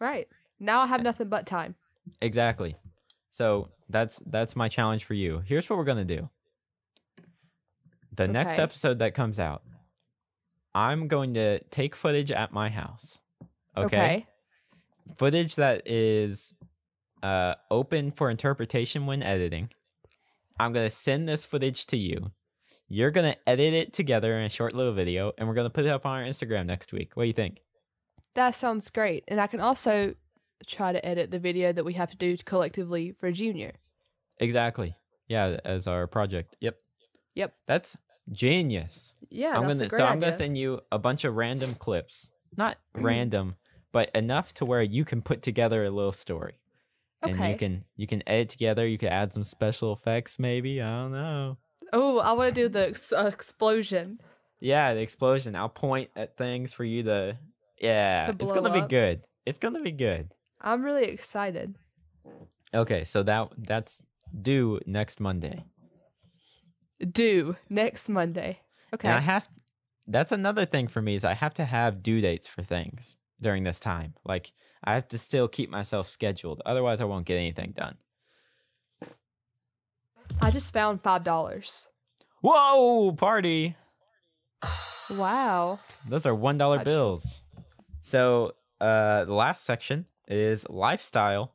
Right. 0.00 0.28
Now 0.60 0.80
I 0.80 0.86
have 0.86 1.02
nothing 1.02 1.28
but 1.28 1.46
time. 1.46 1.74
Exactly. 2.20 2.76
So 3.30 3.68
that's 3.88 4.20
that's 4.26 4.56
my 4.56 4.68
challenge 4.68 5.04
for 5.04 5.14
you. 5.14 5.42
Here's 5.46 5.68
what 5.68 5.78
we're 5.78 5.84
gonna 5.84 6.04
do. 6.04 6.28
The 8.14 8.26
next 8.26 8.58
episode 8.58 8.98
that 8.98 9.14
comes 9.14 9.38
out, 9.38 9.62
I'm 10.74 11.06
going 11.06 11.34
to 11.34 11.60
take 11.70 11.94
footage 11.94 12.32
at 12.32 12.52
my 12.52 12.68
house. 12.68 13.18
Okay. 13.76 14.26
footage 15.16 15.54
that 15.56 15.82
is 15.86 16.52
uh, 17.22 17.54
open 17.70 18.10
for 18.10 18.28
interpretation 18.28 19.06
when 19.06 19.22
editing. 19.22 19.70
I'm 20.58 20.72
gonna 20.72 20.90
send 20.90 21.28
this 21.28 21.44
footage 21.44 21.86
to 21.88 21.96
you. 21.96 22.32
You're 22.88 23.12
gonna 23.12 23.36
edit 23.46 23.74
it 23.74 23.92
together 23.92 24.36
in 24.38 24.44
a 24.44 24.48
short 24.48 24.74
little 24.74 24.92
video, 24.92 25.32
and 25.38 25.46
we're 25.46 25.54
gonna 25.54 25.70
put 25.70 25.84
it 25.84 25.90
up 25.90 26.04
on 26.04 26.18
our 26.18 26.24
Instagram 26.24 26.66
next 26.66 26.92
week. 26.92 27.12
What 27.14 27.24
do 27.24 27.26
you 27.28 27.32
think? 27.34 27.60
That 28.34 28.54
sounds 28.54 28.90
great. 28.90 29.24
And 29.28 29.40
I 29.40 29.46
can 29.46 29.60
also 29.60 30.14
try 30.66 30.92
to 30.92 31.04
edit 31.04 31.30
the 31.30 31.38
video 31.38 31.72
that 31.72 31.84
we 31.84 31.94
have 31.94 32.10
to 32.10 32.16
do 32.16 32.36
collectively 32.44 33.12
for 33.12 33.30
Junior. 33.32 33.72
Exactly. 34.38 34.96
Yeah, 35.28 35.58
as 35.64 35.86
our 35.86 36.06
project. 36.06 36.56
Yep. 36.60 36.76
Yep. 37.34 37.54
That's 37.66 37.96
genius. 38.32 39.12
Yeah, 39.30 39.56
I'm 39.56 39.66
that's 39.66 39.78
gonna 39.78 39.86
a 39.86 39.88
great 39.88 39.98
so 39.98 40.04
I'm 40.06 40.18
gonna 40.18 40.32
send 40.32 40.56
you 40.58 40.80
a 40.92 40.98
bunch 40.98 41.24
of 41.24 41.34
random 41.34 41.74
clips. 41.74 42.30
Not 42.56 42.78
Mhm. 42.94 43.02
random, 43.04 43.56
but 43.92 44.10
enough 44.14 44.54
to 44.54 44.64
where 44.64 44.82
you 44.82 45.04
can 45.04 45.22
put 45.22 45.42
together 45.42 45.84
a 45.84 45.90
little 45.90 46.12
story. 46.12 46.58
Okay. 47.22 47.32
And 47.32 47.48
you 47.52 47.56
can 47.56 47.84
you 47.96 48.06
can 48.06 48.22
edit 48.26 48.48
together, 48.48 48.86
you 48.86 48.98
can 48.98 49.08
add 49.08 49.32
some 49.32 49.44
special 49.44 49.92
effects 49.92 50.38
maybe. 50.38 50.80
I 50.80 51.02
don't 51.02 51.12
know. 51.12 51.56
Oh, 51.92 52.18
I 52.20 52.32
want 52.32 52.54
to 52.54 52.60
do 52.62 52.68
the 52.68 52.88
ex- 52.88 53.12
uh, 53.12 53.30
explosion. 53.32 54.20
Yeah, 54.60 54.94
the 54.94 55.00
explosion. 55.00 55.54
I'll 55.56 55.68
point 55.68 56.10
at 56.16 56.36
things 56.36 56.72
for 56.72 56.84
you 56.84 57.02
to. 57.04 57.38
Yeah, 57.80 58.32
it's 58.38 58.52
gonna 58.52 58.72
be 58.72 58.86
good. 58.86 59.22
It's 59.46 59.58
gonna 59.58 59.82
be 59.82 59.92
good. 59.92 60.32
I'm 60.60 60.82
really 60.82 61.04
excited. 61.04 61.76
Okay, 62.74 63.04
so 63.04 63.22
that 63.22 63.48
that's 63.56 64.02
due 64.42 64.80
next 64.86 65.20
Monday. 65.20 65.64
Due 67.00 67.56
next 67.68 68.08
Monday. 68.08 68.60
Okay. 68.92 69.08
And 69.08 69.16
I 69.16 69.20
have. 69.20 69.48
That's 70.06 70.32
another 70.32 70.66
thing 70.66 70.88
for 70.88 71.02
me 71.02 71.14
is 71.14 71.24
I 71.24 71.34
have 71.34 71.54
to 71.54 71.64
have 71.64 72.02
due 72.02 72.20
dates 72.20 72.46
for 72.46 72.62
things 72.62 73.16
during 73.40 73.64
this 73.64 73.78
time. 73.78 74.14
Like 74.24 74.52
I 74.82 74.94
have 74.94 75.08
to 75.08 75.18
still 75.18 75.48
keep 75.48 75.70
myself 75.70 76.08
scheduled. 76.10 76.62
Otherwise, 76.66 77.00
I 77.00 77.04
won't 77.04 77.26
get 77.26 77.36
anything 77.36 77.74
done. 77.76 77.96
I 80.40 80.50
just 80.50 80.72
found 80.72 81.02
five 81.02 81.24
dollars. 81.24 81.88
Whoa, 82.40 83.12
party! 83.12 83.76
Wow. 85.10 85.78
Those 86.08 86.26
are 86.26 86.34
one 86.34 86.58
dollar 86.58 86.84
bills. 86.84 87.37
So 88.08 88.52
uh 88.80 89.24
the 89.24 89.34
last 89.34 89.64
section 89.64 90.06
is 90.28 90.66
lifestyle. 90.68 91.52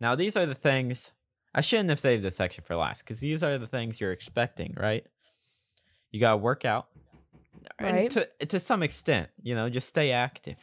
Now 0.00 0.14
these 0.14 0.36
are 0.36 0.46
the 0.46 0.54
things 0.54 1.12
I 1.54 1.60
shouldn't 1.62 1.88
have 1.88 1.98
saved 2.00 2.22
this 2.22 2.36
section 2.36 2.62
for 2.64 2.76
last 2.76 3.02
because 3.02 3.20
these 3.20 3.42
are 3.42 3.56
the 3.58 3.66
things 3.66 4.00
you're 4.00 4.12
expecting, 4.12 4.74
right? 4.76 5.04
You 6.10 6.20
gotta 6.20 6.36
work 6.36 6.64
out. 6.64 6.88
And 7.78 7.96
Right. 7.96 8.10
to 8.10 8.46
to 8.46 8.60
some 8.60 8.82
extent, 8.82 9.30
you 9.42 9.54
know, 9.54 9.68
just 9.70 9.88
stay 9.88 10.10
active. 10.12 10.58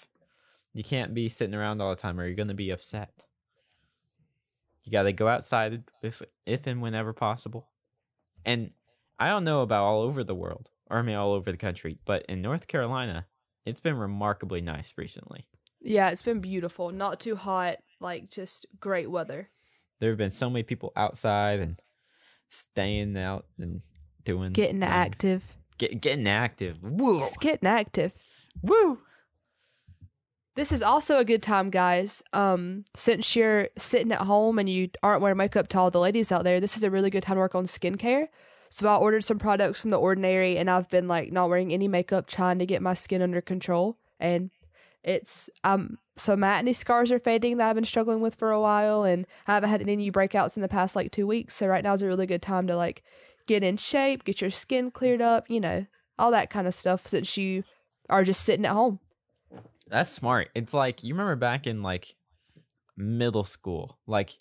You 0.74 0.84
can't 0.84 1.14
be 1.14 1.30
sitting 1.30 1.56
around 1.56 1.82
all 1.82 1.90
the 1.90 1.96
time 1.96 2.20
or 2.20 2.26
you're 2.26 2.36
gonna 2.36 2.54
be 2.54 2.70
upset. 2.70 3.26
You 4.84 4.92
gotta 4.92 5.12
go 5.12 5.28
outside 5.28 5.84
if 6.04 6.22
if 6.46 6.68
and 6.68 6.82
whenever 6.82 7.14
possible. 7.14 7.70
And 8.46 8.72
I 9.20 9.30
don't 9.30 9.44
know 9.44 9.62
about 9.62 9.84
all 9.86 10.02
over 10.02 10.24
the 10.24 10.36
world, 10.36 10.70
or 10.90 11.00
I 11.00 11.02
mean 11.02 11.16
all 11.16 11.34
over 11.34 11.52
the 11.52 11.58
country, 11.58 11.98
but 12.06 12.26
in 12.28 12.42
North 12.42 12.68
Carolina, 12.68 13.26
it's 13.66 13.80
been 13.80 13.98
remarkably 13.98 14.62
nice 14.62 14.94
recently. 14.98 15.48
Yeah, 15.82 16.10
it's 16.10 16.22
been 16.24 16.40
beautiful. 16.40 16.92
Not 16.92 17.20
too 17.20 17.36
hot, 17.36 17.78
like 18.00 18.30
just 18.30 18.66
great 18.80 19.10
weather. 19.10 19.50
There 20.00 20.10
have 20.10 20.18
been 20.18 20.32
so 20.32 20.50
many 20.50 20.64
people 20.64 20.92
outside 20.96 21.60
and 21.60 21.80
staying 22.50 23.18
out 23.18 23.46
and 23.60 23.82
doing 24.24 24.52
Getting 24.54 24.80
things. 24.80 24.92
active. 24.92 25.58
Get, 25.78 26.02
getting 26.02 26.28
active. 26.28 26.78
Woo! 26.82 27.20
Just 27.20 27.40
getting 27.40 27.68
active. 27.68 28.14
Woo! 28.62 29.00
This 30.56 30.72
is 30.72 30.82
also 30.82 31.18
a 31.18 31.26
good 31.26 31.44
time, 31.44 31.70
guys. 31.70 32.24
Um, 32.32 32.86
since 32.96 33.36
you're 33.36 33.68
sitting 33.78 34.12
at 34.14 34.22
home 34.22 34.58
and 34.58 34.70
you 34.70 34.90
aren't 35.04 35.22
wearing 35.22 35.38
makeup 35.38 35.68
to 35.70 35.80
all 35.80 35.92
the 35.92 36.00
ladies 36.00 36.32
out 36.32 36.46
there, 36.46 36.62
this 36.62 36.78
is 36.78 36.84
a 36.84 36.90
really 36.90 37.10
good 37.10 37.24
time 37.24 37.36
to 37.36 37.40
work 37.42 37.56
on 37.56 37.66
skincare. 37.66 38.28
So 38.76 38.90
I 38.90 38.98
ordered 38.98 39.24
some 39.24 39.40
products 39.40 39.80
from 39.80 39.92
the 39.92 39.98
Ordinary, 39.98 40.58
and 40.58 40.70
I've 40.70 40.90
been 40.90 41.08
like 41.08 41.32
not 41.32 41.48
wearing 41.48 41.72
any 41.72 41.88
makeup, 41.88 42.28
trying 42.28 42.60
to 42.60 42.66
get 42.66 42.82
my 42.82 42.94
skin 42.94 43.22
under 43.22 43.40
control. 43.40 43.98
And 44.20 44.52
it's 45.02 45.50
um, 45.64 45.98
so 46.18 46.38
acne 46.44 46.74
scars 46.74 47.10
are 47.10 47.18
fading 47.18 47.56
that 47.56 47.70
I've 47.70 47.76
been 47.76 47.86
struggling 47.86 48.20
with 48.20 48.36
for 48.36 48.52
a 48.52 48.60
while, 48.60 49.06
and 49.06 49.26
I 49.48 49.54
haven't 49.54 49.70
had 49.70 49.82
any 49.82 49.96
new 49.96 50.12
breakouts 50.12 50.58
in 50.58 50.62
the 50.62 50.68
past 50.68 50.94
like 50.94 51.12
two 51.12 51.26
weeks. 51.26 51.56
So 51.56 51.68
right 51.68 51.86
now 51.86 51.94
is 51.94 52.02
a 52.02 52.06
really 52.06 52.26
good 52.26 52.42
time 52.42 52.68
to 52.68 52.76
like 52.76 53.02
get 53.48 53.64
in 53.64 53.78
shape, 53.78 54.26
get 54.26 54.42
your 54.42 54.50
skin 54.50 54.92
cleared 54.92 55.22
up, 55.22 55.50
you 55.50 55.62
know, 55.62 55.86
all 56.20 56.32
that 56.32 56.50
kind 56.50 56.68
of 56.68 56.76
stuff. 56.76 57.08
Since 57.08 57.38
you 57.38 57.64
are 58.10 58.26
just 58.26 58.42
sitting 58.42 58.66
at 58.66 58.74
home. 58.74 59.00
That's 59.88 60.12
smart. 60.12 60.50
It's 60.54 60.74
like 60.74 61.02
you 61.02 61.14
remember 61.14 61.38
back 61.38 61.66
in 61.66 61.82
like 61.82 62.14
middle 62.98 63.46
school. 63.46 64.00
Like 64.06 64.32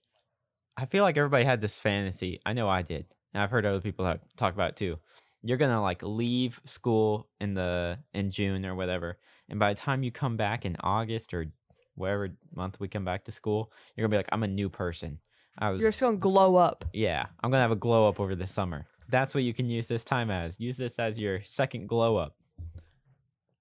I 0.76 0.87
feel 0.87 1.05
like 1.05 1.16
everybody 1.16 1.45
had 1.45 1.61
this 1.61 1.78
fantasy. 1.78 2.41
I 2.45 2.53
know 2.53 2.68
I 2.68 2.82
did. 2.82 3.07
And 3.35 3.43
I've 3.43 3.51
heard 3.51 3.66
other 3.66 3.80
people 3.80 4.16
talk, 4.37 4.55
about 4.55 4.70
it 4.70 4.76
too. 4.76 4.99
You're 5.43 5.59
going 5.59 5.72
to 5.72 5.80
like 5.80 6.03
leave 6.03 6.61
school 6.64 7.28
in 7.41 7.55
the 7.55 7.99
in 8.14 8.30
June 8.30 8.64
or 8.64 8.74
whatever. 8.74 9.18
And 9.49 9.59
by 9.59 9.74
the 9.74 9.80
time 9.80 10.03
you 10.03 10.11
come 10.11 10.37
back 10.37 10.64
in 10.64 10.76
August 10.80 11.35
or 11.35 11.47
whatever 11.97 12.30
month 12.55 12.80
we 12.80 12.89
come 12.89 13.05
back 13.05 13.24
to 13.24 13.32
school, 13.32 13.72
you're 13.95 14.05
going 14.05 14.12
to 14.12 14.14
be 14.14 14.18
like 14.18 14.28
I'm 14.32 14.45
a 14.45 14.49
new 14.49 14.70
person. 14.70 15.18
I 15.59 15.70
was 15.70 15.82
You're 15.82 15.91
just 15.91 16.01
gonna 16.01 16.16
glow 16.16 16.57
up. 16.57 16.85
yeah, 16.93 17.26
I'm 17.41 17.51
going 17.51 17.59
to 17.59 17.62
have 17.62 17.70
a 17.70 17.76
glow 17.76 18.09
up 18.09 18.18
over 18.18 18.35
the 18.35 18.47
summer. 18.47 18.87
That's 19.09 19.35
what 19.35 19.45
you 19.45 19.53
can 19.53 19.68
use 19.68 19.87
this 19.87 20.03
time 20.03 20.30
as. 20.30 20.59
Use 20.59 20.76
this 20.76 20.99
as 20.99 21.18
your 21.18 21.43
second 21.45 21.89
glow 21.89 22.16
up. 22.16 22.37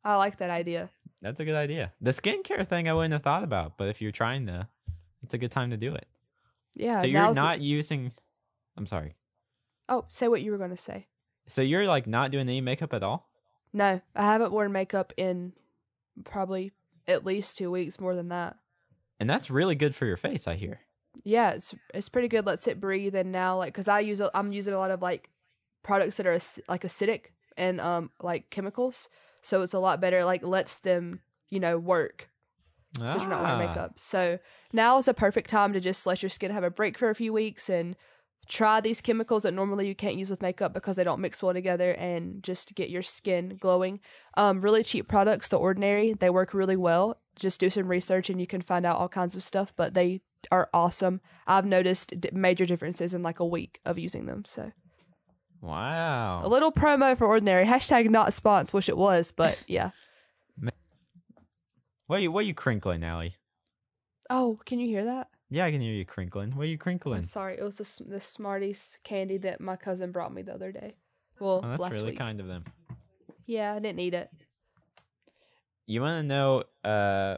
I 0.03 0.15
like 0.15 0.38
that 0.38 0.49
idea. 0.49 0.89
That's 1.21 1.39
a 1.39 1.45
good 1.45 1.55
idea. 1.55 1.93
The 2.01 2.11
skincare 2.11 2.67
thing 2.67 2.89
I 2.89 2.93
wouldn't 2.93 3.13
have 3.13 3.24
thought 3.24 3.43
about, 3.43 3.78
but 3.78 3.88
if 3.89 4.01
you're 4.01 4.11
trying 4.11 4.47
to, 4.47 4.67
it's 5.21 5.34
a 5.34 5.38
good 5.38 5.51
time 5.51 5.69
to 5.69 5.78
do 5.78 5.93
it. 5.93 6.07
Yeah. 6.76 6.99
so 6.99 7.07
you're 7.07 7.34
not 7.34 7.61
using. 7.61 8.11
I'm 8.76 8.88
sorry. 8.88 9.13
Oh, 9.89 10.05
say 10.07 10.27
what 10.27 10.41
you 10.41 10.51
were 10.51 10.57
gonna 10.57 10.77
say. 10.77 11.07
So 11.47 11.61
you're 11.61 11.88
like 11.88 12.07
not 12.07 12.31
doing 12.31 12.47
any 12.47 12.61
makeup 12.61 12.93
at 12.93 13.03
all? 13.03 13.29
No, 13.73 14.01
I 14.15 14.23
haven't 14.23 14.51
worn 14.51 14.71
makeup 14.71 15.13
in 15.17 15.53
probably 16.23 16.71
at 17.07 17.25
least 17.25 17.57
two 17.57 17.71
weeks, 17.71 17.99
more 17.99 18.15
than 18.15 18.29
that. 18.29 18.55
And 19.19 19.29
that's 19.29 19.49
really 19.49 19.75
good 19.75 19.95
for 19.95 20.05
your 20.05 20.17
face, 20.17 20.47
I 20.47 20.55
hear. 20.55 20.81
Yeah, 21.23 21.51
it's 21.51 21.75
it's 21.93 22.09
pretty 22.09 22.27
good. 22.27 22.45
Let's 22.45 22.67
it 22.67 22.79
breathe. 22.79 23.15
And 23.15 23.31
now, 23.31 23.57
like, 23.57 23.73
cause 23.73 23.88
I 23.88 23.99
use 23.99 24.19
a, 24.19 24.31
I'm 24.34 24.51
using 24.51 24.73
a 24.73 24.77
lot 24.77 24.91
of 24.91 25.01
like 25.01 25.29
products 25.84 26.17
that 26.17 26.25
are 26.27 26.39
like 26.67 26.84
acidic 26.84 27.25
and 27.57 27.79
um 27.79 28.09
like 28.21 28.49
chemicals, 28.49 29.09
so 29.41 29.61
it's 29.61 29.73
a 29.73 29.79
lot 29.79 30.01
better. 30.01 30.25
Like 30.25 30.43
lets 30.43 30.79
them 30.79 31.21
you 31.49 31.59
know 31.59 31.77
work 31.77 32.29
since 32.95 33.15
you're 33.15 33.27
not 33.29 33.41
wearing 33.41 33.55
Ah, 33.55 33.67
makeup. 33.67 33.99
So 33.99 34.39
now 34.71 34.97
is 34.97 35.07
a 35.07 35.13
perfect 35.13 35.49
time 35.49 35.73
to 35.73 35.79
just 35.79 36.05
let 36.05 36.21
your 36.21 36.29
skin 36.29 36.51
have 36.51 36.63
a 36.63 36.69
break 36.71 36.97
for 36.97 37.09
a 37.09 37.15
few 37.15 37.34
weeks 37.34 37.69
and 37.69 37.95
try 38.48 38.82
these 38.82 39.02
chemicals 39.02 39.44
that 39.44 39.54
normally 39.54 39.88
you 39.88 39.96
can't 39.96 40.16
use 40.16 40.30
with 40.30 40.41
makeup 40.41 40.74
because 40.74 40.96
they 40.96 41.04
don't 41.04 41.22
mix 41.22 41.41
well 41.41 41.54
together 41.54 41.91
and 41.91 42.44
just 42.44 42.76
get 42.76 42.89
your 42.89 43.02
skin 43.02 43.58
glowing. 43.60 44.00
Um, 44.36 44.62
really 44.62 44.84
cheap 44.84 45.08
products, 45.08 45.48
The 45.48 45.58
Ordinary, 45.58 46.14
they 46.14 46.30
work 46.30 46.54
really 46.54 46.76
well. 46.76 47.20
Just 47.36 47.60
do 47.60 47.70
some 47.70 47.88
research 47.88 48.30
and 48.30 48.39
you 48.39 48.48
can 48.48 48.62
find 48.62 48.86
out 48.86 48.98
all 48.98 49.10
kinds 49.10 49.36
of 49.36 49.44
stuff, 49.44 49.74
but 49.76 49.94
they 49.94 50.22
are 50.52 50.70
awesome. 50.74 51.22
I've 51.48 51.66
noticed 51.66 52.20
d- 52.20 52.30
major 52.34 52.66
differences 52.66 53.14
in 53.14 53.24
like 53.24 53.39
a 53.39 53.46
week 53.46 53.80
of 53.86 53.98
using 53.98 54.26
them. 54.26 54.44
So 54.46 54.72
wow. 55.62 56.41
a 56.44 56.48
little 56.48 56.72
promo 56.72 57.18
for 57.18 57.28
Ordinary. 57.28 57.66
Hashtag 57.66 58.10
not 58.10 58.30
spons. 58.30 58.74
Wish 58.74 58.89
it 58.89 58.98
was, 58.98 59.32
but 59.32 59.58
yeah. 59.68 59.91
What 62.08 62.20
are 62.20 62.22
you 62.22 62.32
what 62.32 62.41
are 62.41 62.48
you 62.48 62.54
crinkling, 62.54 63.04
Allie? 63.04 63.38
Oh, 64.30 64.60
can 64.66 64.80
you 64.80 64.88
hear 64.88 65.06
that? 65.06 65.30
Yeah, 65.54 65.66
I 65.66 65.72
can 65.72 65.82
hear 65.82 65.93
you 65.93 66.04
crinkling. 66.04 66.56
What 66.56 66.64
are 66.64 66.66
you 66.66 66.74
I'm 66.74 66.80
crinkling? 66.80 67.22
sorry, 67.22 67.58
it 67.60 67.64
was 67.64 67.78
the, 67.78 68.04
the 68.10 68.20
Smarties 68.20 68.97
candy 69.04 69.38
that 69.38 69.62
my 69.62 69.76
cousin 69.76 70.12
brought 70.12 70.34
me 70.34 70.41
the 70.41 70.51
other 70.56 70.72
day. 70.72 70.95
Well, 71.39 71.62
Oh, 71.64 71.68
that's 71.70 71.80
last 71.80 71.93
really 71.93 72.06
week. 72.12 72.18
kind 72.18 72.39
of 72.39 72.47
them. 72.47 72.64
Yeah, 73.45 73.76
I 73.76 73.80
didn't 73.80 73.99
eat 73.99 74.16
it. 74.16 74.32
You 75.86 76.01
want 76.01 76.24
to 76.24 76.28
know? 76.28 76.64
Uh, 76.84 77.38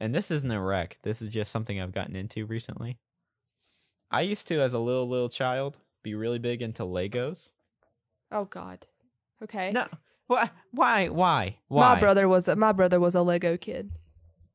and 0.00 0.12
this 0.12 0.32
isn't 0.32 0.50
a 0.50 0.60
rec. 0.60 0.98
This 1.02 1.22
is 1.22 1.28
just 1.28 1.52
something 1.52 1.80
I've 1.80 1.92
gotten 1.92 2.16
into 2.16 2.46
recently. 2.46 2.98
I 4.10 4.22
used 4.22 4.48
to, 4.48 4.60
as 4.60 4.72
a 4.72 4.80
little 4.80 5.08
little 5.08 5.28
child, 5.28 5.78
be 6.02 6.16
really 6.16 6.40
big 6.40 6.62
into 6.62 6.82
Legos. 6.82 7.50
Oh 8.32 8.46
God. 8.46 8.86
Okay. 9.40 9.70
No, 9.70 9.86
why? 10.26 10.50
Why? 10.72 11.08
Why? 11.08 11.58
Why? 11.68 11.94
My 11.94 12.00
brother 12.00 12.28
was 12.28 12.48
a, 12.48 12.56
my 12.56 12.72
brother 12.72 12.98
was 12.98 13.14
a 13.14 13.22
Lego 13.22 13.56
kid. 13.56 13.92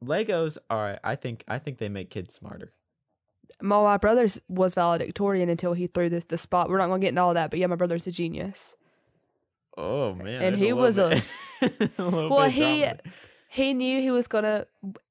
Legos 0.03 0.57
are. 0.69 0.99
I 1.03 1.15
think. 1.15 1.43
I 1.47 1.59
think 1.59 1.77
they 1.77 1.89
make 1.89 2.09
kids 2.09 2.33
smarter. 2.33 2.71
My, 3.61 3.81
my 3.83 3.97
brother's 3.97 4.41
was 4.49 4.73
valedictorian 4.75 5.49
until 5.49 5.73
he 5.73 5.87
threw 5.87 6.09
this 6.09 6.25
the 6.25 6.37
spot. 6.37 6.69
We're 6.69 6.77
not 6.77 6.87
gonna 6.87 6.99
get 6.99 7.09
into 7.09 7.21
all 7.21 7.33
that, 7.33 7.49
but 7.49 7.59
yeah, 7.59 7.67
my 7.67 7.75
brother's 7.75 8.07
a 8.07 8.11
genius. 8.11 8.75
Oh 9.77 10.13
man! 10.15 10.41
And 10.41 10.55
he 10.57 10.73
little 10.73 10.79
was 10.79 10.97
a- 10.97 11.21
bit- 11.61 11.91
a 11.97 12.03
little 12.05 12.29
Well, 12.29 12.49
he- 12.49 12.79
drama. 12.81 12.97
He 13.49 13.73
knew 13.73 14.01
he 14.01 14.11
was 14.11 14.27
gonna. 14.27 14.65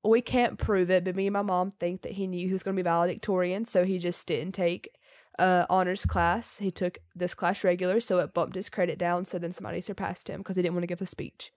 We 0.04 0.20
can't 0.20 0.58
prove 0.58 0.90
it, 0.90 1.04
but 1.04 1.16
me 1.16 1.26
and 1.28 1.32
my 1.32 1.40
mom 1.42 1.70
think 1.78 2.02
that 2.02 2.12
he 2.12 2.26
knew 2.26 2.46
he 2.46 2.52
was 2.52 2.62
gonna 2.62 2.76
be 2.76 2.82
valedictorian, 2.82 3.64
so 3.64 3.84
he 3.86 3.98
just 3.98 4.26
didn't 4.26 4.52
take 4.52 4.90
uh 5.38 5.64
honors 5.70 6.04
class. 6.04 6.58
He 6.58 6.70
took 6.70 6.98
this 7.14 7.34
class 7.34 7.64
regular, 7.64 8.00
so 8.00 8.18
it 8.18 8.34
bumped 8.34 8.54
his 8.54 8.68
credit 8.68 8.98
down. 8.98 9.24
So 9.24 9.38
then 9.38 9.52
somebody 9.52 9.80
surpassed 9.80 10.28
him 10.28 10.40
because 10.40 10.56
he 10.56 10.62
didn't 10.62 10.74
want 10.74 10.82
to 10.82 10.88
give 10.88 10.98
the 10.98 11.06
speech. 11.06 11.52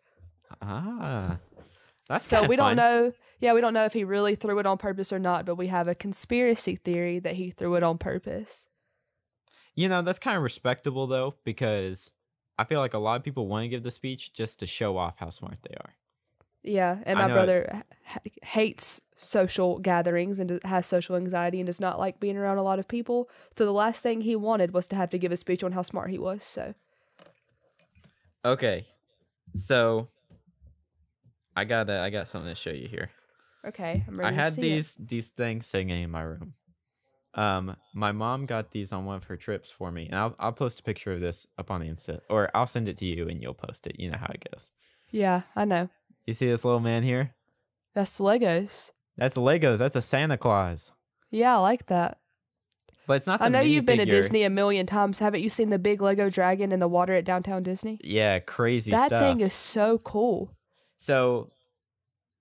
Ah, 0.62 1.40
that's 2.08 2.26
So 2.26 2.44
we 2.46 2.56
don't 2.56 2.76
know. 2.76 3.14
Yeah, 3.40 3.54
we 3.54 3.62
don't 3.62 3.74
know 3.74 3.86
if 3.86 3.94
he 3.94 4.04
really 4.04 4.36
threw 4.36 4.58
it 4.60 4.66
on 4.66 4.78
purpose 4.78 5.14
or 5.14 5.20
not, 5.20 5.46
but 5.46 5.56
we 5.56 5.68
have 5.68 5.88
a 5.88 5.96
conspiracy 5.96 6.76
theory 6.76 7.20
that 7.20 7.36
he 7.36 7.52
threw 7.52 7.76
it 7.76 7.84
on 7.84 7.98
purpose. 7.98 8.68
You 9.76 9.90
know, 9.90 10.02
that's 10.02 10.20
kind 10.20 10.36
of 10.38 10.44
respectable 10.44 11.06
though, 11.06 11.36
because 11.44 12.12
I 12.58 12.64
feel 12.64 12.80
like 12.80 12.96
a 12.96 13.00
lot 13.00 13.18
of 13.18 13.24
people 13.24 13.48
want 13.48 13.64
to 13.64 13.68
give 13.68 13.84
the 13.84 13.92
speech 13.92 14.34
just 14.34 14.60
to 14.60 14.66
show 14.66 14.98
off 14.98 15.18
how 15.20 15.30
smart 15.30 15.60
they 15.62 15.76
are. 15.76 15.94
Yeah, 16.64 16.98
and 17.06 17.20
my 17.20 17.28
brother 17.28 17.84
h- 18.10 18.34
hates 18.44 19.00
social 19.16 19.80
gatherings 19.80 20.40
and 20.40 20.60
has 20.66 20.86
social 20.86 21.16
anxiety 21.16 21.60
and 21.60 21.68
does 21.68 21.80
not 21.80 22.00
like 22.00 22.20
being 22.20 22.36
around 22.36 22.58
a 22.58 22.64
lot 22.64 22.80
of 22.80 22.88
people. 22.88 23.30
So 23.56 23.66
the 23.66 23.72
last 23.72 24.02
thing 24.02 24.22
he 24.22 24.36
wanted 24.36 24.74
was 24.74 24.88
to 24.88 24.96
have 24.96 25.10
to 25.12 25.18
give 25.18 25.32
a 25.32 25.38
speech 25.38 25.64
on 25.64 25.72
how 25.74 25.84
smart 25.84 26.10
he 26.10 26.18
was. 26.18 26.44
So 26.44 26.74
Okay, 28.44 28.88
so 29.56 30.10
I 31.58 31.64
got 31.64 31.90
a, 31.90 32.00
I 32.02 32.12
got 32.12 32.28
something 32.28 32.50
to 32.50 32.56
show 32.56 32.70
you 32.70 32.88
here. 32.88 33.10
okay, 33.68 34.06
I'm 34.08 34.20
ready 34.20 34.38
I 34.38 34.44
had 34.44 34.54
these 34.54 34.94
these 34.96 35.30
things 35.30 35.66
sitting 35.66 35.90
in 35.90 36.12
my 36.12 36.22
room. 36.22 36.54
Um, 37.34 37.76
my 37.96 38.12
mom 38.12 38.46
got 38.46 38.72
these 38.72 38.94
on 38.94 39.06
one 39.06 39.16
of 39.16 39.24
her 39.24 39.38
trips 39.38 39.72
for 39.72 39.92
me, 39.92 40.06
and 40.06 40.16
I'll 40.16 40.36
I'll 40.38 40.52
post 40.52 40.80
a 40.80 40.84
picture 40.84 41.14
of 41.14 41.20
this 41.20 41.48
up 41.58 41.72
on 41.72 41.82
the 41.82 41.88
Insta, 41.88 42.20
or 42.30 42.52
I'll 42.54 42.68
send 42.68 42.88
it 42.88 42.98
to 42.98 43.06
you 43.06 43.28
and 43.28 43.42
you'll 43.42 43.56
post 43.56 43.88
it. 43.88 44.00
You 44.00 44.12
know 44.12 44.20
how 44.20 44.32
it 44.32 44.46
goes. 44.52 44.70
Yeah, 45.10 45.42
I 45.56 45.66
know. 45.66 45.90
You 46.28 46.36
see 46.36 46.46
this 46.46 46.64
little 46.64 46.80
man 46.80 47.02
here? 47.02 47.34
That's 47.96 48.20
Legos. 48.20 48.92
That's 49.18 49.36
Legos. 49.36 49.80
That's 49.80 49.96
a 49.96 50.02
Santa 50.02 50.38
Claus. 50.38 50.92
Yeah, 51.32 51.56
I 51.56 51.60
like 51.60 51.88
that. 51.88 52.20
But 53.08 53.16
it's 53.16 53.26
not. 53.26 53.40
The 53.40 53.46
I 53.46 53.50
know 53.50 53.62
you've 53.62 53.86
been 53.86 53.98
to. 53.98 54.06
Disney 54.06 54.44
a 54.44 54.50
million 54.52 54.86
times. 54.86 55.18
Haven't 55.18 55.42
you 55.42 55.50
seen 55.50 55.72
the 55.72 55.80
big 55.80 56.04
Lego 56.04 56.30
dragon 56.30 56.72
in 56.72 56.80
the 56.80 56.88
water 56.88 57.14
at 57.14 57.26
downtown 57.26 57.64
Disney? 57.64 58.00
Yeah, 58.04 58.38
crazy 58.38 58.92
that 58.92 59.08
stuff. 59.08 59.22
thing 59.22 59.42
is 59.42 59.56
so 59.56 59.98
cool. 59.98 60.52
So, 60.98 61.52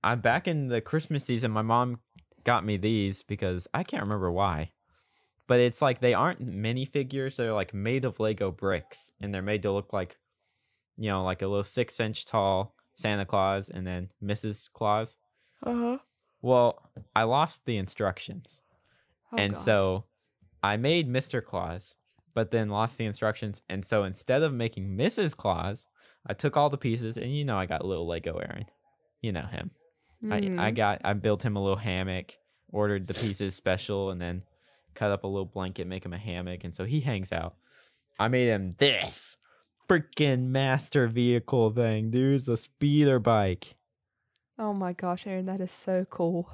I'm 0.02 0.20
back 0.20 0.46
in 0.48 0.68
the 0.68 0.80
Christmas 0.80 1.24
season. 1.24 1.50
My 1.50 1.62
mom 1.62 2.00
got 2.44 2.64
me 2.64 2.76
these 2.76 3.22
because 3.22 3.66
I 3.74 3.82
can't 3.82 4.02
remember 4.02 4.30
why, 4.30 4.70
but 5.46 5.58
it's 5.60 5.82
like 5.82 6.00
they 6.00 6.14
aren't 6.14 6.44
minifigures. 6.46 7.36
They're 7.36 7.52
like 7.52 7.74
made 7.74 8.04
of 8.04 8.20
Lego 8.20 8.50
bricks, 8.50 9.12
and 9.20 9.34
they're 9.34 9.42
made 9.42 9.62
to 9.62 9.72
look 9.72 9.92
like, 9.92 10.16
you 10.96 11.08
know, 11.10 11.24
like 11.24 11.42
a 11.42 11.46
little 11.48 11.64
six 11.64 11.98
inch 12.00 12.24
tall 12.24 12.74
Santa 12.94 13.26
Claus 13.26 13.68
and 13.68 13.86
then 13.86 14.10
Mrs. 14.22 14.70
Claus. 14.72 15.16
Uh 15.62 15.74
huh. 15.74 15.98
Well, 16.40 16.82
I 17.14 17.24
lost 17.24 17.64
the 17.66 17.76
instructions, 17.76 18.60
Oh, 19.32 19.36
and 19.38 19.54
God. 19.54 19.62
so 19.62 20.04
I 20.62 20.76
made 20.76 21.08
Mr. 21.08 21.44
Claus, 21.44 21.94
but 22.34 22.50
then 22.52 22.68
lost 22.68 22.96
the 22.98 23.06
instructions. 23.06 23.60
And 23.68 23.84
so 23.84 24.04
instead 24.04 24.42
of 24.42 24.52
making 24.52 24.96
Mrs. 24.96 25.36
Claus, 25.36 25.86
I 26.26 26.34
took 26.34 26.56
all 26.56 26.70
the 26.70 26.78
pieces, 26.78 27.16
and 27.16 27.34
you 27.34 27.44
know, 27.44 27.56
I 27.58 27.66
got 27.66 27.82
a 27.82 27.86
little 27.86 28.06
Lego 28.06 28.36
Aaron. 28.38 28.66
You 29.22 29.32
know 29.32 29.46
him. 29.46 29.70
I, 30.30 30.36
I 30.36 30.40
Mhm. 30.40 30.74
got 30.76 31.00
I 31.04 31.12
built 31.12 31.44
him 31.44 31.56
a 31.56 31.62
little 31.62 31.76
hammock, 31.78 32.34
ordered 32.72 33.06
the 33.06 33.14
pieces 33.14 33.54
special, 33.54 34.10
and 34.10 34.20
then 34.20 34.42
cut 34.94 35.10
up 35.10 35.24
a 35.24 35.26
little 35.26 35.44
blanket, 35.46 35.86
make 35.86 36.04
him 36.04 36.12
a 36.12 36.18
hammock, 36.18 36.64
and 36.64 36.74
so 36.74 36.84
he 36.84 37.00
hangs 37.00 37.32
out. 37.32 37.54
I 38.18 38.28
made 38.28 38.48
him 38.48 38.74
this 38.78 39.36
freaking 39.88 40.48
master 40.48 41.06
vehicle 41.06 41.70
thing, 41.70 42.10
dude. 42.10 42.36
It's 42.40 42.48
a 42.48 42.56
speeder 42.56 43.18
bike. 43.18 43.76
Oh 44.58 44.72
my 44.72 44.94
gosh, 44.94 45.26
Aaron, 45.26 45.46
that 45.46 45.60
is 45.60 45.70
so 45.70 46.06
cool. 46.10 46.50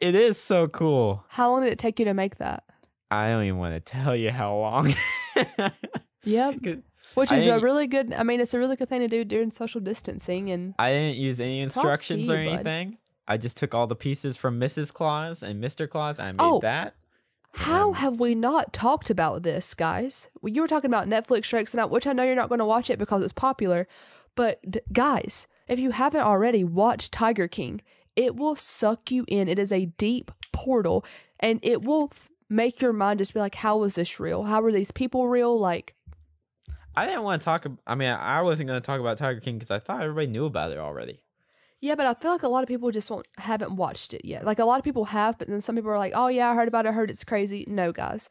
It 0.00 0.14
is 0.14 0.36
so 0.38 0.66
cool. 0.68 1.24
How 1.28 1.50
long 1.50 1.62
did 1.62 1.72
it 1.72 1.78
take 1.78 1.98
you 1.98 2.06
to 2.06 2.14
make 2.14 2.38
that? 2.38 2.64
I 3.10 3.28
don't 3.28 3.44
even 3.44 3.58
want 3.58 3.74
to 3.74 3.80
tell 3.80 4.16
you 4.16 4.30
how 4.30 4.56
long. 4.56 4.94
Yep. 6.24 6.54
Which 7.14 7.32
I 7.32 7.36
is 7.36 7.46
a 7.46 7.58
really 7.60 7.86
good. 7.86 8.12
I 8.12 8.22
mean, 8.22 8.40
it's 8.40 8.54
a 8.54 8.58
really 8.58 8.76
good 8.76 8.88
thing 8.88 9.00
to 9.00 9.08
do 9.08 9.24
during 9.24 9.50
social 9.50 9.80
distancing. 9.80 10.50
And 10.50 10.74
I 10.78 10.92
didn't 10.92 11.16
use 11.18 11.40
any 11.40 11.58
to 11.58 11.62
instructions 11.64 12.28
or 12.30 12.40
you, 12.42 12.48
bud. 12.50 12.54
anything. 12.66 12.98
I 13.28 13.36
just 13.36 13.56
took 13.56 13.74
all 13.74 13.86
the 13.86 13.94
pieces 13.96 14.36
from 14.36 14.58
Mrs. 14.58 14.92
Claus 14.92 15.42
and 15.42 15.62
Mr. 15.62 15.88
Claus. 15.88 16.18
And 16.18 16.28
I 16.40 16.44
made 16.44 16.50
Oh. 16.54 16.60
that. 16.60 16.94
how 17.54 17.92
have 17.92 18.18
we 18.18 18.34
not 18.34 18.72
talked 18.72 19.10
about 19.10 19.42
this, 19.42 19.74
guys? 19.74 20.30
Well, 20.40 20.50
You 20.52 20.62
were 20.62 20.68
talking 20.68 20.88
about 20.90 21.06
Netflix 21.06 21.44
strikes 21.44 21.74
out, 21.74 21.90
which 21.90 22.06
I 22.06 22.14
know 22.14 22.22
you're 22.22 22.34
not 22.34 22.48
going 22.48 22.60
to 22.60 22.64
watch 22.64 22.88
it 22.88 22.98
because 22.98 23.22
it's 23.22 23.32
popular. 23.34 23.86
But 24.34 24.58
d- 24.70 24.80
guys, 24.90 25.46
if 25.68 25.78
you 25.78 25.90
haven't 25.90 26.22
already, 26.22 26.64
watch 26.64 27.10
Tiger 27.10 27.46
King. 27.48 27.82
It 28.16 28.36
will 28.36 28.56
suck 28.56 29.10
you 29.10 29.26
in. 29.28 29.48
It 29.48 29.58
is 29.58 29.70
a 29.70 29.84
deep 29.84 30.30
portal, 30.52 31.04
and 31.40 31.60
it 31.62 31.82
will 31.84 32.08
f- 32.12 32.30
make 32.48 32.80
your 32.80 32.92
mind 32.94 33.18
just 33.18 33.34
be 33.34 33.40
like, 33.40 33.56
"How 33.56 33.82
is 33.82 33.96
this 33.96 34.18
real? 34.18 34.44
How 34.44 34.62
are 34.62 34.72
these 34.72 34.90
people 34.90 35.28
real?" 35.28 35.58
Like, 35.58 35.94
I 36.96 37.06
didn't 37.06 37.22
want 37.22 37.40
to 37.40 37.44
talk. 37.44 37.66
I 37.86 37.94
mean, 37.94 38.10
I 38.10 38.42
wasn't 38.42 38.68
going 38.68 38.80
to 38.80 38.86
talk 38.86 39.00
about 39.00 39.18
Tiger 39.18 39.40
King 39.40 39.56
because 39.56 39.70
I 39.70 39.78
thought 39.78 40.02
everybody 40.02 40.26
knew 40.26 40.44
about 40.44 40.72
it 40.72 40.78
already. 40.78 41.20
Yeah, 41.80 41.96
but 41.96 42.06
I 42.06 42.14
feel 42.14 42.30
like 42.30 42.44
a 42.44 42.48
lot 42.48 42.62
of 42.62 42.68
people 42.68 42.90
just 42.90 43.10
won't 43.10 43.26
haven't 43.38 43.74
watched 43.74 44.14
it 44.14 44.24
yet. 44.24 44.44
Like 44.44 44.58
a 44.58 44.64
lot 44.64 44.78
of 44.78 44.84
people 44.84 45.06
have, 45.06 45.36
but 45.38 45.48
then 45.48 45.60
some 45.60 45.74
people 45.74 45.90
are 45.90 45.98
like, 45.98 46.12
"Oh 46.14 46.28
yeah, 46.28 46.50
I 46.50 46.54
heard 46.54 46.68
about 46.68 46.86
it. 46.86 46.90
I 46.90 46.92
heard 46.92 47.10
it's 47.10 47.24
crazy." 47.24 47.64
No, 47.66 47.92
guys. 47.92 48.28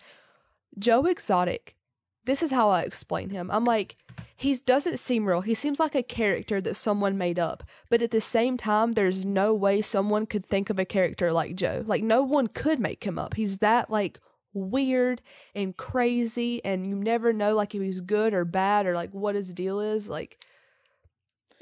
Joe 0.80 1.06
Exotic. 1.06 1.76
This 2.24 2.44
is 2.44 2.52
how 2.52 2.70
I 2.70 2.84
explain 2.84 3.32
him. 3.32 3.50
I'm 3.52 3.66
like, 3.66 3.98
he 4.38 4.56
doesn't 4.56 5.00
seem 5.00 5.28
real. 5.28 5.42
He 5.42 5.54
seems 5.56 5.80
like 5.80 5.96
a 5.96 6.04
character 6.04 6.62
that 6.62 6.76
someone 6.76 7.18
made 7.18 7.40
up. 7.40 7.64
But 7.90 8.02
at 8.02 8.12
the 8.12 8.22
same 8.22 8.58
time, 8.58 8.94
there's 8.94 9.26
no 9.26 9.54
way 9.54 9.82
someone 9.82 10.28
could 10.28 10.46
think 10.46 10.70
of 10.70 10.80
a 10.80 10.86
character 10.86 11.34
like 11.34 11.56
Joe. 11.56 11.84
Like 11.86 12.04
no 12.04 12.22
one 12.22 12.48
could 12.48 12.80
make 12.80 13.04
him 13.04 13.20
up. 13.20 13.34
He's 13.34 13.58
that 13.58 13.90
like 13.90 14.20
weird 14.54 15.22
and 15.56 15.76
crazy 15.78 16.64
and 16.66 16.86
you 16.88 16.96
never 16.96 17.32
know 17.34 17.56
like 17.56 17.74
if 17.76 17.82
he's 17.82 18.02
good 18.02 18.34
or 18.34 18.46
bad 18.46 18.86
or 18.86 18.96
like 18.96 19.12
what 19.12 19.36
his 19.36 19.54
deal 19.54 19.80
is. 19.80 20.10
Like 20.10 20.44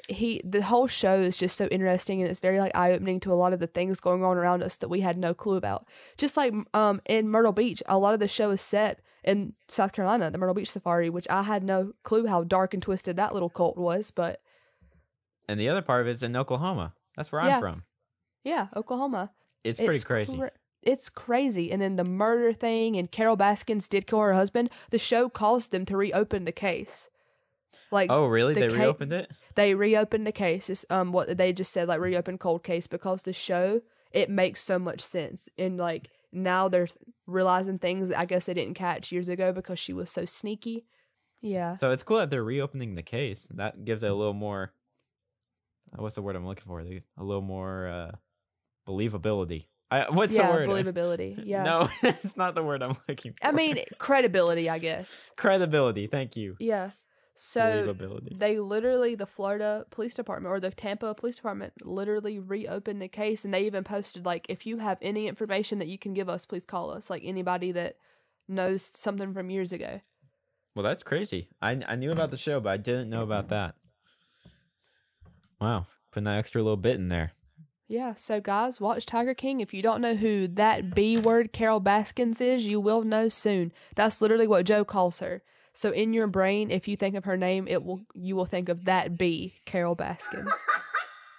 he 0.07 0.41
the 0.43 0.63
whole 0.63 0.87
show 0.87 1.19
is 1.19 1.37
just 1.37 1.55
so 1.57 1.67
interesting 1.67 2.21
and 2.21 2.29
it's 2.31 2.39
very 2.39 2.59
like 2.59 2.75
eye 2.75 2.91
opening 2.93 3.19
to 3.19 3.31
a 3.31 3.35
lot 3.35 3.53
of 3.53 3.59
the 3.59 3.67
things 3.67 3.99
going 3.99 4.23
on 4.23 4.37
around 4.37 4.63
us 4.63 4.77
that 4.77 4.87
we 4.89 5.01
had 5.01 5.17
no 5.17 5.33
clue 5.33 5.55
about. 5.55 5.87
Just 6.17 6.37
like 6.37 6.53
um 6.73 7.01
in 7.05 7.29
Myrtle 7.29 7.51
Beach, 7.51 7.83
a 7.87 7.97
lot 7.97 8.13
of 8.13 8.19
the 8.19 8.27
show 8.27 8.49
is 8.51 8.61
set 8.61 9.01
in 9.23 9.53
South 9.67 9.91
Carolina, 9.91 10.31
the 10.31 10.37
Myrtle 10.37 10.55
Beach 10.55 10.71
Safari, 10.71 11.09
which 11.09 11.27
I 11.29 11.43
had 11.43 11.63
no 11.63 11.91
clue 12.03 12.25
how 12.27 12.43
dark 12.43 12.73
and 12.73 12.81
twisted 12.81 13.17
that 13.17 13.33
little 13.33 13.49
cult 13.49 13.77
was, 13.77 14.09
but 14.11 14.41
And 15.47 15.59
the 15.59 15.69
other 15.69 15.81
part 15.81 16.01
of 16.01 16.07
it's 16.07 16.23
in 16.23 16.35
Oklahoma. 16.35 16.93
That's 17.17 17.31
where 17.31 17.43
Yeah. 17.43 17.55
I'm 17.55 17.61
from. 17.61 17.83
yeah, 18.45 18.67
Oklahoma. 18.75 19.31
It's 19.65 19.79
pretty 19.79 19.99
crazy. 19.99 20.37
cra- 20.37 20.51
it's 20.81 21.09
crazy. 21.09 21.71
And 21.71 21.81
then 21.81 21.95
the 21.97 22.03
murder 22.05 22.53
thing 22.53 22.95
and 22.95 23.11
Carol 23.11 23.35
Baskins 23.35 23.87
did 23.87 24.07
kill 24.07 24.19
her 24.19 24.33
husband. 24.33 24.69
The 24.91 24.99
show 24.99 25.29
caused 25.29 25.71
them 25.71 25.85
to 25.85 25.97
reopen 25.97 26.45
the 26.45 26.51
case. 26.51 27.09
Like 27.91 28.09
oh, 28.11 28.27
really? 28.27 28.53
the 28.53 28.61
They 28.61 28.67
ca- 28.69 28.73
reopened 28.83 29.13
it? 29.13 29.31
they 29.55 29.73
reopened 29.75 30.25
the 30.27 30.31
case. 30.31 30.69
It's, 30.69 30.85
um, 30.89 31.11
what 31.11 31.37
they 31.37 31.51
just 31.53 31.71
said, 31.73 31.87
like 31.87 31.99
reopen 31.99 32.37
cold 32.37 32.63
case 32.63 32.87
because 32.87 33.23
the 33.23 33.33
show 33.33 33.81
it 34.11 34.29
makes 34.29 34.61
so 34.61 34.79
much 34.79 35.01
sense, 35.01 35.49
and 35.57 35.77
like 35.77 36.09
now 36.31 36.67
they're 36.67 36.87
realizing 37.27 37.77
things 37.77 38.09
that 38.09 38.19
I 38.19 38.25
guess 38.25 38.45
they 38.47 38.53
didn't 38.55 38.73
catch 38.75 39.11
years 39.11 39.27
ago 39.29 39.51
because 39.51 39.77
she 39.79 39.93
was 39.93 40.09
so 40.11 40.25
sneaky. 40.25 40.85
Yeah, 41.41 41.75
So 41.75 41.91
it's 41.91 42.03
cool 42.03 42.17
that 42.17 42.29
they're 42.29 42.43
reopening 42.43 42.95
the 42.95 43.01
case. 43.03 43.47
That 43.51 43.85
gives 43.85 44.03
it 44.03 44.09
a 44.11 44.13
little 44.15 44.33
more. 44.33 44.73
uh, 45.97 46.01
What's 46.01 46.15
the 46.15 46.21
word 46.21 46.35
I'm 46.35 46.45
looking 46.45 46.65
for? 46.67 46.81
A 46.81 47.01
little 47.23 47.41
more 47.41 47.87
uh, 47.87 48.11
believability. 48.87 49.67
I, 49.91 50.09
what's 50.09 50.33
yeah, 50.33 50.47
the 50.47 50.53
word? 50.53 50.69
believability. 50.69 51.43
Yeah, 51.45 51.63
No, 51.63 51.89
it's 52.03 52.37
not 52.37 52.55
the 52.55 52.63
word 52.63 52.83
I'm 52.83 52.97
looking 53.07 53.33
for. 53.33 53.45
I 53.45 53.51
mean 53.51 53.77
credibility, 53.97 54.69
I 54.69 54.79
guess. 54.79 55.31
credibility. 55.37 56.07
Thank 56.07 56.35
you. 56.35 56.55
Yeah. 56.59 56.91
So 57.35 57.95
they 58.35 58.59
literally, 58.59 59.15
the 59.15 59.25
Florida 59.25 59.85
Police 59.91 60.13
Department 60.13 60.51
or 60.51 60.59
the 60.59 60.71
Tampa 60.71 61.15
Police 61.15 61.37
Department 61.37 61.71
literally 61.85 62.37
reopened 62.37 63.01
the 63.01 63.07
case 63.07 63.45
and 63.45 63.53
they 63.53 63.65
even 63.65 63.85
posted, 63.85 64.25
like, 64.25 64.45
if 64.49 64.65
you 64.65 64.79
have 64.79 64.97
any 65.01 65.29
information 65.29 65.79
that 65.79 65.87
you 65.87 65.97
can 65.97 66.13
give 66.13 66.27
us, 66.27 66.45
please 66.45 66.65
call 66.65 66.91
us. 66.91 67.09
Like 67.09 67.21
anybody 67.23 67.71
that 67.71 67.95
knows 68.49 68.81
something 68.83 69.33
from 69.33 69.49
years 69.49 69.71
ago. 69.71 70.01
Well, 70.75 70.83
that's 70.83 71.03
crazy. 71.03 71.49
I 71.61 71.81
I 71.87 71.95
knew 71.95 72.11
about 72.11 72.31
the 72.31 72.37
show, 72.37 72.59
but 72.59 72.69
I 72.69 72.77
didn't 72.77 73.09
know 73.09 73.23
about 73.23 73.49
that. 73.49 73.75
Wow, 75.59 75.87
putting 76.11 76.25
that 76.25 76.37
extra 76.37 76.61
little 76.61 76.77
bit 76.77 76.95
in 76.95 77.09
there. 77.09 77.33
Yeah, 77.91 78.13
so 78.13 78.39
guys, 78.39 78.79
watch 78.79 79.07
Tiger 79.07 79.33
King. 79.33 79.61
If 79.61 79.73
you 79.73 79.81
don't 79.81 79.99
know 79.99 80.13
who 80.13 80.47
that 80.47 80.93
B 80.93 81.17
word 81.17 81.51
Carol 81.51 81.79
Baskins 81.79 82.39
is, 82.39 82.67
you 82.67 82.79
will 82.79 83.01
know 83.01 83.29
soon. 83.29 83.73
That's 83.95 84.21
literally 84.21 84.45
what 84.45 84.67
Joe 84.67 84.85
calls 84.85 85.17
her. 85.19 85.41
So 85.73 85.89
in 85.89 86.13
your 86.13 86.27
brain, 86.27 86.69
if 86.69 86.87
you 86.87 86.95
think 86.95 87.15
of 87.15 87.25
her 87.25 87.35
name, 87.35 87.67
it 87.67 87.83
will 87.83 88.01
you 88.13 88.35
will 88.35 88.45
think 88.45 88.69
of 88.69 88.85
that 88.85 89.17
B, 89.17 89.55
Carol 89.65 89.95
Baskins. 89.95 90.51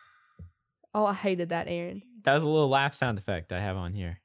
oh, 0.95 1.07
I 1.07 1.15
hated 1.15 1.51
that, 1.51 1.69
Aaron. 1.69 2.03
That 2.25 2.35
was 2.35 2.43
a 2.43 2.49
little 2.49 2.69
laugh 2.69 2.97
sound 2.97 3.19
effect 3.19 3.53
I 3.53 3.61
have 3.61 3.77
on 3.77 3.93
here 3.93 4.19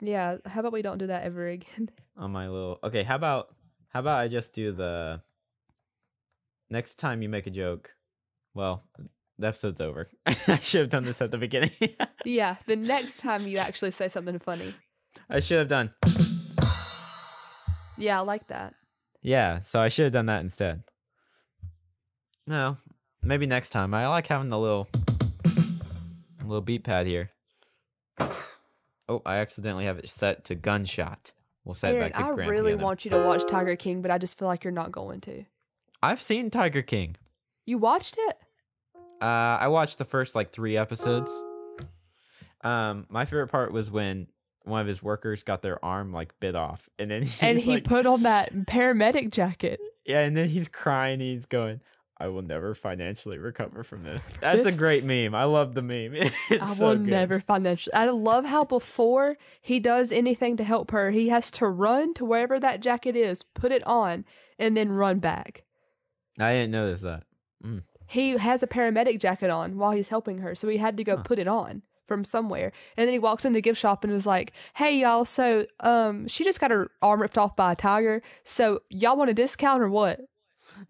Yeah, 0.00 0.36
how 0.46 0.60
about 0.60 0.72
we 0.72 0.80
don't 0.80 0.98
do 0.98 1.08
that 1.08 1.24
ever 1.24 1.48
again? 1.48 1.90
on 2.16 2.30
my 2.30 2.48
little. 2.48 2.78
Okay, 2.84 3.02
how 3.02 3.16
about 3.16 3.48
how 3.88 3.98
about 3.98 4.20
I 4.20 4.28
just 4.28 4.52
do 4.52 4.70
the 4.70 5.22
next 6.70 7.00
time 7.00 7.20
you 7.20 7.28
make 7.28 7.48
a 7.48 7.50
joke. 7.50 7.96
Well, 8.54 8.84
the 9.38 9.48
episode's 9.48 9.80
over. 9.80 10.08
I 10.26 10.58
should 10.58 10.82
have 10.82 10.90
done 10.90 11.04
this 11.04 11.20
at 11.20 11.30
the 11.30 11.38
beginning. 11.38 11.70
yeah, 12.24 12.56
the 12.66 12.76
next 12.76 13.18
time 13.18 13.46
you 13.46 13.58
actually 13.58 13.90
say 13.90 14.08
something 14.08 14.38
funny. 14.38 14.74
I 15.28 15.40
should 15.40 15.58
have 15.58 15.68
done. 15.68 15.92
Yeah, 17.96 18.18
I 18.18 18.22
like 18.22 18.48
that. 18.48 18.74
Yeah, 19.22 19.60
so 19.60 19.80
I 19.80 19.88
should 19.88 20.04
have 20.04 20.12
done 20.12 20.26
that 20.26 20.40
instead. 20.42 20.82
No, 22.46 22.76
maybe 23.22 23.46
next 23.46 23.70
time. 23.70 23.94
I 23.94 24.06
like 24.08 24.26
having 24.26 24.50
the 24.50 24.58
little 24.58 24.88
little 26.42 26.60
beat 26.60 26.84
pad 26.84 27.06
here. 27.06 27.30
Oh, 29.08 29.22
I 29.24 29.36
accidentally 29.36 29.84
have 29.86 29.98
it 29.98 30.08
set 30.08 30.44
to 30.46 30.54
gunshot. 30.54 31.32
We'll 31.64 31.74
set 31.74 31.94
Aaron, 31.94 32.06
it 32.06 32.12
back 32.12 32.22
to 32.22 32.30
I 32.32 32.34
grand 32.34 32.50
really 32.50 32.72
piano. 32.72 32.84
want 32.84 33.04
you 33.04 33.10
to 33.12 33.22
watch 33.22 33.46
Tiger 33.46 33.76
King, 33.76 34.02
but 34.02 34.10
I 34.10 34.18
just 34.18 34.38
feel 34.38 34.48
like 34.48 34.64
you're 34.64 34.72
not 34.72 34.92
going 34.92 35.20
to. 35.22 35.44
I've 36.02 36.20
seen 36.20 36.50
Tiger 36.50 36.82
King. 36.82 37.16
You 37.64 37.78
watched 37.78 38.16
it? 38.18 38.36
Uh, 39.24 39.56
I 39.60 39.68
watched 39.68 39.98
the 39.98 40.04
first 40.04 40.34
like 40.34 40.50
three 40.52 40.76
episodes. 40.76 41.30
Um, 42.62 43.06
my 43.08 43.24
favorite 43.24 43.48
part 43.48 43.72
was 43.72 43.90
when 43.90 44.26
one 44.64 44.80
of 44.80 44.86
his 44.86 45.02
workers 45.02 45.42
got 45.42 45.62
their 45.62 45.82
arm 45.84 46.12
like 46.12 46.38
bit 46.40 46.54
off, 46.54 46.88
and 46.98 47.10
then 47.10 47.22
he's 47.24 47.42
and 47.42 47.58
he 47.58 47.74
like, 47.74 47.84
put 47.84 48.06
on 48.06 48.22
that 48.24 48.52
paramedic 48.66 49.30
jacket. 49.30 49.80
yeah, 50.04 50.20
and 50.20 50.36
then 50.36 50.48
he's 50.48 50.68
crying. 50.68 51.20
He's 51.20 51.46
going, 51.46 51.80
"I 52.18 52.28
will 52.28 52.42
never 52.42 52.74
financially 52.74 53.38
recover 53.38 53.82
from 53.82 54.02
this." 54.02 54.30
That's 54.40 54.64
This- 54.64 54.74
a 54.74 54.78
great 54.78 55.04
meme. 55.04 55.34
I 55.34 55.44
love 55.44 55.74
the 55.74 55.82
meme. 55.82 56.14
It's 56.50 56.62
I 56.62 56.74
so 56.74 56.88
will 56.88 56.96
good. 56.96 57.06
never 57.08 57.40
financially. 57.40 57.94
I 57.94 58.06
love 58.10 58.44
how 58.46 58.64
before 58.64 59.36
he 59.60 59.78
does 59.80 60.12
anything 60.12 60.56
to 60.58 60.64
help 60.64 60.90
her, 60.90 61.10
he 61.10 61.28
has 61.28 61.50
to 61.52 61.66
run 61.66 62.14
to 62.14 62.24
wherever 62.24 62.58
that 62.60 62.80
jacket 62.80 63.16
is, 63.16 63.42
put 63.42 63.72
it 63.72 63.86
on, 63.86 64.24
and 64.58 64.76
then 64.76 64.90
run 64.90 65.18
back. 65.18 65.64
I 66.38 66.52
didn't 66.52 66.72
notice 66.72 67.02
that. 67.02 67.24
He 68.06 68.30
has 68.36 68.62
a 68.62 68.66
paramedic 68.66 69.20
jacket 69.20 69.50
on 69.50 69.76
while 69.78 69.92
he's 69.92 70.08
helping 70.08 70.38
her, 70.38 70.54
so 70.54 70.68
he 70.68 70.76
had 70.78 70.96
to 70.96 71.04
go 71.04 71.16
Huh. 71.16 71.22
put 71.22 71.38
it 71.38 71.48
on 71.48 71.82
from 72.06 72.22
somewhere. 72.24 72.70
And 72.96 73.06
then 73.08 73.12
he 73.14 73.18
walks 73.18 73.44
in 73.46 73.54
the 73.54 73.62
gift 73.62 73.80
shop 73.80 74.04
and 74.04 74.12
is 74.12 74.26
like, 74.26 74.52
"Hey 74.74 74.98
y'all, 74.98 75.24
so 75.24 75.66
um, 75.80 76.28
she 76.28 76.44
just 76.44 76.60
got 76.60 76.70
her 76.70 76.90
arm 77.00 77.20
ripped 77.22 77.38
off 77.38 77.56
by 77.56 77.72
a 77.72 77.76
tiger. 77.76 78.22
So 78.44 78.82
y'all 78.90 79.16
want 79.16 79.30
a 79.30 79.34
discount 79.34 79.82
or 79.82 79.88
what?" 79.88 80.20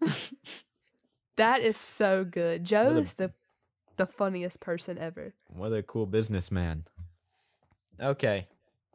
that 1.37 1.61
is 1.61 1.77
so 1.77 2.23
good. 2.23 2.63
Joe 2.63 2.95
a- 2.95 2.99
is 2.99 3.13
the 3.15 3.31
the 3.97 4.05
funniest 4.05 4.59
person 4.59 4.97
ever. 4.97 5.33
What 5.47 5.71
a 5.71 5.81
cool 5.81 6.05
businessman. 6.05 6.83
Okay, 8.01 8.47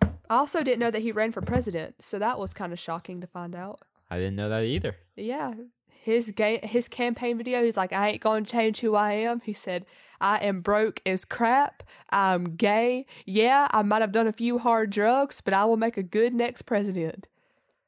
I 0.03 0.37
also 0.37 0.63
didn't 0.63 0.81
know 0.81 0.91
that 0.91 1.01
he 1.01 1.11
ran 1.11 1.33
for 1.33 1.41
president, 1.41 2.03
so 2.03 2.19
that 2.19 2.39
was 2.39 2.53
kind 2.53 2.73
of 2.73 2.79
shocking 2.79 3.21
to 3.23 3.27
find 3.27 3.55
out. 3.55 3.81
I 4.11 4.19
didn't 4.19 4.37
know 4.37 4.51
that 4.51 4.65
either. 4.65 4.97
Yeah, 5.17 5.55
his 6.03 6.33
ga- 6.33 6.67
his 6.67 6.89
campaign 6.89 7.37
video, 7.37 7.63
he's 7.63 7.77
like, 7.77 7.93
"I 7.93 8.09
ain't 8.11 8.23
gonna 8.23 8.45
change 8.45 8.81
who 8.81 8.95
I 8.95 9.13
am." 9.13 9.41
He 9.41 9.53
said, 9.53 9.85
"I 10.21 10.39
am 10.39 10.61
broke 10.61 11.01
as 11.05 11.25
crap. 11.25 11.83
I'm 12.11 12.57
gay. 12.57 13.07
Yeah, 13.27 13.69
I 13.71 13.83
might 13.83 14.01
have 14.01 14.13
done 14.13 14.27
a 14.27 14.33
few 14.33 14.59
hard 14.59 14.91
drugs, 14.91 15.41
but 15.41 15.55
I 15.55 15.65
will 15.65 15.77
make 15.77 15.97
a 15.97 16.03
good 16.03 16.35
next 16.35 16.63
president." 16.63 17.29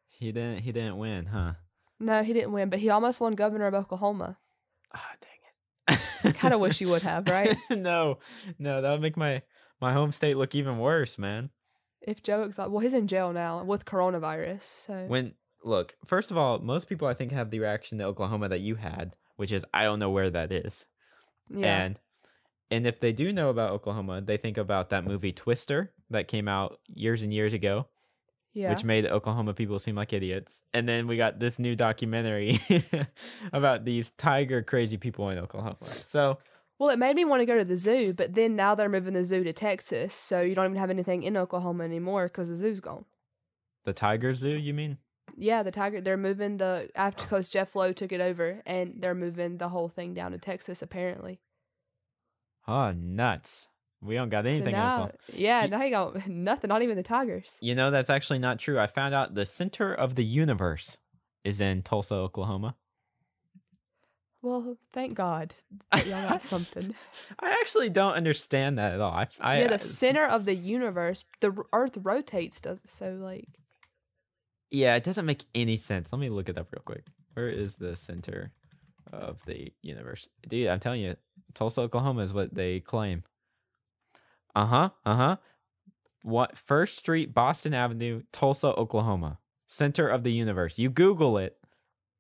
He 0.06 0.30
didn't. 0.30 0.60
He 0.60 0.72
didn't 0.72 0.98
win, 0.98 1.26
huh? 1.26 1.54
No, 1.98 2.22
he 2.22 2.32
didn't 2.32 2.52
win, 2.52 2.68
but 2.68 2.80
he 2.80 2.90
almost 2.90 3.20
won 3.20 3.34
governor 3.34 3.66
of 3.66 3.74
Oklahoma. 3.74 4.36
Ah, 4.94 5.12
dang 5.20 5.96
it. 5.96 6.34
Kind 6.36 6.52
of 6.52 6.60
wish 6.60 6.78
he 6.78 6.86
would 6.86 7.02
have, 7.02 7.26
right? 7.28 7.56
no, 7.70 8.18
no, 8.58 8.82
that 8.82 8.90
would 8.90 9.00
make 9.00 9.16
my 9.16 9.42
my 9.80 9.92
home 9.92 10.12
state 10.12 10.36
look 10.36 10.54
even 10.54 10.78
worse, 10.78 11.18
man. 11.18 11.50
If 12.02 12.22
Joe 12.22 12.42
Exotic, 12.42 12.72
well, 12.72 12.80
he's 12.80 12.92
in 12.92 13.06
jail 13.06 13.32
now 13.32 13.62
with 13.64 13.84
coronavirus, 13.84 14.62
so 14.62 15.06
When 15.06 15.34
look, 15.64 15.96
first 16.06 16.30
of 16.30 16.38
all, 16.38 16.58
most 16.58 16.88
people 16.88 17.08
I 17.08 17.14
think 17.14 17.32
have 17.32 17.50
the 17.50 17.60
reaction 17.60 17.98
to 17.98 18.04
Oklahoma 18.04 18.48
that 18.48 18.60
you 18.60 18.76
had, 18.76 19.14
which 19.36 19.52
is 19.52 19.64
I 19.72 19.84
don't 19.84 19.98
know 19.98 20.10
where 20.10 20.30
that 20.30 20.52
is. 20.52 20.86
yeah, 21.50 21.84
And 21.84 21.98
and 22.70 22.86
if 22.86 23.00
they 23.00 23.12
do 23.12 23.32
know 23.32 23.50
about 23.50 23.70
Oklahoma, 23.72 24.22
they 24.22 24.38
think 24.38 24.56
about 24.56 24.90
that 24.90 25.04
movie 25.04 25.32
Twister 25.32 25.92
that 26.10 26.28
came 26.28 26.48
out 26.48 26.78
years 26.88 27.22
and 27.22 27.32
years 27.32 27.52
ago, 27.52 27.88
yeah. 28.54 28.70
which 28.70 28.82
made 28.82 29.04
Oklahoma 29.04 29.52
people 29.52 29.78
seem 29.78 29.94
like 29.94 30.12
idiots. 30.12 30.62
And 30.72 30.88
then 30.88 31.06
we 31.06 31.18
got 31.18 31.38
this 31.38 31.58
new 31.58 31.76
documentary 31.76 32.60
about 33.52 33.84
these 33.84 34.10
tiger 34.16 34.62
crazy 34.62 34.96
people 34.96 35.28
in 35.28 35.38
Oklahoma. 35.38 35.76
So 35.82 36.38
Well, 36.78 36.88
it 36.88 36.98
made 36.98 37.14
me 37.14 37.26
want 37.26 37.40
to 37.40 37.46
go 37.46 37.58
to 37.58 37.64
the 37.64 37.76
zoo, 37.76 38.14
but 38.14 38.34
then 38.34 38.56
now 38.56 38.74
they're 38.74 38.88
moving 38.88 39.14
the 39.14 39.24
zoo 39.24 39.44
to 39.44 39.52
Texas, 39.52 40.14
so 40.14 40.40
you 40.40 40.54
don't 40.54 40.64
even 40.66 40.78
have 40.78 40.90
anything 40.90 41.22
in 41.22 41.36
Oklahoma 41.36 41.84
anymore 41.84 42.24
because 42.24 42.48
the 42.48 42.54
zoo's 42.54 42.80
gone. 42.80 43.04
the 43.84 43.92
Tiger 43.92 44.34
Zoo, 44.34 44.56
you 44.56 44.72
mean? 44.72 44.96
Yeah, 45.37 45.62
the 45.62 45.70
tiger. 45.70 46.01
They're 46.01 46.16
moving 46.16 46.59
the 46.59 46.91
after 46.95 47.23
oh. 47.23 47.27
because 47.27 47.49
Jeff 47.49 47.75
Lowe 47.75 47.93
took 47.93 48.12
it 48.12 48.20
over, 48.20 48.62
and 48.66 48.95
they're 48.99 49.14
moving 49.14 49.59
the 49.59 49.68
whole 49.68 49.89
thing 49.89 50.14
down 50.14 50.33
to 50.33 50.39
Texas. 50.39 50.83
Apparently, 50.83 51.41
Oh, 52.66 52.93
nuts. 52.93 53.68
We 54.01 54.16
don't 54.16 54.31
got 54.31 54.47
anything 54.47 54.75
so 54.75 54.79
now, 54.79 55.11
yeah, 55.33 55.64
You- 55.64 55.70
now 55.70 55.83
you 55.85 55.91
got 55.91 56.27
nothing. 56.29 56.68
Not 56.68 56.83
even 56.83 56.97
the 56.97 57.03
tigers. 57.03 57.59
You 57.61 57.75
know, 57.75 57.91
that's 57.91 58.11
actually 58.11 58.41
not 58.41 58.59
true. 58.59 58.79
I 58.79 58.87
found 58.89 59.14
out 59.14 59.35
the 59.35 59.47
center 59.47 59.95
of 59.95 60.16
the 60.16 60.25
universe 60.25 60.97
is 61.45 61.61
in 61.61 61.83
Tulsa, 61.83 62.14
Oklahoma. 62.14 62.77
Well, 64.43 64.77
thank 64.93 65.14
God 65.14 65.55
that 65.93 66.05
y'all 66.05 66.29
got 66.29 66.43
something. 66.43 66.97
I 67.39 67.51
actually 67.51 67.91
don't 67.91 68.14
understand 68.14 68.77
that 68.79 68.93
at 68.93 69.01
all. 69.01 69.12
I, 69.12 69.29
I 69.41 69.61
yeah, 69.61 69.68
the 69.68 69.75
uh, 69.77 69.79
center 69.79 70.25
of 70.25 70.47
the 70.47 70.55
universe. 70.57 71.25
The 71.41 71.62
Earth 71.73 71.97
rotates, 72.03 72.61
does 72.61 72.81
so 72.85 73.16
like 73.20 73.47
Yeah, 74.73 74.97
it 74.97 75.05
doesn't 75.05 75.27
make 75.27 75.45
any 75.55 75.77
sense. 75.77 76.12
Let 76.12 76.18
me 76.18 76.31
look 76.31 76.49
it 76.49 76.57
up 76.57 76.68
real 76.73 76.83
quick. 76.83 77.05
Where 77.35 77.51
is 77.51 77.77
the 77.77 77.95
center 77.95 78.53
of 79.12 79.39
the 79.45 79.70
universe? 79.83 80.27
Dude, 80.49 80.68
I'm 80.68 80.81
telling 80.81 81.03
you, 81.03 81.14
Tulsa, 81.53 81.83
Oklahoma 81.83 82.23
is 82.23 82.33
what 82.33 82.55
they 82.55 82.81
claim. 82.81 83.23
Uh 84.57 84.66
huh. 84.66 84.91
Uh 85.05 85.16
huh. 85.16 85.37
What 86.23 86.57
First 86.57 86.97
Street, 86.97 87.35
Boston 87.35 87.75
Avenue, 87.75 88.23
Tulsa, 88.33 88.68
Oklahoma. 88.68 89.39
Center 89.66 90.09
of 90.09 90.23
the 90.23 90.33
universe. 90.33 90.79
You 90.79 90.89
Google 90.89 91.37
it, 91.37 91.59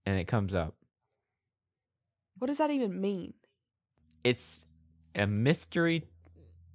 and 0.04 0.18
it 0.18 0.26
comes 0.26 0.54
up. 0.54 0.74
what 2.38 2.48
does 2.48 2.58
that 2.58 2.70
even 2.70 3.00
mean? 3.00 3.32
It's 4.24 4.66
a 5.14 5.26
mystery 5.26 6.04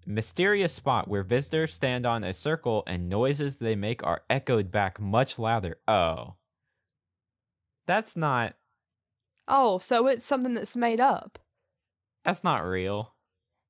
mysterious 0.07 0.73
spot 0.73 1.07
where 1.07 1.21
visitors 1.23 1.73
stand 1.73 2.05
on 2.05 2.23
a 2.23 2.33
circle 2.33 2.83
and 2.87 3.09
noises 3.09 3.57
they 3.57 3.75
make 3.75 4.03
are 4.05 4.21
echoed 4.29 4.71
back 4.71 4.99
much 4.99 5.37
louder. 5.37 5.77
Oh. 5.87 6.35
That's 7.85 8.15
not 8.15 8.55
Oh, 9.49 9.77
so 9.79 10.07
it's 10.07 10.25
something 10.25 10.53
that's 10.55 10.75
made 10.75 10.99
up. 10.99 11.39
that's 12.25 12.43
not 12.43 12.65
real. 12.65 13.13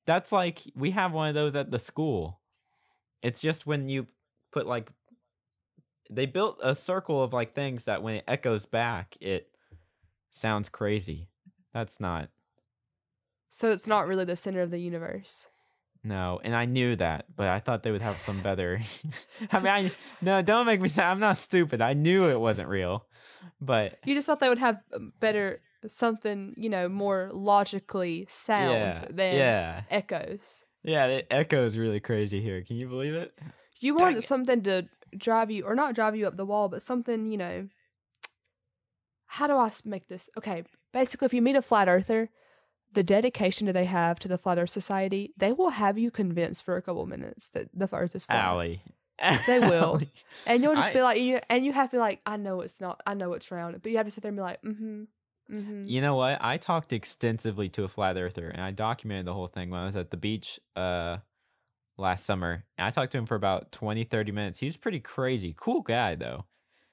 That's 0.06 0.32
like 0.32 0.62
we 0.76 0.92
have 0.92 1.12
one 1.12 1.28
of 1.30 1.36
those 1.36 1.56
at 1.56 1.70
the 1.72 1.80
school. 1.80 2.40
It's 3.22 3.40
just 3.40 3.68
when 3.68 3.90
you 3.90 4.08
put 4.52 4.66
like 4.66 4.92
they 6.10 6.26
built 6.26 6.60
a 6.64 6.74
circle 6.74 7.22
of 7.22 7.34
like 7.34 7.54
things 7.54 7.86
that 7.86 8.02
when 8.02 8.16
it 8.16 8.24
echoes 8.28 8.66
back 8.66 9.18
it 9.20 9.50
sounds 10.32 10.70
crazy. 10.70 11.30
That's 11.74 12.00
not 12.00 12.30
So 13.50 13.72
it's 13.72 13.88
not 13.88 14.08
really 14.08 14.26
the 14.26 14.36
center 14.36 14.62
of 14.62 14.72
the 14.72 14.80
universe. 14.80 15.48
No, 16.08 16.40
and 16.42 16.56
I 16.56 16.64
knew 16.64 16.96
that, 16.96 17.26
but 17.36 17.50
I 17.50 17.60
thought 17.60 17.84
they 17.84 17.92
would 17.92 18.02
have 18.02 18.22
some 18.22 18.42
better. 18.42 18.80
I 19.52 19.60
mean, 19.60 19.68
I, 19.68 19.92
no, 20.22 20.42
don't 20.42 20.66
make 20.66 20.80
me 20.80 20.88
sound. 20.88 21.10
I'm 21.12 21.20
not 21.20 21.36
stupid. 21.38 21.82
I 21.82 21.94
knew 21.94 22.30
it 22.30 22.40
wasn't 22.40 22.70
real, 22.70 23.06
but 23.60 24.00
You 24.06 24.16
just 24.16 24.26
thought 24.26 24.40
they 24.40 24.48
would 24.48 24.58
have 24.58 24.80
um, 24.94 25.12
better 25.20 25.62
something, 25.86 26.54
you 26.56 26.70
know, 26.70 26.88
more 26.88 27.30
logically 27.34 28.26
sound 28.30 28.72
yeah, 28.72 29.06
than 29.10 29.36
yeah, 29.36 29.82
echoes. 29.92 30.64
yeah. 30.82 31.08
The 31.08 31.34
echo 31.34 31.66
is 31.66 31.78
really 31.78 32.00
crazy 32.00 32.40
here. 32.40 32.64
Can 32.64 32.78
you 32.78 32.88
believe 32.88 33.14
it? 33.14 33.38
You 33.82 33.98
Dang 33.98 34.06
want 34.06 34.18
it. 34.18 34.22
something 34.24 34.64
to 34.64 34.88
drive 35.18 35.52
you, 35.52 35.66
or 35.66 35.76
not 35.76 35.94
drive 35.94 36.16
you 36.16 36.26
up 36.26 36.38
the 36.38 36.46
wall, 36.46 36.70
but 36.70 36.82
something, 36.82 37.26
you 37.26 37.38
know, 37.38 37.68
how 39.26 39.48
do 39.48 39.58
I 39.58 39.70
make 39.84 40.08
this? 40.08 40.30
Okay, 40.38 40.64
basically, 40.94 41.26
if 41.26 41.34
you 41.34 41.42
meet 41.42 41.58
a 41.58 41.62
flat 41.62 41.90
earther, 41.90 42.30
the 42.94 43.04
dedication 43.04 43.68
that 43.68 43.74
they 43.74 43.86
have 43.86 44.20
to 44.20 44.28
the 44.28 44.38
Flat 44.38 44.58
Earth 44.58 44.70
Society, 44.70 45.34
they 45.38 45.52
will 45.52 45.70
have 45.72 45.98
you 45.98 46.12
convinced 46.12 46.64
for 46.64 46.78
a 46.78 46.82
couple 46.82 47.06
minutes 47.06 47.50
that 47.50 47.70
the 47.74 47.90
Earth 47.94 48.16
is 48.16 48.26
flat. 48.26 48.44
Allie. 48.44 48.82
They 49.48 49.60
will. 49.60 50.02
And 50.46 50.64
you'll 50.64 50.76
just 50.76 50.90
I- 50.90 50.94
be 50.94 51.02
like, 51.02 51.20
you, 51.20 51.40
and 51.50 51.66
you 51.66 51.74
have 51.74 51.90
to 51.90 51.98
be 51.98 52.00
like, 52.00 52.22
I 52.26 52.38
know 52.38 52.62
it's 52.62 52.80
not, 52.80 53.02
I 53.06 53.14
know 53.14 53.34
it's 53.34 53.52
round, 53.52 53.82
but 53.82 53.92
you 53.92 53.98
have 53.98 54.06
to 54.06 54.12
sit 54.12 54.22
there 54.22 54.30
and 54.30 54.38
be 54.38 54.42
like, 54.42 54.62
mm-hmm, 54.62 55.04
mm-hmm. 55.52 55.86
You 55.88 56.02
know 56.02 56.16
what? 56.16 56.38
I 56.42 56.58
talked 56.58 56.94
extensively 56.94 57.68
to 57.70 57.84
a 57.84 57.88
flat 57.88 58.18
earther 58.18 58.48
and 58.48 58.62
I 58.62 58.72
documented 58.72 59.26
the 59.26 59.34
whole 59.34 59.48
thing 59.48 59.70
when 59.70 59.82
I 59.82 59.86
was 59.86 59.96
at 59.96 60.12
the 60.12 60.18
beach 60.18 60.60
uh 60.76 61.18
last 61.98 62.26
summer. 62.26 62.66
And 62.78 62.86
I 62.86 62.90
talked 62.92 63.12
to 63.14 63.18
him 63.18 63.26
for 63.26 63.36
about 63.36 63.72
20 63.72 64.04
30 64.04 64.32
minutes. 64.32 64.60
He's 64.60 64.78
pretty 64.78 65.00
crazy. 65.00 65.56
Cool 65.58 65.82
guy 65.82 66.16
though. 66.16 66.46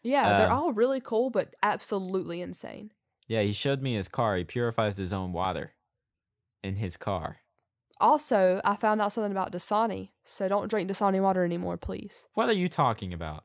Yeah, 0.03 0.37
they're 0.37 0.51
uh, 0.51 0.57
all 0.57 0.73
really 0.73 1.01
cool, 1.01 1.31
but 1.31 1.55
absolutely 1.63 2.41
insane. 2.41 2.93
Yeah, 3.27 3.43
he 3.43 3.53
showed 3.53 3.81
me 3.81 3.95
his 3.95 4.09
car. 4.09 4.37
He 4.37 4.45
purifies 4.45 4.99
his 4.99 5.13
own 5.13 5.33
water 5.33 5.73
in 6.65 6.77
his 6.77 6.97
car. 6.97 7.37
Also, 8.01 8.61
I 8.65 8.75
found 8.75 9.01
out 9.01 9.13
something 9.13 9.31
about 9.31 9.53
Dasani, 9.53 10.11
so 10.25 10.49
don't 10.49 10.69
drink 10.69 10.91
Dasani 10.91 11.21
water 11.21 11.45
anymore, 11.45 11.77
please. 11.77 12.27
What 12.35 12.49
are 12.49 12.55
you 12.55 12.69
talking 12.69 13.13
about? 13.13 13.45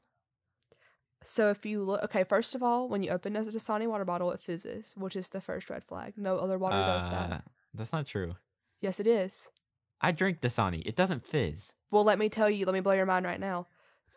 So 1.23 1.49
if 1.49 1.65
you 1.65 1.83
look, 1.83 2.03
okay, 2.05 2.23
first 2.23 2.55
of 2.55 2.63
all, 2.63 2.87
when 2.87 3.03
you 3.03 3.11
open 3.11 3.35
a 3.35 3.41
Dasani 3.41 3.87
water 3.87 4.05
bottle, 4.05 4.31
it 4.31 4.39
fizzes, 4.39 4.95
which 4.97 5.15
is 5.15 5.29
the 5.29 5.41
first 5.41 5.69
red 5.69 5.83
flag. 5.83 6.13
No 6.17 6.37
other 6.37 6.57
water 6.57 6.77
does 6.77 7.09
that. 7.09 7.31
Uh, 7.31 7.39
That's 7.73 7.91
not 7.91 8.07
true. 8.07 8.35
Yes, 8.81 8.99
it 8.99 9.05
is. 9.05 9.49
I 10.01 10.13
drink 10.13 10.39
Dasani. 10.39 10.81
It 10.85 10.95
doesn't 10.95 11.27
fizz. 11.27 11.73
Well, 11.91 12.05
let 12.05 12.17
me 12.17 12.29
tell 12.29 12.49
you, 12.49 12.65
let 12.65 12.73
me 12.73 12.79
blow 12.79 12.93
your 12.93 13.05
mind 13.05 13.25
right 13.25 13.39
now. 13.39 13.67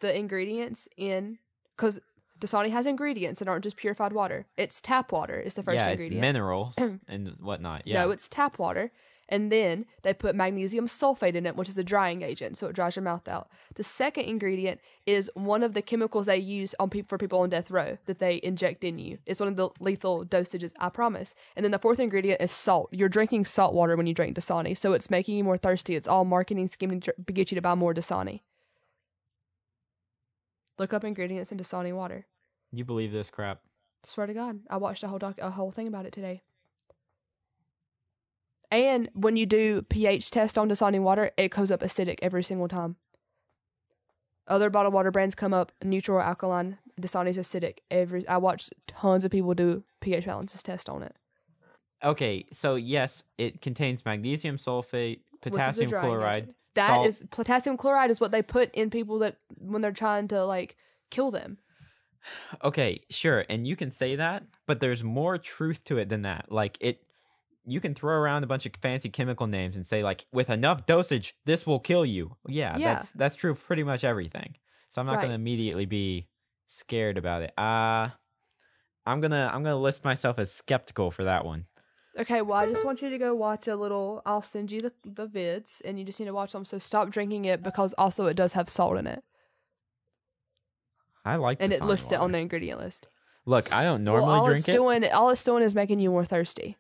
The 0.01 0.17
ingredients 0.17 0.89
in, 0.97 1.39
because 1.77 2.01
Dasani 2.43 2.70
has 2.70 2.86
ingredients 2.86 3.38
that 3.38 3.49
aren't 3.49 3.62
just 3.62 3.76
purified 3.76 4.12
water. 4.12 4.47
It's 4.57 4.80
tap 4.80 5.12
water 5.12 5.38
is 5.38 5.55
the 5.55 5.62
first 5.62 5.76
yeah, 5.76 5.90
it's 5.90 5.93
ingredient. 5.93 6.20
minerals 6.20 6.76
and 7.09 7.28
whatnot. 7.40 7.82
Yeah. 7.84 8.03
No, 8.03 8.11
it's 8.11 8.26
tap 8.28 8.59
water. 8.59 8.90
And 9.28 9.51
then 9.51 9.86
they 10.03 10.12
put 10.12 10.34
magnesium 10.34 10.86
sulfate 10.86 11.36
in 11.36 11.47
it, 11.47 11.57
which 11.57 11.68
is 11.68 11.78
a 11.78 11.84
drying 11.84 12.20
agent, 12.20 12.59
so 12.59 12.66
it 12.66 12.74
dries 12.74 12.97
your 12.97 13.05
mouth 13.05 13.26
out. 13.28 13.49
The 13.76 13.84
second 13.84 14.24
ingredient 14.24 14.80
is 15.07 15.30
one 15.34 15.62
of 15.62 15.72
the 15.72 15.80
chemicals 15.80 16.26
they 16.26 16.36
use 16.36 16.74
on 16.78 16.90
people 16.90 17.09
for 17.09 17.16
people 17.16 17.40
on 17.40 17.49
death 17.49 17.70
row 17.70 17.97
that 18.05 18.18
they 18.18 18.40
inject 18.43 18.84
in 18.84 18.99
you. 18.99 19.18
It's 19.24 19.40
one 19.40 19.49
of 19.49 19.57
the 19.57 19.70
lethal 19.80 20.26
dosages, 20.26 20.74
I 20.78 20.90
promise. 20.90 21.34
And 21.57 21.64
then 21.64 21.70
the 21.70 21.78
fourth 21.78 21.99
ingredient 21.99 22.43
is 22.43 22.53
salt. 22.53 22.90
You're 22.93 23.09
drinking 23.09 23.47
salt 23.47 23.72
water 23.72 23.97
when 23.97 24.07
you 24.07 24.12
drink 24.12 24.36
Dasani, 24.36 24.76
so 24.76 24.93
it's 24.93 25.09
making 25.09 25.38
you 25.38 25.45
more 25.45 25.57
thirsty. 25.57 25.95
It's 25.95 26.09
all 26.09 26.26
marketing 26.26 26.68
scheme 26.68 27.01
to 27.01 27.14
get 27.32 27.51
you 27.51 27.55
to 27.55 27.62
buy 27.62 27.74
more 27.74 27.95
Dasani. 27.95 28.40
Look 30.78 30.93
up 30.93 31.05
ingredients 31.05 31.53
in 31.53 31.59
Dasani 31.59 31.95
water. 31.95 32.26
You 32.79 32.85
believe 32.85 33.12
this 33.12 33.31
crap? 33.31 33.61
Swear 34.05 34.27
to 34.27 34.35
God, 34.35 34.61
I 34.68 34.79
watched 34.79 35.03
a 35.03 35.09
whole 35.09 35.18
doc, 35.18 35.39
a 35.41 35.51
whole 35.51 35.70
thing 35.70 35.87
about 35.87 36.07
it 36.07 36.12
today. 36.12 36.43
And 38.70 39.11
when 39.12 39.37
you 39.37 39.45
do 39.47 39.83
pH 39.83 40.31
test 40.31 40.57
on 40.57 40.68
Dasani 40.68 41.01
water, 41.01 41.31
it 41.37 41.51
comes 41.51 41.70
up 41.70 41.81
acidic 41.83 42.18
every 42.23 42.43
single 42.43 42.68
time. 42.68 42.97
Other 44.49 44.70
bottled 44.70 44.95
water 44.95 45.11
brands 45.11 45.35
come 45.35 45.55
up 45.55 45.73
neutral 45.85 46.18
or 46.18 46.23
alkaline. 46.23 46.79
Dasani's 47.01 47.39
acidic. 47.39 47.79
Every 47.91 48.27
I 48.27 48.39
watched 48.39 48.73
tons 48.87 49.25
of 49.25 49.31
people 49.31 49.55
do 49.55 49.85
pH 50.01 50.25
balances 50.25 50.62
test 50.62 50.89
on 50.89 51.03
it. 51.03 51.14
Okay, 52.03 52.47
so 52.53 52.75
yes, 52.75 53.23
it 53.39 53.62
contains 53.62 54.05
magnesium 54.05 54.57
sulfate, 54.57 55.20
is 55.20 55.20
potassium 55.41 55.91
chloride. 55.91 56.53
That 56.75 57.07
is 57.07 57.18
salt. 57.18 57.31
potassium 57.31 57.77
chloride 57.77 58.11
is 58.11 58.20
what 58.20 58.33
they 58.33 58.43
put 58.43 58.75
in 58.75 58.91
people 58.91 59.18
that 59.20 59.37
when 59.59 59.83
they're 59.83 59.93
trying 59.93 60.29
to 60.29 60.45
like 60.45 60.77
kill 61.11 61.31
them. 61.31 61.59
Okay, 62.64 63.01
sure, 63.11 63.45
and 63.49 63.66
you 63.66 63.77
can 63.77 63.91
say 63.91 64.16
that, 64.16 64.45
but 64.66 64.81
there's 64.81 65.03
more 65.03 65.39
truth 65.39 65.85
to 65.85 65.99
it 65.99 66.09
than 66.09 66.23
that. 66.23 66.51
Like 66.51 66.77
it 66.81 67.03
you 67.64 67.81
can 67.81 67.95
throw 67.95 68.16
around 68.16 68.45
a 68.45 68.47
bunch 68.49 68.66
of 68.66 68.73
fancy 68.83 69.09
chemical 69.09 69.47
names 69.47 69.77
and 69.77 69.87
say 69.87 70.03
like 70.03 70.27
with 70.33 70.51
enough 70.51 70.87
dosage 70.87 71.35
this 71.45 71.66
will 71.66 71.81
kill 71.81 72.05
you. 72.05 72.37
Yeah, 72.49 72.79
Yeah. 72.79 72.95
that's 72.95 73.12
that's 73.12 73.37
true 73.37 73.53
of 73.53 73.64
pretty 73.64 73.85
much 73.85 74.05
everything. 74.05 74.57
So 74.91 75.01
I'm 75.01 75.07
not 75.07 75.14
Right. 75.16 75.23
going 75.23 75.31
to 75.31 75.37
immediately 75.37 75.87
be 75.87 76.29
scared 76.66 77.18
about 77.18 77.43
it. 77.43 77.53
Uh 77.59 78.11
I'm 79.07 79.20
going 79.20 79.33
to 79.33 79.51
I'm 79.53 79.62
going 79.62 79.75
to 79.75 79.77
list 79.77 80.05
myself 80.05 80.39
as 80.39 80.53
skeptical 80.53 81.11
for 81.11 81.25
that 81.25 81.45
one. 81.45 81.66
Okay, 82.18 82.43
well, 82.43 82.59
I 82.59 82.66
just 82.66 82.85
want 82.85 83.01
you 83.01 83.09
to 83.09 83.16
go 83.18 83.35
watch 83.35 83.66
a 83.68 83.75
little. 83.75 84.20
I'll 84.27 84.43
send 84.43 84.70
you 84.70 84.81
the, 84.83 84.93
the 85.03 85.27
vids, 85.27 85.81
and 85.83 85.99
you 85.99 86.05
just 86.05 86.20
need 86.20 86.27
to 86.27 86.35
watch 86.35 86.53
them. 86.53 86.64
So 86.66 86.79
stop 86.79 87.09
drinking 87.11 87.47
it 87.47 87.62
because 87.62 87.95
also 87.95 88.27
it 88.27 88.35
does 88.35 88.53
have 88.53 88.68
salt 88.68 88.99
in 88.99 89.07
it, 89.07 89.25
I 91.25 91.37
like 91.37 91.59
and 91.61 91.73
it 91.73 91.81
Dasani 91.81 91.87
lists 91.87 92.12
it 92.12 92.18
on 92.18 92.33
the 92.33 92.39
ingredient 92.39 92.81
list. 92.81 93.09
Look, 93.47 93.73
I 93.73 93.83
don't 93.83 94.03
normally 94.05 94.27
well, 94.27 94.37
all 94.41 94.47
drink 94.47 94.61
it's 94.61 94.68
it. 94.68 94.73
doing, 94.73 95.05
all 95.11 95.31
it's 95.31 95.43
doing 95.45 95.62
is 95.62 95.75
making 95.75 95.99
you 96.01 96.11
more 96.11 96.25
thirsty, 96.25 96.77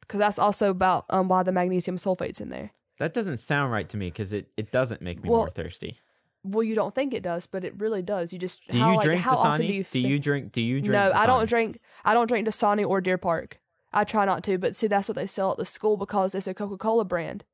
because 0.00 0.18
that's 0.18 0.38
also 0.38 0.70
about 0.70 1.04
um 1.10 1.28
why 1.28 1.42
the 1.42 1.52
magnesium 1.52 1.96
sulfate's 1.96 2.40
in 2.40 2.50
there. 2.50 2.72
That 2.98 3.14
doesn't 3.14 3.38
sound 3.38 3.72
right 3.72 3.88
to 3.88 3.96
me 3.96 4.08
because 4.10 4.32
it, 4.32 4.48
it 4.56 4.70
doesn't 4.70 5.02
make 5.02 5.22
me 5.22 5.28
Well, 5.30 5.40
more 5.40 5.50
thirsty. 5.50 5.98
Well, 6.44 6.62
you 6.62 6.74
don't 6.74 6.94
think 6.94 7.14
it 7.14 7.22
does, 7.22 7.46
but 7.46 7.64
it 7.64 7.78
really 7.80 8.02
does. 8.02 8.32
You 8.32 8.38
just 8.38 8.66
Do 8.68 8.78
how, 8.78 8.90
you 8.90 8.96
like, 8.96 9.04
drink 9.04 9.22
how 9.22 9.36
Dasani? 9.36 9.44
often 9.44 9.66
do 9.68 9.72
you? 9.74 9.84
do 9.84 9.98
you 10.00 10.18
drink? 10.18 10.52
Do 10.52 10.60
you 10.60 10.80
drink? 10.80 10.92
no, 10.92 11.12
I 11.12 11.24
don't 11.26 11.48
drink. 11.48 11.78
I 12.04 12.14
don't 12.14 12.26
drink 12.26 12.46
Dasani 12.46 12.86
or 12.86 13.00
Deer 13.00 13.18
Park. 13.18 13.60
I 13.92 14.04
try 14.04 14.24
not 14.24 14.42
to, 14.44 14.58
but 14.58 14.74
see, 14.74 14.86
that's 14.86 15.08
what 15.08 15.16
they 15.16 15.26
sell 15.26 15.52
at 15.52 15.58
the 15.58 15.64
school 15.64 15.96
because 15.96 16.34
it's 16.34 16.46
a 16.46 16.54
Coca 16.54 16.76
Cola 16.78 17.04
brand. 17.04 17.44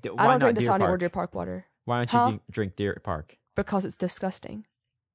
D- 0.00 0.10
I 0.16 0.26
don't 0.28 0.38
drink 0.40 0.58
Deer 0.58 0.70
Dasani 0.70 0.88
or 0.88 0.96
Deer 0.96 1.08
Park 1.08 1.34
water 1.34 1.66
Why 1.84 1.98
don't 1.98 2.12
you 2.12 2.18
Huh? 2.18 2.38
drink 2.50 2.76
Deer 2.76 3.00
Park? 3.02 3.36
because 3.54 3.84
it's 3.84 3.96
disgusting. 3.96 4.64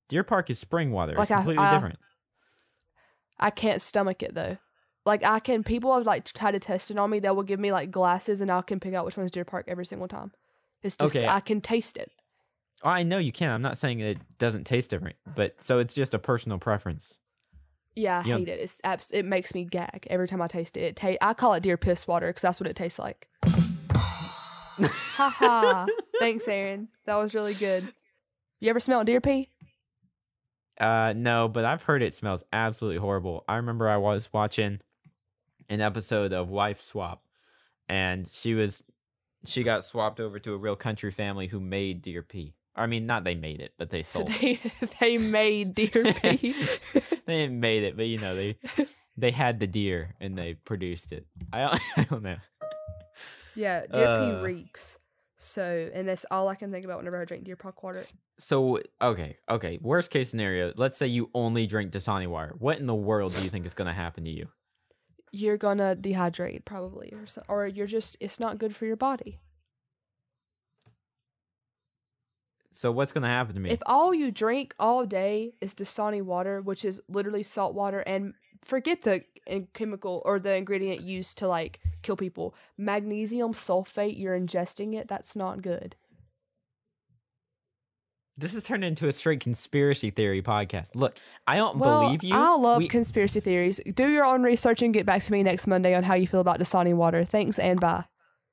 Deer 0.10 0.24
Park 0.24 0.49
is 0.49 0.60
spring 0.60 0.91
water. 0.91 1.14
Like 1.14 1.24
it's 1.24 1.32
I- 1.32 1.36
completely 1.36 1.64
I- 1.64 1.74
different. 1.74 1.99
I 3.39 3.49
can't 3.49 3.82
stomach 3.82 4.24
it 4.24 4.36
though. 4.36 4.58
Like 5.06 5.24
I 5.26 5.39
can, 5.39 5.64
people 5.64 5.93
have 5.95 6.06
like 6.06 6.24
tried 6.26 6.51
to 6.51 6.60
test 6.60 6.89
it 6.91 6.97
on 6.97 7.10
me. 7.10 7.20
They 7.20 7.30
will 7.32 7.43
give 7.43 7.60
me 7.60 7.72
like 7.74 7.91
glasses, 7.91 8.39
and 8.39 8.49
I 8.49 8.62
can 8.62 8.80
pick 8.80 8.93
out 8.93 9.06
which 9.06 9.18
one's 9.18 9.32
Deer 9.32 9.43
Park 9.43 9.66
every 9.68 9.86
single 9.86 10.08
time. 10.08 10.32
It's 10.82 10.95
just 10.95 11.16
Okay. 11.16 11.28
I 11.28 11.39
can 11.41 11.60
taste 11.60 11.97
it. 11.97 12.12
Oh, 12.84 12.89
I 12.89 13.04
know 13.04 13.18
you 13.18 13.32
can. 13.32 13.49
I'm 13.51 13.62
not 13.62 13.78
saying 13.78 13.99
it 13.99 14.18
doesn't 14.38 14.66
taste 14.66 14.89
different, 14.89 15.16
but 15.36 15.56
so 15.62 15.80
it's 15.80 15.93
just 15.93 16.14
a 16.14 16.20
personal 16.20 16.58
preference. 16.58 17.18
Yeah, 17.95 18.22
I 18.24 18.28
Yeah. 18.28 18.38
hate 18.38 18.47
it. 18.49 18.60
It's 18.60 18.80
abs- 18.84 19.12
it 19.12 19.24
makes 19.26 19.54
me 19.54 19.66
gag 19.66 20.08
every 20.10 20.28
time 20.28 20.41
I 20.41 20.47
taste 20.47 20.78
it. 20.78 20.82
It 20.82 20.95
ta- 20.95 21.18
I 21.28 21.34
call 21.34 21.54
it 21.54 21.64
deer 21.64 21.78
piss 21.78 22.08
water 22.08 22.28
because 22.28 22.41
that's 22.41 22.60
what 22.60 22.68
it 22.70 22.76
tastes 22.76 22.99
like. 22.99 23.28
Haha. 25.16 25.86
Thanks, 26.20 26.47
Aaron. 26.47 26.88
That 27.06 27.16
was 27.16 27.36
really 27.36 27.54
good. 27.54 27.93
You 28.60 28.70
ever 28.70 28.80
smell 28.80 29.04
deer 29.04 29.22
pee? 29.22 29.49
Uh, 30.80 31.13
no, 31.15 31.47
but 31.47 31.65
I've 31.65 31.84
heard 31.84 32.01
it 32.01 32.15
smells 32.15 32.43
absolutely 32.51 32.99
horrible. 32.99 33.43
I 33.47 33.57
remember 33.57 33.88
I 33.89 33.97
was 33.97 34.30
watching 34.34 34.80
an 35.69 35.82
episode 35.82 36.34
of 36.34 36.49
Wife 36.49 36.82
Swap, 36.82 37.24
and 37.88 38.28
she 38.28 38.53
was 38.53 38.84
she 39.45 39.63
got 39.63 39.84
swapped 39.84 40.19
over 40.19 40.39
to 40.39 40.53
a 40.53 40.57
real 40.57 40.76
country 40.76 41.11
family 41.11 41.47
who 41.47 41.59
made 41.59 42.01
deer 42.01 42.24
pee. 42.24 42.55
I 42.76 42.88
mean, 42.88 43.05
not 43.05 43.24
they 43.24 43.36
made 43.36 43.59
it, 43.61 43.74
but 43.78 43.91
they 43.91 44.01
sold 44.03 44.30
it. 44.32 44.59
They 44.80 44.88
they 44.99 45.17
made 45.17 45.76
deer 45.76 45.89
pee. 46.21 46.55
they 47.26 47.45
didn't 47.45 47.59
made 47.59 47.84
it, 47.84 47.95
but 47.95 48.07
you 48.07 48.17
know 48.17 48.36
they 48.36 48.57
they 49.15 49.32
had 49.32 49.59
the 49.59 49.67
deer 49.67 50.15
and 50.19 50.36
they 50.38 50.55
produced 50.55 51.11
it. 51.11 51.28
I 51.51 51.59
don't, 51.61 51.82
I 51.97 52.03
don't 52.05 52.24
know. 52.24 52.38
yeah, 53.55 53.86
deer 53.86 54.07
Uh. 54.07 54.19
pee 54.39 54.41
reeks. 54.43 54.97
So, 55.44 55.89
and 55.94 56.08
that's 56.08 56.26
all 56.32 56.48
I 56.48 56.56
can 56.56 56.72
think 56.72 56.86
about 56.86 56.98
whenever 56.98 57.22
I 57.22 57.26
drink 57.26 57.44
deer 57.44 57.58
park 57.58 57.84
water. 57.84 58.06
So 58.39 58.80
okay, 59.02 59.38
okay. 59.50 59.78
Worst 59.82 60.10
case 60.10 60.30
scenario. 60.30 60.74
Let's 60.76 60.98
say 60.98 61.08
you 61.08 61.30
only 61.34 61.68
drink 61.68 61.91
Dasani 61.91 62.28
water. 62.28 62.56
What 62.58 62.80
in 62.80 62.88
the 62.88 62.96
world 62.96 63.36
do 63.36 63.44
you 63.44 63.50
think 63.50 63.66
is 63.66 63.74
going 63.74 63.88
to 63.88 63.94
happen 63.94 64.24
to 64.24 64.30
you? 64.30 64.48
You're 65.32 65.58
gonna 65.58 65.96
dehydrate 66.00 66.64
probably, 66.64 67.12
or 67.12 67.26
so, 67.26 67.41
or 67.48 67.68
you're 67.68 67.88
just 67.88 68.16
it's 68.20 68.39
not 68.39 68.58
good 68.58 68.76
for 68.76 68.86
your 68.86 68.96
body. 68.96 69.39
So 72.72 72.91
what's 72.91 73.12
going 73.12 73.22
to 73.22 73.28
happen 73.28 73.54
to 73.54 73.62
me? 73.62 73.70
If 73.70 73.82
all 73.86 74.16
you 74.16 74.32
drink 74.32 74.74
all 74.80 75.06
day 75.06 75.54
is 75.62 75.76
Dasani 75.76 76.24
water, 76.24 76.60
which 76.60 76.84
is 76.84 77.00
literally 77.08 77.44
salt 77.44 77.76
water, 77.76 78.00
and 78.00 78.34
forget 78.64 79.01
the 79.03 79.24
chemical 79.74 80.22
or 80.26 80.39
the 80.39 80.55
ingredient 80.55 81.01
used 81.01 81.38
to 81.39 81.47
like 81.47 81.80
kill 82.01 82.16
people, 82.16 82.55
magnesium 82.78 83.53
sulfate, 83.53 84.18
you're 84.18 84.39
ingesting 84.39 84.95
it, 84.95 85.07
that's 85.07 85.36
not 85.36 85.61
good. 85.61 85.95
This 88.36 88.55
has 88.55 88.64
turned 88.64 88.84
into 88.84 89.07
a 89.07 89.14
straight 89.14 89.41
conspiracy 89.41 90.09
theory 90.09 90.41
podcast. 90.41 90.95
Look, 90.95 91.18
I 91.45 91.55
don't 91.55 91.78
Well, 91.78 92.01
believe 92.01 92.24
you. 92.24 92.34
I 92.34 92.55
love 92.55 92.80
We- 92.80 92.88
conspiracy 92.88 93.39
theories. 93.39 93.80
Do 93.93 94.09
your 94.09 94.26
own 94.26 94.41
research 94.41 94.82
and 94.82 94.91
get 94.93 95.05
back 95.05 95.22
to 95.24 95.32
me 95.32 95.43
next 95.43 95.68
Monday 95.68 95.93
on 95.93 96.03
how 96.03 96.16
you 96.16 96.26
feel 96.26 96.39
about 96.39 96.59
Dasani 96.59 96.95
water. 96.95 97.24
Thanks 97.26 97.59
and 97.59 97.80
bye. 97.80 98.05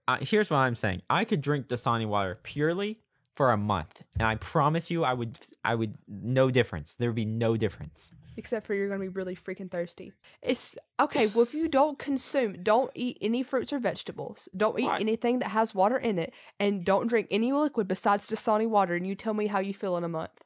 uh, 0.07 0.19
here's 0.21 0.51
what 0.51 0.59
I'm 0.59 0.75
saying. 0.75 1.01
I 1.09 1.25
could 1.25 1.41
drink 1.41 1.69
Dasani 1.69 2.05
water 2.07 2.39
purely 2.43 2.99
for 3.37 3.53
a 3.53 3.57
month, 3.57 4.03
and 4.19 4.27
I 4.29 4.35
promise 4.35 4.91
you, 4.91 5.03
I 5.05 5.15
would, 5.15 5.39
I 5.65 5.75
would, 5.77 5.97
no 6.07 6.51
difference. 6.51 6.95
There 6.97 7.09
would 7.09 7.17
be 7.17 7.25
no 7.25 7.57
difference. 7.57 8.13
Except 8.41 8.67
for 8.67 8.73
you're 8.73 8.89
gonna 8.89 9.01
be 9.01 9.09
really 9.09 9.37
freaking 9.37 9.71
thirsty. 9.71 10.15
It's 10.41 10.75
okay. 10.99 11.27
Well, 11.27 11.43
if 11.43 11.53
you 11.53 11.69
don't 11.69 11.99
consume, 11.99 12.63
don't 12.63 12.91
eat 12.95 13.19
any 13.21 13.43
fruits 13.43 13.71
or 13.71 13.79
vegetables. 13.79 14.49
Don't 14.57 14.81
eat 14.81 14.87
Why? 14.87 14.99
anything 14.99 15.41
that 15.41 15.51
has 15.51 15.75
water 15.75 15.99
in 15.99 16.19
it, 16.19 16.33
and 16.59 16.83
don't 16.83 17.07
drink 17.07 17.29
any 17.31 17.53
liquid 17.53 17.87
besides 17.87 18.27
Dasani 18.31 18.67
water. 18.67 18.95
And 18.95 19.07
you 19.07 19.15
tell 19.15 19.35
me 19.35 19.49
how 19.49 19.59
you 19.59 19.75
feel 19.75 19.99
in 19.99 20.05
a 20.05 20.09
month. 20.09 20.43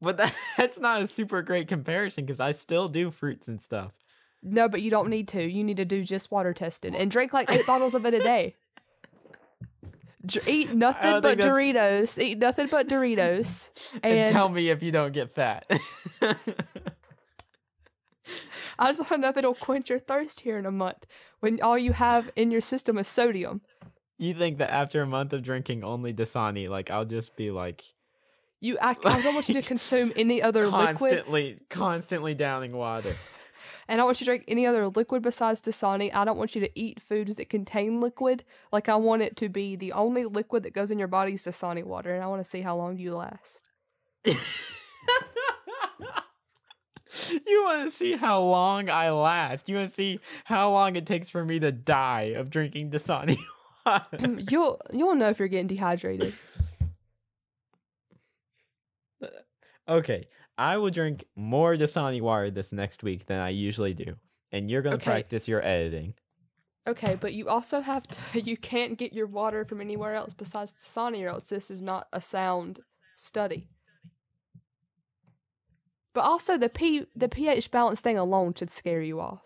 But 0.00 0.16
that, 0.16 0.34
that's 0.56 0.80
not 0.80 1.02
a 1.02 1.06
super 1.06 1.42
great 1.42 1.68
comparison 1.68 2.24
because 2.24 2.40
I 2.40 2.52
still 2.52 2.88
do 2.88 3.10
fruits 3.10 3.48
and 3.48 3.60
stuff. 3.60 3.92
No, 4.42 4.66
but 4.66 4.80
you 4.80 4.90
don't 4.90 5.10
need 5.10 5.28
to. 5.28 5.42
You 5.46 5.62
need 5.62 5.76
to 5.76 5.84
do 5.84 6.04
just 6.04 6.30
water 6.30 6.54
testing 6.54 6.96
and 6.96 7.10
drink 7.10 7.34
like 7.34 7.50
eight 7.50 7.66
bottles 7.66 7.94
of 7.94 8.06
it 8.06 8.14
a 8.14 8.20
day. 8.20 8.56
Eat 10.46 10.72
nothing 10.74 11.20
but 11.20 11.38
Doritos. 11.38 12.22
Eat 12.22 12.38
nothing 12.38 12.68
but 12.70 12.88
Doritos. 12.88 13.70
And, 14.02 14.04
And, 14.20 14.32
tell 14.32 14.48
me 14.48 14.70
if 14.70 14.82
you 14.82 14.90
don't 14.90 15.12
get 15.12 15.34
fat. 15.34 15.70
I 18.78 18.90
just 18.90 19.00
want 19.00 19.10
to 19.10 19.18
know 19.18 19.28
if 19.28 19.36
it'll 19.36 19.54
quench 19.54 19.90
your 19.90 19.98
thirst 19.98 20.40
here 20.40 20.58
in 20.58 20.66
a 20.66 20.70
month 20.70 21.06
when 21.40 21.60
all 21.60 21.78
you 21.78 21.92
have 21.92 22.30
in 22.36 22.50
your 22.50 22.60
system 22.60 22.98
is 22.98 23.08
sodium. 23.08 23.60
you 24.18 24.34
think 24.34 24.58
that 24.58 24.70
after 24.72 25.02
a 25.02 25.06
month 25.06 25.32
of 25.32 25.42
drinking 25.42 25.84
only 25.84 26.12
Dasani, 26.12 26.68
like 26.68 26.90
I'll 26.90 27.04
just 27.04 27.36
be 27.36 27.50
like 27.50 27.84
You, 28.60 28.78
I, 28.80 28.96
I 29.04 29.20
don't 29.22 29.34
want 29.34 29.48
you 29.48 29.54
to 29.54 29.62
consume 29.74 30.12
any 30.16 30.40
other 30.42 30.66
liquid, 30.66 30.98
constantly, 30.98 31.58
constantly 31.68 32.34
downing 32.34 32.72
water. 32.72 33.16
and 33.88 34.00
I 34.00 34.04
want 34.04 34.20
you 34.20 34.24
to 34.24 34.30
drink 34.30 34.44
any 34.48 34.66
other 34.66 34.88
liquid 34.88 35.22
besides 35.22 35.60
Dasani. 35.60 36.14
I 36.14 36.24
don't 36.24 36.38
want 36.38 36.54
you 36.54 36.60
to 36.62 36.70
eat 36.78 37.00
foods 37.02 37.36
that 37.36 37.48
contain 37.48 38.00
liquid. 38.00 38.44
Like 38.72 38.88
I 38.88 38.96
want 38.96 39.22
it 39.22 39.36
to 39.36 39.48
be 39.48 39.76
the 39.76 39.92
only 39.92 40.24
liquid 40.24 40.62
that 40.62 40.72
goes 40.72 40.90
in 40.90 40.98
your 40.98 41.08
body 41.08 41.34
is 41.34 41.44
Dasani 41.44 41.84
water, 41.84 42.14
and 42.14 42.22
I 42.22 42.26
want 42.26 42.42
to 42.42 42.48
see 42.48 42.62
how 42.62 42.76
long 42.76 42.96
you 42.98 43.14
last. 43.14 43.68
you 47.46 47.64
want 47.64 47.84
to 47.84 47.90
see 47.90 48.12
how 48.16 48.40
long 48.42 48.88
I 48.90 49.10
last. 49.10 49.68
You 49.68 49.76
want 49.76 49.88
to 49.88 49.94
see 49.94 50.20
how 50.44 50.70
long 50.70 50.96
it 50.96 51.06
takes 51.06 51.30
for 51.30 51.44
me 51.44 51.58
to 51.60 51.72
die 51.72 52.34
of 52.36 52.50
drinking 52.50 52.90
Dasani 52.90 53.38
water. 53.86 54.04
Um, 54.18 54.38
you'll 54.50 54.80
you'll 54.92 55.14
know 55.14 55.28
if 55.28 55.38
you're 55.38 55.48
getting 55.48 55.66
dehydrated. 55.66 56.34
okay, 59.88 60.28
I 60.56 60.76
will 60.76 60.90
drink 60.90 61.24
more 61.36 61.74
Dasani 61.76 62.20
water 62.20 62.50
this 62.50 62.72
next 62.72 63.02
week 63.02 63.26
than 63.26 63.40
I 63.40 63.50
usually 63.50 63.94
do. 63.94 64.16
And 64.52 64.70
you're 64.70 64.82
going 64.82 64.92
to 64.98 65.02
Okay. 65.02 65.10
practice 65.10 65.48
your 65.48 65.64
editing. 65.64 66.14
Okay, 66.86 67.16
but 67.18 67.32
you 67.32 67.48
also 67.48 67.80
have 67.80 68.06
to. 68.06 68.40
You 68.40 68.56
can't 68.56 68.98
get 68.98 69.12
your 69.12 69.26
water 69.26 69.64
from 69.64 69.80
anywhere 69.80 70.14
else 70.14 70.34
besides 70.34 70.72
Dasani, 70.72 71.24
or 71.24 71.28
else 71.28 71.46
this 71.46 71.70
is 71.70 71.80
not 71.80 72.08
a 72.12 72.20
sound 72.20 72.80
study. 73.16 73.68
But 76.14 76.22
also 76.22 76.56
the 76.56 76.68
p 76.68 77.06
the 77.14 77.28
pH 77.28 77.70
balance 77.70 78.00
thing 78.00 78.16
alone 78.16 78.54
should 78.54 78.70
scare 78.70 79.02
you 79.02 79.20
off. 79.20 79.42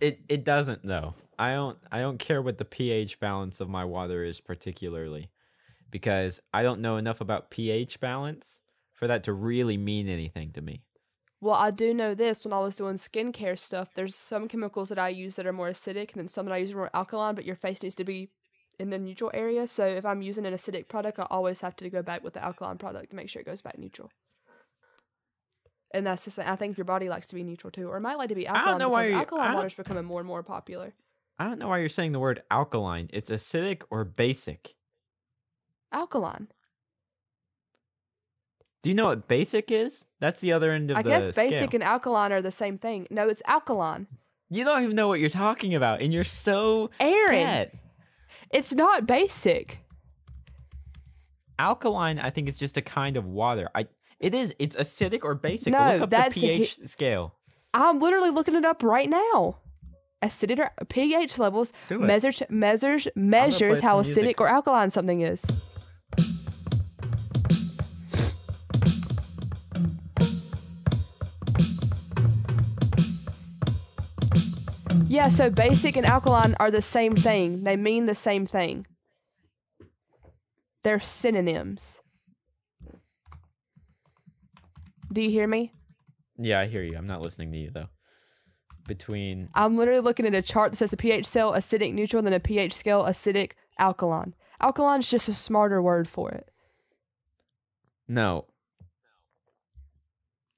It 0.00 0.20
it 0.28 0.44
doesn't 0.44 0.84
though. 0.84 1.14
I 1.38 1.54
don't 1.54 1.78
I 1.90 2.00
don't 2.00 2.18
care 2.18 2.42
what 2.42 2.58
the 2.58 2.64
pH 2.64 3.20
balance 3.20 3.60
of 3.60 3.68
my 3.68 3.84
water 3.84 4.24
is 4.24 4.40
particularly 4.40 5.30
because 5.90 6.40
I 6.52 6.62
don't 6.62 6.80
know 6.80 6.96
enough 6.96 7.20
about 7.20 7.50
pH 7.50 8.00
balance 8.00 8.60
for 8.92 9.06
that 9.06 9.22
to 9.24 9.32
really 9.32 9.76
mean 9.76 10.08
anything 10.08 10.50
to 10.52 10.60
me. 10.60 10.82
Well, 11.40 11.56
I 11.56 11.72
do 11.72 11.92
know 11.92 12.14
this 12.14 12.44
when 12.44 12.52
I 12.52 12.60
was 12.60 12.76
doing 12.76 12.94
skincare 12.94 13.58
stuff. 13.58 13.94
There's 13.94 14.14
some 14.14 14.46
chemicals 14.46 14.90
that 14.90 14.98
I 14.98 15.08
use 15.08 15.34
that 15.36 15.46
are 15.46 15.52
more 15.52 15.70
acidic, 15.70 16.12
and 16.12 16.20
then 16.20 16.28
some 16.28 16.46
that 16.46 16.52
I 16.52 16.58
use 16.58 16.72
are 16.72 16.76
more 16.76 16.90
alkaline. 16.94 17.34
But 17.34 17.44
your 17.44 17.56
face 17.56 17.82
needs 17.82 17.96
to 17.96 18.04
be 18.04 18.30
in 18.78 18.90
the 18.90 18.98
neutral 18.98 19.30
area. 19.34 19.66
So 19.66 19.84
if 19.84 20.04
I'm 20.06 20.22
using 20.22 20.46
an 20.46 20.54
acidic 20.54 20.86
product, 20.86 21.18
I 21.18 21.26
always 21.30 21.60
have 21.60 21.74
to 21.76 21.90
go 21.90 22.00
back 22.00 22.22
with 22.22 22.34
the 22.34 22.44
alkaline 22.44 22.78
product 22.78 23.10
to 23.10 23.16
make 23.16 23.28
sure 23.28 23.40
it 23.40 23.46
goes 23.46 23.60
back 23.60 23.76
neutral. 23.76 24.10
And 25.94 26.06
that's 26.06 26.22
same. 26.32 26.46
I 26.46 26.56
think 26.56 26.78
your 26.78 26.84
body 26.86 27.08
likes 27.08 27.26
to 27.28 27.34
be 27.34 27.42
neutral 27.42 27.70
too, 27.70 27.88
or 27.88 27.96
it 27.98 28.00
might 28.00 28.16
like 28.16 28.30
to 28.30 28.34
be 28.34 28.46
alkaline. 28.46 28.66
I 28.66 28.70
don't 28.70 28.78
know 28.78 28.88
why 28.88 29.04
you- 29.06 29.14
alkaline 29.14 29.54
water 29.54 29.66
is 29.66 29.74
becoming 29.74 30.04
more 30.04 30.20
and 30.20 30.26
more 30.26 30.42
popular. 30.42 30.94
I 31.38 31.44
don't 31.48 31.58
know 31.58 31.68
why 31.68 31.78
you're 31.78 31.88
saying 31.88 32.12
the 32.12 32.20
word 32.20 32.42
alkaline. 32.50 33.10
It's 33.12 33.30
acidic 33.30 33.82
or 33.90 34.04
basic. 34.04 34.74
Alkaline. 35.92 36.48
Do 38.82 38.90
you 38.90 38.94
know 38.94 39.06
what 39.06 39.28
basic 39.28 39.70
is? 39.70 40.08
That's 40.18 40.40
the 40.40 40.52
other 40.52 40.72
end 40.72 40.90
of 40.90 40.96
I 40.96 41.02
the 41.02 41.14
I 41.14 41.20
guess 41.20 41.36
basic 41.36 41.52
scale. 41.68 41.68
and 41.74 41.82
alkaline 41.84 42.32
are 42.32 42.42
the 42.42 42.50
same 42.50 42.78
thing. 42.78 43.06
No, 43.10 43.28
it's 43.28 43.42
alkaline. 43.46 44.06
You 44.50 44.64
don't 44.64 44.82
even 44.82 44.96
know 44.96 45.08
what 45.08 45.20
you're 45.20 45.30
talking 45.30 45.74
about, 45.74 46.00
and 46.02 46.12
you're 46.12 46.24
so 46.24 46.90
Aaron. 47.00 47.30
sad. 47.30 47.78
It's 48.50 48.74
not 48.74 49.06
basic. 49.06 49.78
Alkaline, 51.58 52.18
I 52.18 52.30
think, 52.30 52.48
is 52.48 52.56
just 52.56 52.76
a 52.76 52.82
kind 52.82 53.16
of 53.16 53.24
water. 53.26 53.68
I 53.74 53.86
it 54.22 54.34
is. 54.34 54.54
It's 54.58 54.76
acidic 54.76 55.24
or 55.24 55.34
basic. 55.34 55.72
No, 55.72 55.92
Look 55.92 56.02
up 56.02 56.10
that's 56.10 56.34
the 56.34 56.40
the 56.40 56.46
hi- 56.48 56.56
pH 56.58 56.78
scale. 56.88 57.34
I'm 57.74 57.98
literally 58.00 58.30
looking 58.30 58.54
it 58.54 58.64
up 58.64 58.82
right 58.82 59.08
now. 59.10 59.56
Acidic 60.22 60.58
or 60.60 60.70
pH 60.86 61.38
levels 61.38 61.72
measures 61.90 62.42
measures 62.48 63.08
measures 63.16 63.80
how 63.80 64.00
some 64.02 64.14
music. 64.14 64.36
acidic 64.36 64.40
or 64.40 64.48
alkaline 64.48 64.88
something 64.90 65.20
is. 65.22 65.42
Yeah, 75.06 75.28
so 75.28 75.50
basic 75.50 75.96
and 75.96 76.06
alkaline 76.06 76.54
are 76.58 76.70
the 76.70 76.82
same 76.82 77.14
thing. 77.14 77.64
They 77.64 77.76
mean 77.76 78.06
the 78.06 78.14
same 78.14 78.46
thing. 78.46 78.86
They're 80.84 81.00
synonyms. 81.00 82.00
Do 85.12 85.20
you 85.22 85.30
hear 85.30 85.46
me? 85.46 85.72
Yeah, 86.38 86.60
I 86.60 86.66
hear 86.66 86.82
you. 86.82 86.96
I'm 86.96 87.06
not 87.06 87.20
listening 87.22 87.52
to 87.52 87.58
you 87.58 87.70
though. 87.70 87.88
Between 88.88 89.48
I'm 89.54 89.76
literally 89.76 90.00
looking 90.00 90.26
at 90.26 90.34
a 90.34 90.42
chart 90.42 90.72
that 90.72 90.76
says 90.76 90.92
a 90.92 90.96
pH 90.96 91.26
scale 91.26 91.52
acidic 91.52 91.92
neutral, 91.94 92.18
and 92.18 92.26
then 92.26 92.32
a 92.34 92.40
pH 92.40 92.72
scale 92.74 93.04
acidic 93.04 93.52
alkaline. 93.78 94.34
Alkaline 94.60 95.00
is 95.00 95.10
just 95.10 95.28
a 95.28 95.34
smarter 95.34 95.80
word 95.82 96.08
for 96.08 96.30
it. 96.30 96.48
no, 98.08 98.46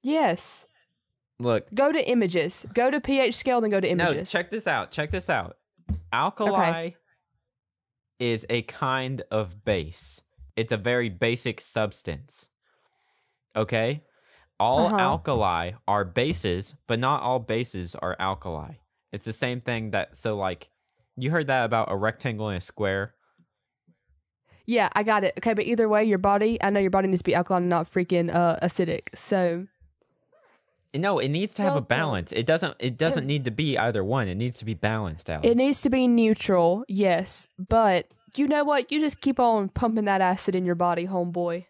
Yes. 0.01 0.65
look, 1.39 1.67
Go 1.73 1.91
to 1.91 2.09
images. 2.09 2.65
Go 2.73 2.91
to 2.91 3.01
pH 3.01 3.35
scale, 3.35 3.61
then 3.61 3.71
go 3.71 3.79
to 3.79 3.89
images. 3.89 4.15
no. 4.33 4.39
Check 4.39 4.51
this 4.51 4.67
out. 4.67 4.91
Check 4.91 5.11
this 5.11 5.29
out. 5.29 5.57
Alkali 6.13 6.91
is 8.19 8.45
a 8.49 8.61
kind 8.63 9.21
of 9.31 9.65
base. 9.65 10.21
It's 10.55 10.71
a 10.71 10.77
very 10.77 11.09
basic 11.09 11.59
substance. 11.59 12.47
Okay, 13.55 14.03
all 14.59 14.87
Uh-huh. 14.87 14.97
alkali 14.97 15.71
are 15.87 16.05
bases, 16.05 16.75
but 16.87 16.99
not 16.99 17.21
all 17.23 17.39
bases 17.39 17.95
are 17.95 18.15
alkali. 18.19 18.75
It's 19.11 19.25
the 19.25 19.33
same 19.33 19.59
thing 19.61 19.91
that. 19.91 20.17
So, 20.17 20.35
like, 20.37 20.69
you 21.17 21.31
heard 21.31 21.47
that 21.47 21.65
about 21.65 21.91
a 21.91 21.95
rectangle 21.97 22.49
and 22.49 22.57
a 22.57 22.61
square. 22.61 23.13
Yeah, 24.65 24.89
I 24.93 25.03
got 25.03 25.23
it. 25.23 25.33
Okay, 25.37 25.53
but 25.53 25.63
either 25.65 25.87
way, 25.87 26.03
your 26.05 26.17
body, 26.17 26.61
I 26.61 26.69
know 26.71 26.79
your 26.79 26.89
body 26.89 27.07
needs 27.07 27.19
to 27.21 27.23
be 27.23 27.35
alkaline 27.35 27.63
and 27.63 27.69
not 27.69 27.91
freaking 27.91 28.33
uh, 28.33 28.57
acidic. 28.63 29.09
So, 29.15 29.67
No, 30.93 31.19
it 31.19 31.27
needs 31.29 31.53
to 31.55 31.61
have 31.61 31.73
Well, 31.73 31.79
a 31.79 31.81
balance. 31.81 32.31
It 32.31 32.45
doesn't. 32.45 32.75
It 32.79 32.97
doesn't 32.97 33.27
need 33.27 33.45
to 33.45 33.51
be 33.51 33.77
either 33.77 34.03
one. 34.03 34.27
It 34.27 34.35
needs 34.35 34.57
to 34.57 34.65
be 34.65 34.73
balanced 34.73 35.29
out. 35.29 35.45
it 35.45 35.55
needs 35.55 35.81
to 35.81 35.89
be 35.89 36.07
neutral, 36.07 36.83
yes. 36.87 37.47
But 37.59 38.07
you 38.35 38.47
know 38.47 38.63
what? 38.63 38.91
You 38.91 38.99
just 38.99 39.21
keep 39.21 39.39
on 39.39 39.69
pumping 39.69 40.05
that 40.05 40.19
acid 40.21 40.55
in 40.55 40.65
your 40.65 40.75
body, 40.75 41.05
homeboy. 41.07 41.65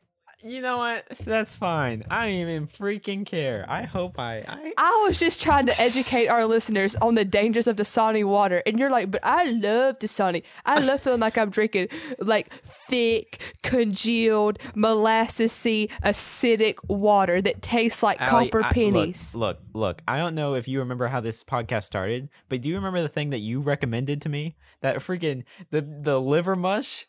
You 0.46 0.62
know 0.62 0.78
what? 0.78 1.06
That's 1.26 1.56
fine. 1.56 2.04
I 2.10 2.28
don't 2.28 2.36
even 2.36 2.68
freaking 2.68 3.26
care. 3.26 3.66
I 3.68 3.84
hope 3.84 4.20
I. 4.20 4.38
I 4.48 4.74
I 4.78 5.04
was 5.08 5.20
just 5.20 5.42
trying 5.42 5.66
to 5.66 5.82
educate 5.82 6.28
our 6.28 6.46
listeners 6.46 6.96
on 6.98 7.16
the 7.16 7.26
dangers 7.26 7.68
of 7.68 7.76
Dasani 7.76 8.24
water, 8.24 8.62
and 8.66 8.80
you're 8.80 8.90
like, 8.92 9.12
"But 9.12 9.22
I 9.24 9.44
love 9.46 10.00
Dasani. 10.00 10.44
I 10.66 10.80
love 10.80 11.02
feeling 11.02 11.20
like 11.20 11.38
I'm 11.38 11.50
drinking 11.50 11.90
like 12.20 12.54
thick, 12.64 13.42
congealed, 13.64 14.60
molassesy, 14.76 15.90
acidic 16.04 16.76
water 16.88 17.42
that 17.42 17.62
tastes 17.62 18.04
like 18.04 18.22
Allie, 18.22 18.50
copper 18.50 18.62
I- 18.64 18.68
look, 18.68 18.74
pennies." 18.74 19.36
Look, 19.36 19.60
look, 19.74 20.02
I 20.08 20.18
don't 20.18 20.36
know 20.36 20.54
if 20.56 20.68
you 20.68 20.80
remember 20.80 21.08
how 21.08 21.20
this 21.22 21.44
podcast 21.44 21.84
started, 21.84 22.30
but 22.50 22.62
do 22.62 22.70
you 22.70 22.76
remember 22.76 23.02
the 23.02 23.10
thing 23.10 23.32
that 23.32 23.40
you 23.40 23.62
recommended 23.62 24.22
to 24.22 24.30
me? 24.30 24.56
That 24.82 24.98
freaking 24.98 25.44
the 25.72 25.82
the 25.82 26.22
liver 26.22 26.56
mush. 26.56 27.08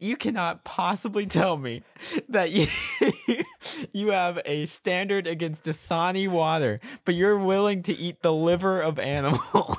You 0.00 0.16
cannot 0.16 0.62
possibly 0.64 1.26
tell 1.26 1.56
me 1.56 1.82
that 2.28 2.50
you 2.52 2.66
you 3.92 4.10
have 4.12 4.38
a 4.44 4.66
standard 4.66 5.26
against 5.26 5.64
Dasani 5.64 6.28
water, 6.28 6.78
but 7.04 7.14
you're 7.16 7.38
willing 7.38 7.82
to 7.84 7.92
eat 7.92 8.22
the 8.22 8.32
liver 8.32 8.80
of 8.80 8.98
animals 9.00 9.76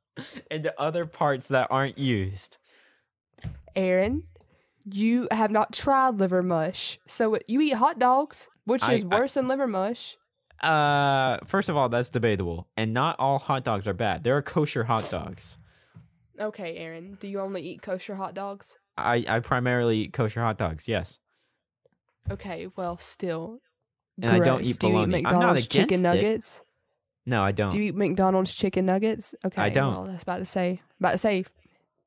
and 0.50 0.64
the 0.64 0.78
other 0.80 1.06
parts 1.06 1.46
that 1.48 1.68
aren't 1.70 1.96
used. 1.96 2.58
Aaron, 3.76 4.24
you 4.84 5.28
have 5.30 5.50
not 5.50 5.72
tried 5.72 6.18
liver 6.18 6.42
mush, 6.42 6.98
so 7.06 7.38
you 7.46 7.60
eat 7.60 7.74
hot 7.74 7.98
dogs, 8.00 8.48
which 8.64 8.82
I- 8.82 8.94
is 8.94 9.04
I- 9.04 9.16
worse 9.16 9.34
than 9.34 9.46
liver 9.48 9.68
mush. 9.68 10.16
Uh, 10.60 11.38
first 11.44 11.68
of 11.68 11.76
all, 11.76 11.88
that's 11.88 12.08
debatable, 12.08 12.68
and 12.76 12.92
not 12.94 13.16
all 13.18 13.38
hot 13.40 13.64
dogs 13.64 13.86
are 13.88 13.92
bad. 13.94 14.22
There 14.22 14.36
are 14.36 14.42
kosher 14.42 14.84
hot 14.84 15.08
dogs. 15.10 15.56
Okay, 16.40 16.76
Aaron, 16.76 17.16
do 17.20 17.26
you 17.28 17.40
only 17.40 17.62
eat 17.62 17.82
kosher 17.82 18.14
hot 18.14 18.34
dogs? 18.34 18.76
I 18.96 19.24
I 19.28 19.40
primarily 19.40 19.98
eat 20.00 20.12
kosher 20.12 20.40
hot 20.42 20.58
dogs. 20.58 20.86
Yes, 20.88 21.18
Okay, 22.30 22.68
well, 22.76 22.98
still. 22.98 23.60
And 24.20 24.30
I 24.30 24.38
don't 24.38 24.58
gross. 24.58 24.70
eat 24.70 24.78
Do 24.78 24.86
you 24.88 24.92
eat 24.92 24.96
bologna. 24.96 25.16
I'm 25.16 25.22
not 25.22 25.32
McDonald's 25.32 25.66
chicken 25.66 26.00
it. 26.00 26.02
nuggets? 26.02 26.62
no, 27.26 27.42
I 27.42 27.52
don't. 27.52 27.70
Do 27.70 27.78
you 27.78 27.84
eat 27.84 27.94
McDonald's 27.96 28.54
chicken 28.54 28.86
nuggets? 28.86 29.34
Okay, 29.44 29.60
I 29.62 29.70
don't. 29.70 29.92
Well, 29.92 30.04
that's 30.04 30.22
about 30.22 30.38
to 30.38 30.44
say. 30.44 30.80
About 31.00 31.12
to 31.12 31.18
say, 31.18 31.44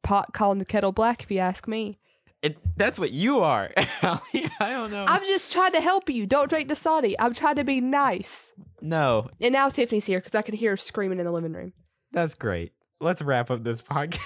pot 0.03 0.33
calling 0.33 0.59
the 0.59 0.65
kettle 0.65 0.91
black. 0.91 1.23
If 1.23 1.31
you 1.31 1.39
ask 1.39 1.67
me. 1.67 1.97
It, 2.41 2.57
that's 2.77 2.99
what 2.99 3.09
you 3.11 3.39
are. 3.39 3.71
I 4.03 4.19
don't 4.59 4.91
know. 4.91 5.05
I'm 5.07 5.23
just 5.23 5.51
trying 5.51 5.71
to 5.71 5.81
help 5.81 6.09
you. 6.11 6.27
Don't 6.27 6.47
drink 6.47 6.67
the 6.67 6.75
Dasani. 6.75 7.15
I'm 7.17 7.33
trying 7.33 7.55
to 7.55 7.63
be 7.63 7.81
nice. 7.81 8.53
no, 8.81 9.29
And 9.41 9.51
now 9.53 9.67
Tiffany's 9.69 10.05
here 10.05 10.19
because 10.19 10.35
I 10.35 10.43
can 10.43 10.53
hear 10.53 10.71
her 10.71 10.77
screaming 10.77 11.17
in 11.17 11.25
the 11.25 11.31
living 11.31 11.53
room. 11.53 11.73
that's 12.11 12.35
great. 12.35 12.71
Let's 13.01 13.23
wrap 13.23 13.49
up 13.49 13.63
this 13.63 13.81
podcast. 13.81 14.19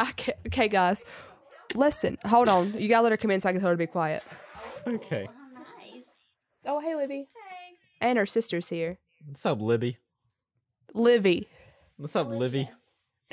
Okay, 0.00 0.32
okay, 0.48 0.66
guys. 0.68 1.04
Listen, 1.74 2.18
hold 2.26 2.48
on. 2.48 2.74
You 2.74 2.88
gotta 2.88 3.02
let 3.02 3.12
her 3.12 3.16
come 3.16 3.30
in 3.30 3.40
so 3.40 3.48
I 3.48 3.52
can 3.52 3.60
tell 3.60 3.70
her 3.70 3.74
to 3.74 3.78
be 3.78 3.86
quiet. 3.86 4.22
okay. 4.86 5.28
Oh, 5.28 5.62
nice. 5.80 6.06
Oh, 6.66 6.80
hey, 6.80 6.94
Libby. 6.94 7.28
Hey. 7.32 7.76
And 8.00 8.18
her 8.18 8.26
sister's 8.26 8.68
here. 8.68 8.98
What's 9.26 9.44
up, 9.46 9.60
Libby? 9.60 9.98
Livy. 10.92 11.48
What's 11.96 12.14
up, 12.16 12.28
Libby? 12.28 12.70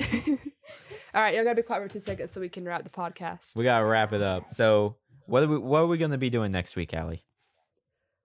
All 1.14 1.20
right, 1.20 1.34
y'all 1.34 1.44
gotta 1.44 1.56
be 1.56 1.62
quiet 1.62 1.82
for 1.82 1.88
two 1.92 2.00
seconds 2.00 2.30
so 2.30 2.40
we 2.40 2.48
can 2.48 2.64
wrap 2.64 2.84
the 2.84 2.90
podcast. 2.90 3.54
We 3.56 3.64
gotta 3.64 3.84
wrap 3.84 4.12
it 4.12 4.22
up. 4.22 4.50
So, 4.50 4.96
what 5.26 5.42
are 5.42 5.48
we 5.48 5.58
what 5.58 5.80
are 5.80 5.86
we 5.86 5.98
gonna 5.98 6.16
be 6.16 6.30
doing 6.30 6.52
next 6.52 6.74
week, 6.74 6.94
Allie? 6.94 7.24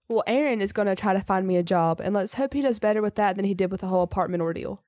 Well, 0.08 0.24
Aaron 0.26 0.62
is 0.62 0.72
gonna 0.72 0.96
try 0.96 1.14
to 1.14 1.20
find 1.20 1.46
me 1.46 1.58
a 1.58 1.64
job, 1.64 2.00
and 2.00 2.14
let's 2.16 2.36
hope 2.36 2.54
he 2.54 2.62
does 2.62 2.80
better 2.80 3.02
with 3.02 3.16
that 3.16 3.36
than 3.36 3.44
he 3.44 3.54
did 3.54 3.72
with 3.72 3.82
the 3.82 3.88
whole 3.88 4.04
apartment 4.04 4.42
ordeal. 4.42 4.84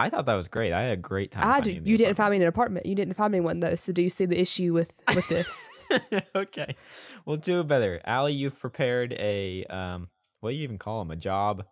I 0.00 0.08
thought 0.10 0.26
that 0.26 0.34
was 0.34 0.48
great. 0.48 0.72
I 0.72 0.82
had 0.82 0.92
a 0.92 0.96
great 0.96 1.30
time. 1.30 1.44
I 1.46 1.60
did. 1.60 1.86
You 1.86 1.96
didn't 1.98 2.12
apartment. 2.12 2.16
find 2.16 2.30
me 2.32 2.36
an 2.38 2.48
apartment. 2.48 2.86
You 2.86 2.94
didn't 2.94 3.14
find 3.14 3.32
me 3.32 3.40
one 3.40 3.60
though. 3.60 3.74
So 3.74 3.92
do 3.92 4.02
you 4.02 4.10
see 4.10 4.24
the 4.24 4.40
issue 4.40 4.72
with 4.72 4.92
with 5.14 5.28
this? 5.28 5.68
okay, 6.34 6.76
we'll 7.26 7.36
do 7.36 7.62
better. 7.64 8.00
Allie, 8.04 8.32
you've 8.32 8.58
prepared 8.58 9.12
a 9.14 9.64
um, 9.64 10.08
what 10.40 10.50
do 10.50 10.56
you 10.56 10.62
even 10.64 10.78
call 10.78 11.00
them? 11.00 11.10
A 11.10 11.16
job 11.16 11.64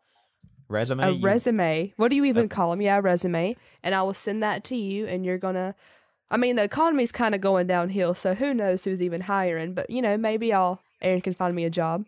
resume. 0.68 1.04
a 1.04 1.10
You- 1.12 1.24
resume. 1.24 1.92
What 1.96 2.08
do 2.10 2.16
you 2.16 2.24
even 2.24 2.48
call 2.48 2.70
them? 2.70 2.80
Yeah, 2.82 2.98
a 2.98 3.00
resume. 3.00 3.56
And 3.82 3.94
I 3.94 4.02
will 4.02 4.14
send 4.14 4.42
that 4.42 4.64
to 4.64 4.76
you, 4.76 5.06
and 5.06 5.24
you're 5.24 5.38
gonna. 5.38 5.74
I 6.30 6.36
mean, 6.36 6.56
the 6.56 6.62
economy's 6.64 7.10
kind 7.12 7.34
of 7.34 7.40
going 7.40 7.66
downhill, 7.66 8.12
so 8.12 8.34
who 8.34 8.52
knows 8.52 8.84
who's 8.84 9.00
even 9.02 9.22
hiring? 9.22 9.72
But 9.72 9.88
you 9.88 10.02
know, 10.02 10.16
maybe 10.18 10.52
I'll 10.52 10.82
Aaron 11.00 11.20
can 11.22 11.32
find 11.34 11.54
me 11.54 11.64
a 11.64 11.70
job. 11.70 12.04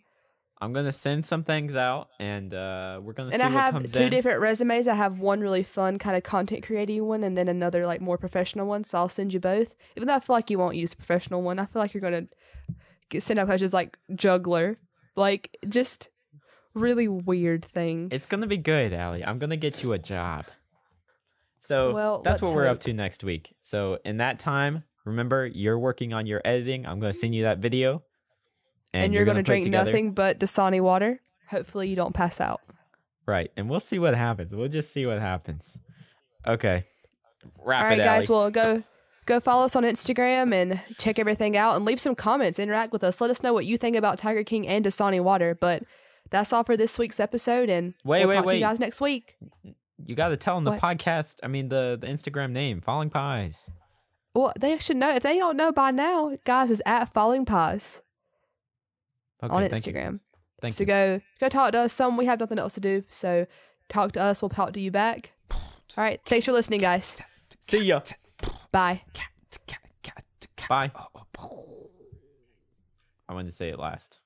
I'm 0.63 0.73
gonna 0.75 0.93
send 0.93 1.25
some 1.25 1.43
things 1.43 1.75
out, 1.75 2.09
and 2.19 2.53
uh, 2.53 3.01
we're 3.03 3.15
gonna 3.15 3.31
And 3.31 3.41
see 3.41 3.47
I 3.47 3.49
have 3.49 3.93
two 3.93 4.01
in. 4.03 4.11
different 4.11 4.41
resumes. 4.41 4.87
I 4.89 4.95
have 4.95 5.19
one 5.19 5.41
really 5.41 5.63
fun 5.63 5.99
kind 5.99 6.17
of 6.17 6.23
content 6.23 6.65
creating 6.67 7.05
one, 7.07 7.25
and 7.25 7.37
then 7.37 7.49
another 7.49 7.87
like 7.87 8.01
more 8.01 8.19
professional 8.19 8.67
one. 8.67 8.85
So 8.85 8.99
I'll 8.99 9.09
send 9.09 9.33
you 9.33 9.41
both. 9.41 9.75
Even 9.97 10.07
though 10.09 10.15
I 10.17 10.21
feel 10.21 10.35
like 10.37 10.51
you 10.51 10.59
won't 10.59 10.77
use 10.77 10.93
professional 10.93 11.41
one, 11.43 11.59
I 11.59 11.65
feel 11.67 11.81
like 11.81 11.95
you're 11.95 12.03
gonna 12.03 12.27
get 13.09 13.23
send 13.23 13.39
out 13.39 13.49
messages 13.49 13.73
like 13.73 13.97
juggler, 14.15 14.79
like 15.17 15.57
just 15.69 16.11
really 16.75 17.09
weird 17.09 17.65
thing. 17.65 18.09
It's 18.13 18.27
gonna 18.27 18.47
be 18.47 18.59
good, 18.59 18.93
Allie. 18.93 19.25
I'm 19.25 19.39
gonna 19.39 19.57
get 19.57 19.83
you 19.83 19.95
a 19.95 19.99
job. 19.99 20.45
So 21.61 21.93
Well, 21.93 22.23
that's 22.23 22.43
what 22.43 22.53
we're 22.55 22.67
up 22.67 22.81
to 22.81 22.93
next 22.93 23.25
week. 23.25 23.55
So 23.61 23.99
in 24.05 24.19
that 24.19 24.39
time, 24.39 24.85
remember 25.05 25.47
you're 25.47 25.79
working 25.79 26.13
on 26.13 26.27
your 26.27 26.41
editing. 26.45 26.87
I'm 26.87 27.01
gonna 27.01 27.13
send 27.13 27.35
you 27.35 27.45
that 27.45 27.59
video, 27.59 28.03
and, 28.93 29.15
you're, 29.15 29.25
gonna, 29.25 29.43
drink 29.43 29.65
together. 29.65 29.85
nothing 29.91 30.13
but 30.13 30.39
Dasani 30.41 30.81
water. 30.81 31.21
Hopefully, 31.49 31.89
you 31.89 31.97
don't 31.97 32.15
pass 32.15 32.41
out. 32.41 32.61
Right, 33.27 33.51
and 33.57 33.69
we'll 33.71 33.81
see 33.81 33.99
what 33.99 34.15
happens. 34.15 34.55
We'll 34.55 34.69
just 34.69 34.93
see 34.93 35.07
what 35.07 35.21
happens. 35.21 35.77
Okay, 36.47 36.85
wrap 37.65 37.83
All 37.83 37.89
right, 37.89 37.99
it, 37.99 38.05
guys. 38.05 38.29
Well, 38.29 38.51
go 38.51 38.83
go 39.27 39.39
follow 39.41 39.65
us 39.67 39.77
on 39.77 39.85
Instagram 39.85 40.53
and 40.53 40.81
check 40.99 41.19
everything 41.19 41.57
out, 41.57 41.77
and 41.77 41.85
leave 41.85 42.01
some 42.01 42.15
comments. 42.15 42.59
Interact 42.59 42.93
with 42.93 43.05
us. 43.05 43.21
Let 43.21 43.31
us 43.31 43.43
know 43.43 43.53
what 43.53 43.67
you 43.67 43.77
think 43.79 43.97
about 43.97 44.19
Tiger 44.19 44.43
King 44.43 44.67
and 44.67 44.85
Dasani 44.85 45.23
water. 45.23 45.55
But 45.55 45.85
that's 46.31 46.53
all 46.53 46.65
for 46.65 46.77
this 46.77 46.99
week's 46.99 47.21
episode, 47.21 47.69
and 47.69 47.95
Wait, 48.05 48.21
we'll 48.21 48.29
wait, 48.29 48.35
talk 48.35 48.45
to 48.45 48.49
wait. 48.49 48.55
you 48.57 48.61
guys 48.65 48.81
next 48.81 49.01
week. 49.01 49.37
you 50.07 50.15
got 50.17 50.29
to 50.29 50.37
tell 50.37 50.57
them 50.57 50.65
the 50.65 50.73
What? 50.73 50.81
podcast. 50.81 51.37
I 51.43 51.49
mean 51.49 51.69
the 51.69 51.99
the 52.01 52.07
Instagram 52.09 52.51
name, 52.53 52.81
Falling 52.81 53.11
Pies. 53.11 53.69
Well, 54.35 54.53
they 54.59 54.79
should 54.79 54.97
know 54.97 55.15
if 55.15 55.23
they 55.23 55.37
don't 55.39 55.57
know 55.57 55.73
by 55.73 55.91
now, 55.91 56.37
guys. 56.45 56.71
Is 56.71 56.83
at 56.87 57.13
Falling 57.13 57.45
Pies 57.45 58.01
Okay, 59.43 59.55
on 59.55 59.69
thank 59.69 59.87
you. 59.87 59.93
Instagram. 59.93 60.21
Thank 60.61 60.75
so 60.75 60.83
you. 60.83 60.87
go 60.87 61.21
go 61.41 61.49
talk 61.49 61.73
to 61.73 61.81
us. 61.81 61.93
Some 61.93 62.17
we 62.17 62.27
have 62.27 62.41
nothing 62.41 62.59
else 62.59 62.75
to 62.75 62.81
do, 62.81 63.05
so 63.09 63.47
talk 63.89 64.13
to 64.13 64.21
us. 64.21 64.43
We'll 64.43 64.51
talk 64.51 64.73
to 64.75 64.81
you 64.81 64.91
back. 64.91 65.33
All 65.51 66.05
right. 66.05 66.21
Thanks 66.25 66.47
for 66.47 66.53
listening, 66.53 66.81
guys. 66.81 67.17
See 67.61 67.85
ya. 67.85 68.01
Bye. 68.71 69.03
Bye. 70.69 70.93
I 73.29 73.35
wanted 73.35 73.51
to 73.51 73.57
say 73.57 73.71
it 73.71 73.79
last. 73.79 74.20